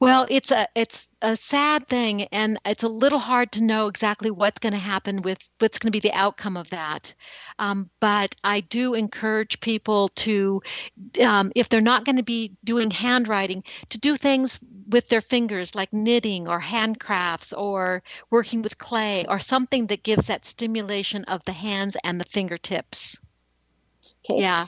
Well, 0.00 0.26
it's 0.30 0.50
a 0.50 0.66
it's 0.74 1.08
a 1.22 1.36
sad 1.36 1.88
thing, 1.88 2.22
and 2.24 2.58
it's 2.64 2.82
a 2.82 2.88
little 2.88 3.18
hard 3.18 3.52
to 3.52 3.64
know 3.64 3.86
exactly 3.88 4.30
what's 4.30 4.58
going 4.58 4.72
to 4.72 4.78
happen 4.78 5.22
with 5.22 5.38
what's 5.58 5.78
going 5.78 5.88
to 5.88 5.96
be 6.00 6.00
the 6.06 6.14
outcome 6.16 6.56
of 6.56 6.70
that. 6.70 7.14
Um, 7.58 7.90
but 8.00 8.34
I 8.44 8.60
do 8.60 8.94
encourage 8.94 9.60
people 9.60 10.08
to, 10.10 10.62
um, 11.22 11.52
if 11.54 11.68
they're 11.68 11.80
not 11.80 12.04
going 12.04 12.16
to 12.16 12.22
be 12.22 12.56
doing 12.64 12.90
handwriting, 12.90 13.64
to 13.90 13.98
do 13.98 14.16
things 14.16 14.60
with 14.88 15.08
their 15.08 15.20
fingers, 15.22 15.74
like 15.74 15.92
knitting 15.92 16.48
or 16.48 16.60
handcrafts 16.60 17.52
or 17.56 18.02
working 18.30 18.62
with 18.62 18.78
clay 18.78 19.24
or 19.28 19.38
something 19.40 19.86
that 19.88 20.02
gives 20.04 20.26
that 20.28 20.46
stimulation 20.46 21.24
of 21.24 21.44
the 21.44 21.52
hands 21.52 21.96
and 22.04 22.20
the 22.20 22.24
fingertips. 22.24 23.18
Okay. 24.24 24.40
Yeah 24.42 24.66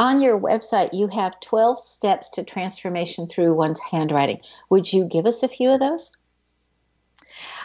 on 0.00 0.22
your 0.22 0.40
website, 0.40 0.94
you 0.94 1.08
have 1.08 1.38
12 1.40 1.78
steps 1.78 2.30
to 2.30 2.42
transformation 2.42 3.26
through 3.26 3.52
one's 3.52 3.80
handwriting. 3.80 4.40
Would 4.70 4.90
you 4.90 5.04
give 5.04 5.26
us 5.26 5.42
a 5.42 5.48
few 5.48 5.70
of 5.70 5.78
those? 5.78 6.16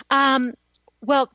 Um, 0.09 0.53
well, 1.01 1.31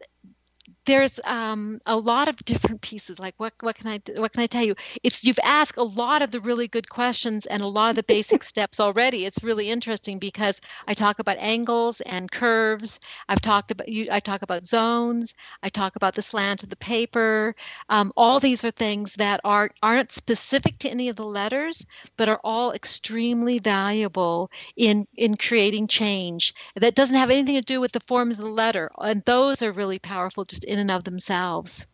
there's 0.90 1.20
um, 1.22 1.80
a 1.86 1.96
lot 1.96 2.26
of 2.26 2.36
different 2.44 2.80
pieces. 2.80 3.20
Like 3.20 3.34
what 3.38 3.52
what 3.60 3.76
can 3.76 3.86
I 3.86 4.00
what 4.16 4.32
can 4.32 4.42
I 4.42 4.46
tell 4.46 4.64
you? 4.64 4.74
It's 5.04 5.24
you've 5.24 5.38
asked 5.44 5.78
a 5.78 5.84
lot 5.84 6.20
of 6.20 6.32
the 6.32 6.40
really 6.40 6.66
good 6.66 6.88
questions 6.88 7.46
and 7.46 7.62
a 7.62 7.66
lot 7.68 7.90
of 7.90 7.96
the 7.96 8.02
basic 8.02 8.42
steps 8.52 8.80
already. 8.80 9.24
It's 9.24 9.44
really 9.44 9.70
interesting 9.70 10.18
because 10.18 10.60
I 10.88 10.94
talk 10.94 11.20
about 11.20 11.36
angles 11.38 12.00
and 12.00 12.28
curves. 12.28 12.98
I've 13.28 13.40
talked 13.40 13.70
about 13.70 13.88
you. 13.88 14.08
I 14.10 14.18
talk 14.18 14.42
about 14.42 14.66
zones. 14.66 15.34
I 15.62 15.68
talk 15.68 15.94
about 15.94 16.16
the 16.16 16.22
slant 16.22 16.64
of 16.64 16.70
the 16.70 16.76
paper. 16.76 17.54
Um, 17.88 18.12
all 18.16 18.40
these 18.40 18.64
are 18.64 18.72
things 18.72 19.14
that 19.14 19.40
are 19.44 19.70
aren't 19.80 20.10
specific 20.10 20.78
to 20.78 20.90
any 20.90 21.08
of 21.08 21.14
the 21.14 21.22
letters, 21.22 21.86
but 22.16 22.28
are 22.28 22.40
all 22.42 22.72
extremely 22.72 23.60
valuable 23.60 24.50
in 24.76 25.06
in 25.16 25.36
creating 25.36 25.86
change. 25.86 26.52
That 26.74 26.96
doesn't 26.96 27.16
have 27.16 27.30
anything 27.30 27.54
to 27.54 27.62
do 27.62 27.80
with 27.80 27.92
the 27.92 28.00
forms 28.00 28.40
of 28.40 28.44
the 28.44 28.50
letter, 28.50 28.90
and 28.98 29.22
those 29.24 29.62
are 29.62 29.70
really 29.70 30.00
powerful 30.00 30.44
just 30.44 30.64
in 30.64 30.79
and 30.80 30.90
of 30.90 31.04
themselves. 31.04 31.86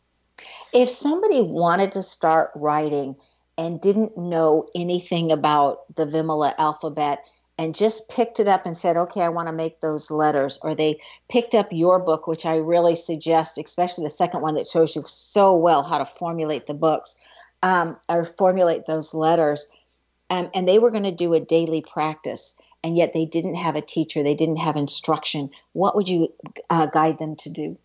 If 0.72 0.88
somebody 0.88 1.42
wanted 1.42 1.92
to 1.92 2.02
start 2.02 2.50
writing 2.54 3.16
and 3.58 3.80
didn't 3.80 4.16
know 4.16 4.66
anything 4.74 5.32
about 5.32 5.94
the 5.94 6.06
Vimala 6.06 6.54
alphabet 6.58 7.24
and 7.58 7.74
just 7.74 8.08
picked 8.10 8.38
it 8.38 8.48
up 8.48 8.66
and 8.66 8.76
said, 8.76 8.96
okay, 8.96 9.22
I 9.22 9.30
want 9.30 9.48
to 9.48 9.54
make 9.54 9.80
those 9.80 10.10
letters, 10.10 10.58
or 10.62 10.74
they 10.74 11.00
picked 11.30 11.54
up 11.54 11.68
your 11.70 11.98
book, 11.98 12.26
which 12.26 12.44
I 12.44 12.56
really 12.56 12.96
suggest, 12.96 13.56
especially 13.56 14.04
the 14.04 14.10
second 14.10 14.42
one 14.42 14.54
that 14.56 14.68
shows 14.68 14.94
you 14.94 15.02
so 15.06 15.56
well 15.56 15.82
how 15.82 15.96
to 15.96 16.04
formulate 16.04 16.66
the 16.66 16.74
books 16.74 17.16
um, 17.62 17.96
or 18.10 18.24
formulate 18.24 18.86
those 18.86 19.14
letters, 19.14 19.66
um, 20.28 20.50
and 20.54 20.68
they 20.68 20.78
were 20.78 20.90
going 20.90 21.04
to 21.04 21.12
do 21.12 21.32
a 21.32 21.40
daily 21.40 21.82
practice. 21.82 22.58
And 22.84 22.96
yet 22.96 23.14
they 23.14 23.24
didn't 23.24 23.56
have 23.56 23.74
a 23.74 23.80
teacher, 23.80 24.22
they 24.22 24.34
didn't 24.34 24.58
have 24.58 24.76
instruction. 24.76 25.50
What 25.72 25.96
would 25.96 26.08
you 26.08 26.28
uh, 26.70 26.86
guide 26.86 27.18
them 27.18 27.34
to 27.36 27.50
do? 27.50 27.76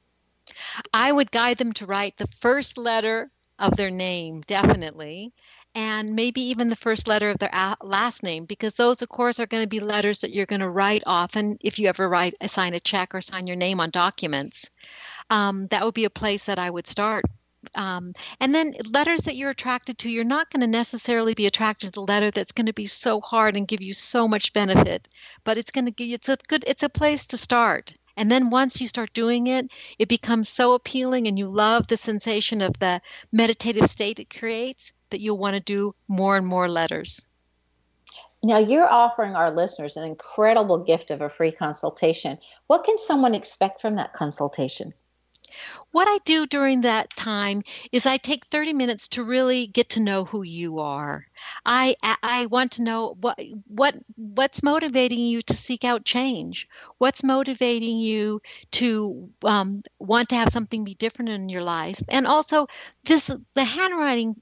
I 0.93 1.11
would 1.11 1.31
guide 1.31 1.57
them 1.57 1.73
to 1.73 1.85
write 1.85 2.17
the 2.17 2.27
first 2.39 2.77
letter 2.77 3.31
of 3.59 3.77
their 3.77 3.91
name, 3.91 4.41
definitely, 4.47 5.31
and 5.75 6.15
maybe 6.15 6.41
even 6.41 6.69
the 6.69 6.75
first 6.75 7.07
letter 7.07 7.29
of 7.29 7.37
their 7.37 7.75
last 7.81 8.23
name, 8.23 8.45
because 8.45 8.75
those, 8.75 9.01
of 9.01 9.09
course, 9.09 9.39
are 9.39 9.45
going 9.45 9.63
to 9.63 9.69
be 9.69 9.79
letters 9.79 10.21
that 10.21 10.31
you're 10.31 10.47
going 10.47 10.61
to 10.61 10.69
write 10.69 11.03
often 11.05 11.57
if 11.61 11.77
you 11.77 11.87
ever 11.87 12.09
write, 12.09 12.33
sign 12.49 12.73
a 12.73 12.79
check 12.79 13.13
or 13.13 13.21
sign 13.21 13.47
your 13.47 13.55
name 13.55 13.79
on 13.79 13.91
documents. 13.91 14.69
Um, 15.29 15.67
that 15.67 15.85
would 15.85 15.93
be 15.93 16.05
a 16.05 16.09
place 16.09 16.43
that 16.45 16.59
I 16.59 16.69
would 16.69 16.87
start. 16.87 17.23
Um, 17.75 18.13
and 18.39 18.55
then 18.55 18.73
letters 18.89 19.21
that 19.21 19.35
you're 19.35 19.51
attracted 19.51 19.99
to, 19.99 20.09
you're 20.09 20.23
not 20.23 20.49
going 20.49 20.61
to 20.61 20.67
necessarily 20.67 21.35
be 21.35 21.45
attracted 21.45 21.87
to 21.87 21.91
the 21.91 22.01
letter 22.01 22.31
that's 22.31 22.51
going 22.51 22.65
to 22.65 22.73
be 22.73 22.87
so 22.87 23.21
hard 23.21 23.55
and 23.55 23.67
give 23.67 23.81
you 23.81 23.93
so 23.93 24.27
much 24.27 24.53
benefit, 24.53 25.07
but 25.43 25.59
it's 25.59 25.71
going 25.71 25.85
to 25.85 25.91
give 25.91 26.07
you, 26.07 26.15
it's 26.15 26.29
a 26.29 26.37
good, 26.47 26.63
it's 26.65 26.83
a 26.83 26.89
place 26.89 27.27
to 27.27 27.37
start. 27.37 27.95
And 28.21 28.31
then 28.31 28.51
once 28.51 28.79
you 28.79 28.87
start 28.87 29.13
doing 29.13 29.47
it, 29.47 29.71
it 29.97 30.07
becomes 30.07 30.47
so 30.47 30.75
appealing 30.75 31.25
and 31.25 31.39
you 31.39 31.47
love 31.47 31.87
the 31.87 31.97
sensation 31.97 32.61
of 32.61 32.77
the 32.77 33.01
meditative 33.31 33.89
state 33.89 34.19
it 34.19 34.29
creates 34.29 34.91
that 35.09 35.21
you'll 35.21 35.39
want 35.39 35.55
to 35.55 35.59
do 35.59 35.95
more 36.07 36.37
and 36.37 36.45
more 36.45 36.69
letters. 36.69 37.25
Now, 38.43 38.59
you're 38.59 38.87
offering 38.87 39.35
our 39.35 39.49
listeners 39.49 39.97
an 39.97 40.03
incredible 40.03 40.83
gift 40.83 41.09
of 41.09 41.23
a 41.23 41.29
free 41.29 41.51
consultation. 41.51 42.37
What 42.67 42.83
can 42.83 42.99
someone 42.99 43.33
expect 43.33 43.81
from 43.81 43.95
that 43.95 44.13
consultation? 44.13 44.93
What 45.91 46.07
I 46.07 46.19
do 46.25 46.45
during 46.45 46.81
that 46.81 47.15
time 47.15 47.61
is 47.91 48.05
I 48.05 48.17
take 48.17 48.45
30 48.45 48.73
minutes 48.73 49.07
to 49.09 49.23
really 49.23 49.67
get 49.67 49.89
to 49.89 49.99
know 49.99 50.25
who 50.25 50.43
you 50.43 50.79
are. 50.79 51.25
I 51.65 51.95
I 52.01 52.47
want 52.47 52.73
to 52.73 52.83
know 52.83 53.17
what 53.19 53.39
what 53.67 53.95
what's 54.15 54.63
motivating 54.63 55.19
you 55.19 55.41
to 55.43 55.53
seek 55.55 55.83
out 55.83 56.05
change. 56.05 56.67
What's 56.97 57.23
motivating 57.23 57.99
you 57.99 58.41
to 58.71 59.29
um, 59.43 59.83
want 59.99 60.29
to 60.29 60.35
have 60.35 60.49
something 60.53 60.83
be 60.83 60.95
different 60.95 61.29
in 61.29 61.49
your 61.49 61.63
life, 61.63 62.01
and 62.07 62.27
also 62.27 62.67
this 63.05 63.31
the 63.53 63.63
handwriting 63.63 64.35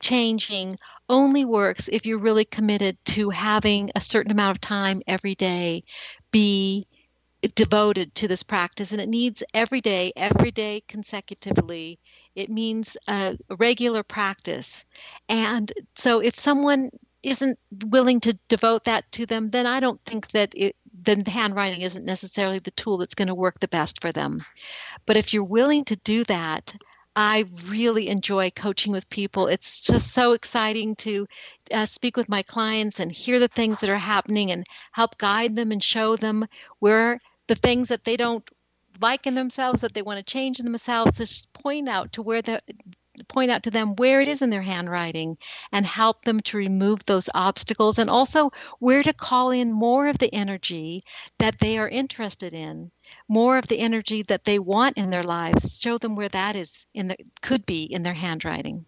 changing 0.00 0.76
only 1.08 1.44
works 1.44 1.88
if 1.88 2.04
you're 2.04 2.18
really 2.18 2.44
committed 2.44 2.96
to 3.04 3.30
having 3.30 3.90
a 3.94 4.00
certain 4.00 4.32
amount 4.32 4.50
of 4.50 4.60
time 4.60 5.00
every 5.06 5.34
day 5.34 5.82
be 6.30 6.86
devoted 7.48 8.14
to 8.14 8.28
this 8.28 8.42
practice 8.42 8.92
and 8.92 9.00
it 9.00 9.08
needs 9.08 9.42
every 9.52 9.80
day 9.80 10.12
every 10.16 10.50
day 10.50 10.82
consecutively 10.88 11.98
it 12.34 12.48
means 12.48 12.96
a 13.08 13.36
regular 13.58 14.02
practice 14.02 14.84
and 15.28 15.72
so 15.94 16.20
if 16.20 16.38
someone 16.38 16.90
isn't 17.24 17.58
willing 17.86 18.20
to 18.20 18.38
devote 18.48 18.84
that 18.84 19.10
to 19.12 19.26
them, 19.26 19.50
then 19.50 19.66
I 19.66 19.80
don't 19.80 20.00
think 20.04 20.30
that 20.32 20.52
it, 20.54 20.76
the 21.02 21.24
handwriting 21.26 21.80
isn't 21.80 22.04
necessarily 22.04 22.58
the 22.58 22.70
tool 22.72 22.98
that's 22.98 23.14
going 23.14 23.28
to 23.28 23.34
work 23.34 23.58
the 23.58 23.68
best 23.68 24.00
for 24.00 24.12
them. 24.12 24.44
But 25.06 25.16
if 25.16 25.32
you're 25.32 25.42
willing 25.42 25.84
to 25.86 25.96
do 25.96 26.24
that, 26.24 26.74
I 27.16 27.46
really 27.66 28.08
enjoy 28.08 28.50
coaching 28.50 28.92
with 28.92 29.08
people. 29.08 29.46
It's 29.46 29.80
just 29.80 30.12
so 30.12 30.32
exciting 30.32 30.96
to 30.96 31.26
uh, 31.72 31.86
speak 31.86 32.16
with 32.16 32.28
my 32.28 32.42
clients 32.42 33.00
and 33.00 33.10
hear 33.10 33.38
the 33.38 33.48
things 33.48 33.80
that 33.80 33.90
are 33.90 33.96
happening 33.96 34.50
and 34.50 34.66
help 34.92 35.16
guide 35.16 35.56
them 35.56 35.72
and 35.72 35.82
show 35.82 36.16
them 36.16 36.46
where 36.80 37.20
the 37.46 37.54
things 37.54 37.88
that 37.88 38.04
they 38.04 38.16
don't 38.16 38.48
like 39.00 39.26
in 39.26 39.34
themselves 39.34 39.80
that 39.80 39.94
they 39.94 40.02
want 40.02 40.18
to 40.18 40.32
change 40.32 40.58
in 40.60 40.64
themselves 40.64 41.18
just 41.18 41.52
point 41.52 41.88
out 41.88 42.12
to 42.12 42.22
where 42.22 42.42
the 42.42 42.60
point 43.28 43.50
out 43.50 43.62
to 43.62 43.70
them 43.70 43.94
where 43.96 44.20
it 44.20 44.28
is 44.28 44.42
in 44.42 44.50
their 44.50 44.62
handwriting 44.62 45.38
and 45.72 45.86
help 45.86 46.24
them 46.24 46.40
to 46.40 46.56
remove 46.56 47.04
those 47.04 47.28
obstacles 47.34 47.98
and 47.98 48.10
also 48.10 48.50
where 48.80 49.02
to 49.02 49.12
call 49.12 49.50
in 49.50 49.70
more 49.70 50.08
of 50.08 50.18
the 50.18 50.32
energy 50.34 51.02
that 51.38 51.58
they 51.60 51.78
are 51.78 51.88
interested 51.88 52.52
in 52.52 52.90
more 53.28 53.56
of 53.56 53.68
the 53.68 53.78
energy 53.78 54.22
that 54.22 54.44
they 54.44 54.58
want 54.58 54.96
in 54.98 55.10
their 55.10 55.22
lives. 55.22 55.78
Show 55.80 55.98
them 55.98 56.16
where 56.16 56.28
that 56.30 56.56
is 56.56 56.86
in 56.94 57.08
the 57.08 57.16
could 57.40 57.64
be 57.66 57.84
in 57.84 58.02
their 58.02 58.14
handwriting 58.14 58.84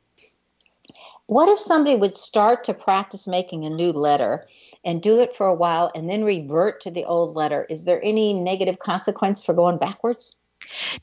what 1.29 1.49
if 1.49 1.59
somebody 1.59 1.97
would 1.97 2.17
start 2.17 2.65
to 2.65 2.75
practice 2.75 3.27
making 3.27 3.65
a 3.65 3.71
new 3.71 3.91
letter 3.93 4.47
and 4.85 5.03
do 5.03 5.21
it 5.21 5.35
for 5.35 5.47
a 5.47 5.55
while 5.55 5.91
and 5.95 6.09
then 6.09 6.23
revert 6.23 6.81
to 6.83 6.91
the 6.91 7.05
old 7.05 7.35
letter? 7.35 7.67
Is 7.69 7.85
there 7.85 8.01
any 8.05 8.33
negative 8.33 8.79
consequence 8.79 9.43
for 9.43 9.53
going 9.53 9.79
backwards 9.79 10.37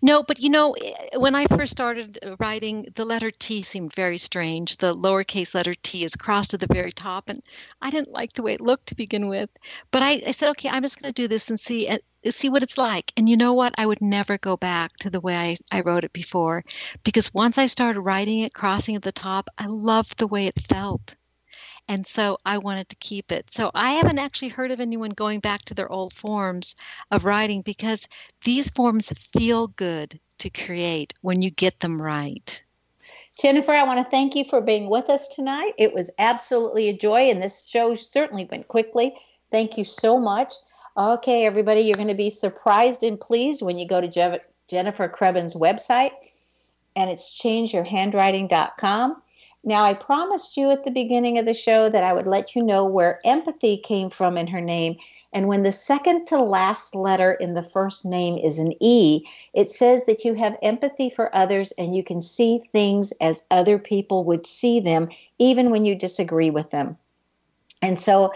no, 0.01 0.24
but 0.24 0.39
you 0.39 0.49
know, 0.49 0.74
eh, 0.74 1.18
when 1.18 1.36
I 1.36 1.45
first 1.45 1.72
started 1.72 2.20
uh, 2.24 2.36
writing, 2.39 2.88
the 2.95 3.05
letter 3.05 3.32
T 3.32 3.61
seemed 3.61 3.93
very 3.93 4.18
strange. 4.18 4.78
The 4.78 4.95
lowercase 4.95 5.53
letter 5.53 5.74
T 5.74 6.03
is 6.03 6.16
crossed 6.16 6.53
at 6.53 6.59
the 6.59 6.74
very 6.74 6.91
top, 6.91 7.30
and 7.30 7.43
I 7.82 7.89
didn't 7.89 8.11
like 8.14 8.34
the 8.34 8.43
way 8.43 8.53
it 8.53 8.61
looked 8.61 8.88
to 8.88 8.95
begin 8.95 9.28
with. 9.28 9.49
But 9.91 10.03
I, 10.03 10.22
I 10.28 10.32
said, 10.32 10.49
okay, 10.51 10.70
I'm 10.70 10.84
just 10.84 11.01
going 11.01 11.14
to 11.14 11.22
do 11.22 11.28
this 11.28 11.49
and 11.49 11.59
see 11.59 11.88
uh, 11.88 11.97
see 12.30 12.49
what 12.49 12.64
it's 12.64 12.78
like. 12.78 13.11
And 13.18 13.28
you 13.28 13.38
know 13.38 13.53
what? 13.53 13.76
I 13.78 13.86
would 13.86 14.01
never 14.01 14.38
go 14.38 14.57
back 14.57 14.97
to 14.97 15.09
the 15.09 15.22
way 15.22 15.36
I, 15.36 15.55
I 15.72 15.82
wrote 15.82 16.03
it 16.03 16.14
before, 16.14 16.64
because 17.03 17.34
once 17.34 17.57
I 17.57 17.68
started 17.68 18.01
writing 18.01 18.39
it, 18.39 18.53
crossing 18.53 18.95
at 18.95 19.03
the 19.03 19.11
top, 19.11 19.49
I 19.57 19.68
loved 19.68 20.18
the 20.18 20.28
way 20.28 20.47
it 20.47 20.61
felt. 20.61 21.16
And 21.88 22.07
so 22.07 22.38
I 22.45 22.57
wanted 22.57 22.89
to 22.89 22.95
keep 22.97 23.31
it. 23.31 23.51
So 23.51 23.69
I 23.75 23.93
haven't 23.93 24.19
actually 24.19 24.49
heard 24.49 24.71
of 24.71 24.79
anyone 24.79 25.11
going 25.11 25.39
back 25.39 25.63
to 25.65 25.73
their 25.73 25.91
old 25.91 26.13
forms 26.13 26.75
of 27.11 27.25
writing 27.25 27.61
because 27.61 28.07
these 28.43 28.69
forms 28.69 29.11
feel 29.38 29.67
good 29.67 30.19
to 30.39 30.49
create 30.49 31.13
when 31.21 31.41
you 31.41 31.49
get 31.49 31.79
them 31.79 32.01
right. 32.01 32.63
Jennifer, 33.39 33.71
I 33.71 33.84
want 33.84 33.99
to 33.99 34.09
thank 34.09 34.36
you 34.36 34.45
for 34.45 34.61
being 34.61 34.89
with 34.89 35.09
us 35.09 35.27
tonight. 35.29 35.73
It 35.77 35.93
was 35.93 36.11
absolutely 36.19 36.89
a 36.89 36.97
joy, 36.97 37.29
and 37.29 37.41
this 37.41 37.65
show 37.65 37.95
certainly 37.95 38.45
went 38.45 38.67
quickly. 38.67 39.15
Thank 39.51 39.77
you 39.77 39.86
so 39.86 40.19
much. 40.19 40.53
Okay, 40.95 41.45
everybody, 41.45 41.81
you're 41.81 41.95
going 41.95 42.07
to 42.09 42.13
be 42.13 42.29
surprised 42.29 43.01
and 43.03 43.19
pleased 43.19 43.63
when 43.63 43.79
you 43.79 43.88
go 43.88 43.99
to 43.99 44.07
Je- 44.07 44.39
Jennifer 44.67 45.09
Crebbin's 45.09 45.55
website, 45.55 46.11
and 46.95 47.09
it's 47.09 47.36
changeyourhandwriting.com. 47.41 49.22
Now, 49.66 49.86
I 49.86 49.93
promised 49.93 50.57
you 50.57 50.72
at 50.72 50.84
the 50.84 50.91
beginning 50.91 51.38
of 51.38 51.45
the 51.45 51.53
show 51.53 51.88
that 51.88 52.03
I 52.03 52.11
would 52.11 52.28
let 52.28 52.53
you 52.53 52.61
know 52.61 52.86
where 52.86 53.22
empathy 53.24 53.78
came 53.78 54.09
from 54.09 54.38
in 54.38 54.47
her 54.47 54.59
name. 54.59 54.97
And 55.32 55.47
when 55.47 55.64
the 55.64 55.72
second 55.72 56.26
to 56.28 56.38
last 56.38 56.95
letter 56.95 57.32
in 57.34 57.53
the 57.53 57.64
first 57.64 58.05
name 58.05 58.38
is 58.38 58.59
an 58.59 58.74
E, 58.82 59.26
it 59.53 59.72
says 59.72 60.05
that 60.05 60.26
you 60.26 60.34
have 60.34 60.57
empathy 60.61 61.09
for 61.09 61.34
others 61.34 61.72
and 61.78 61.95
you 61.95 62.03
can 62.03 62.22
see 62.22 62.59
things 62.74 63.14
as 63.22 63.45
other 63.49 63.80
people 63.80 64.26
would 64.26 64.45
see 64.45 64.82
them, 64.82 65.09
even 65.39 65.72
when 65.72 65.86
you 65.86 65.95
disagree 65.95 66.49
with 66.49 66.70
them. 66.70 66.97
And 67.84 67.99
so 67.99 68.31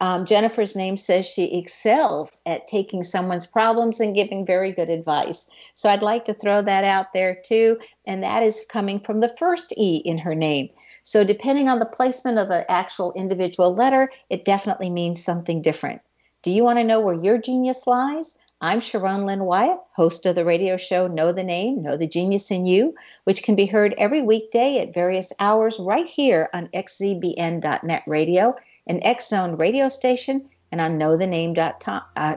um, 0.00 0.26
Jennifer's 0.26 0.74
name 0.74 0.96
says 0.96 1.24
she 1.24 1.56
excels 1.56 2.36
at 2.46 2.66
taking 2.66 3.04
someone's 3.04 3.46
problems 3.46 4.00
and 4.00 4.12
giving 4.12 4.44
very 4.44 4.72
good 4.72 4.90
advice. 4.90 5.48
So 5.74 5.88
I'd 5.88 6.02
like 6.02 6.24
to 6.24 6.34
throw 6.34 6.62
that 6.62 6.82
out 6.82 7.12
there 7.12 7.38
too. 7.44 7.78
And 8.06 8.24
that 8.24 8.42
is 8.42 8.66
coming 8.68 8.98
from 8.98 9.20
the 9.20 9.34
first 9.38 9.72
E 9.76 10.02
in 10.04 10.18
her 10.18 10.34
name. 10.34 10.68
So 11.04 11.22
depending 11.22 11.68
on 11.68 11.78
the 11.78 11.86
placement 11.86 12.38
of 12.38 12.48
the 12.48 12.68
actual 12.68 13.12
individual 13.12 13.72
letter, 13.72 14.10
it 14.30 14.44
definitely 14.44 14.90
means 14.90 15.22
something 15.22 15.62
different. 15.62 16.00
Do 16.42 16.50
you 16.50 16.64
want 16.64 16.80
to 16.80 16.84
know 16.84 16.98
where 16.98 17.14
your 17.14 17.38
genius 17.38 17.86
lies? 17.86 18.36
I'm 18.60 18.80
Sharon 18.80 19.26
Lynn 19.26 19.44
Wyeth, 19.44 19.78
host 19.92 20.26
of 20.26 20.34
the 20.34 20.44
radio 20.44 20.76
show 20.76 21.06
Know 21.06 21.30
the 21.30 21.44
Name, 21.44 21.82
Know 21.82 21.96
the 21.96 22.08
Genius 22.08 22.50
in 22.50 22.66
You, 22.66 22.96
which 23.22 23.44
can 23.44 23.54
be 23.54 23.66
heard 23.66 23.94
every 23.96 24.22
weekday 24.22 24.80
at 24.80 24.92
various 24.92 25.32
hours 25.38 25.78
right 25.78 26.06
here 26.06 26.50
on 26.52 26.66
xzbn.net 26.74 28.02
radio 28.08 28.56
an 28.88 29.02
X 29.02 29.28
Zone 29.28 29.56
radio 29.56 29.88
station, 29.88 30.48
and 30.72 30.80
on 30.80 30.98
knowthename.com. 30.98 32.02
Uh, 32.16 32.36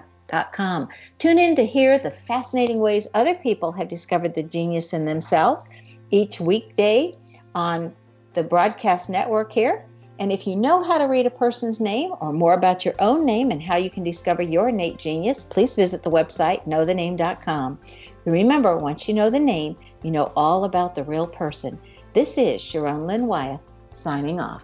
Tune 1.19 1.39
in 1.39 1.55
to 1.55 1.65
hear 1.65 1.99
the 1.99 2.11
fascinating 2.11 2.79
ways 2.79 3.07
other 3.13 3.35
people 3.35 3.71
have 3.73 3.89
discovered 3.89 4.33
the 4.33 4.43
genius 4.43 4.93
in 4.93 5.05
themselves 5.05 5.65
each 6.09 6.39
weekday 6.39 7.15
on 7.53 7.93
the 8.33 8.43
broadcast 8.43 9.09
network 9.09 9.51
here. 9.51 9.85
And 10.19 10.31
if 10.31 10.45
you 10.45 10.55
know 10.55 10.83
how 10.83 10.97
to 10.99 11.05
read 11.05 11.25
a 11.25 11.31
person's 11.31 11.79
name 11.79 12.13
or 12.21 12.31
more 12.31 12.53
about 12.53 12.85
your 12.85 12.93
own 12.99 13.25
name 13.25 13.49
and 13.49 13.61
how 13.61 13.75
you 13.75 13.89
can 13.89 14.03
discover 14.03 14.43
your 14.43 14.69
innate 14.69 14.97
genius, 14.97 15.43
please 15.43 15.75
visit 15.75 16.03
the 16.03 16.11
website 16.11 16.65
knowthename.com. 16.67 17.79
Remember, 18.25 18.77
once 18.77 19.07
you 19.07 19.15
know 19.15 19.31
the 19.31 19.39
name, 19.39 19.75
you 20.03 20.11
know 20.11 20.31
all 20.35 20.65
about 20.65 20.93
the 20.93 21.03
real 21.03 21.25
person. 21.25 21.79
This 22.13 22.37
is 22.37 22.61
Sharon 22.61 23.07
Lynn 23.07 23.25
Wyeth 23.25 23.61
signing 23.93 24.39
off. 24.39 24.63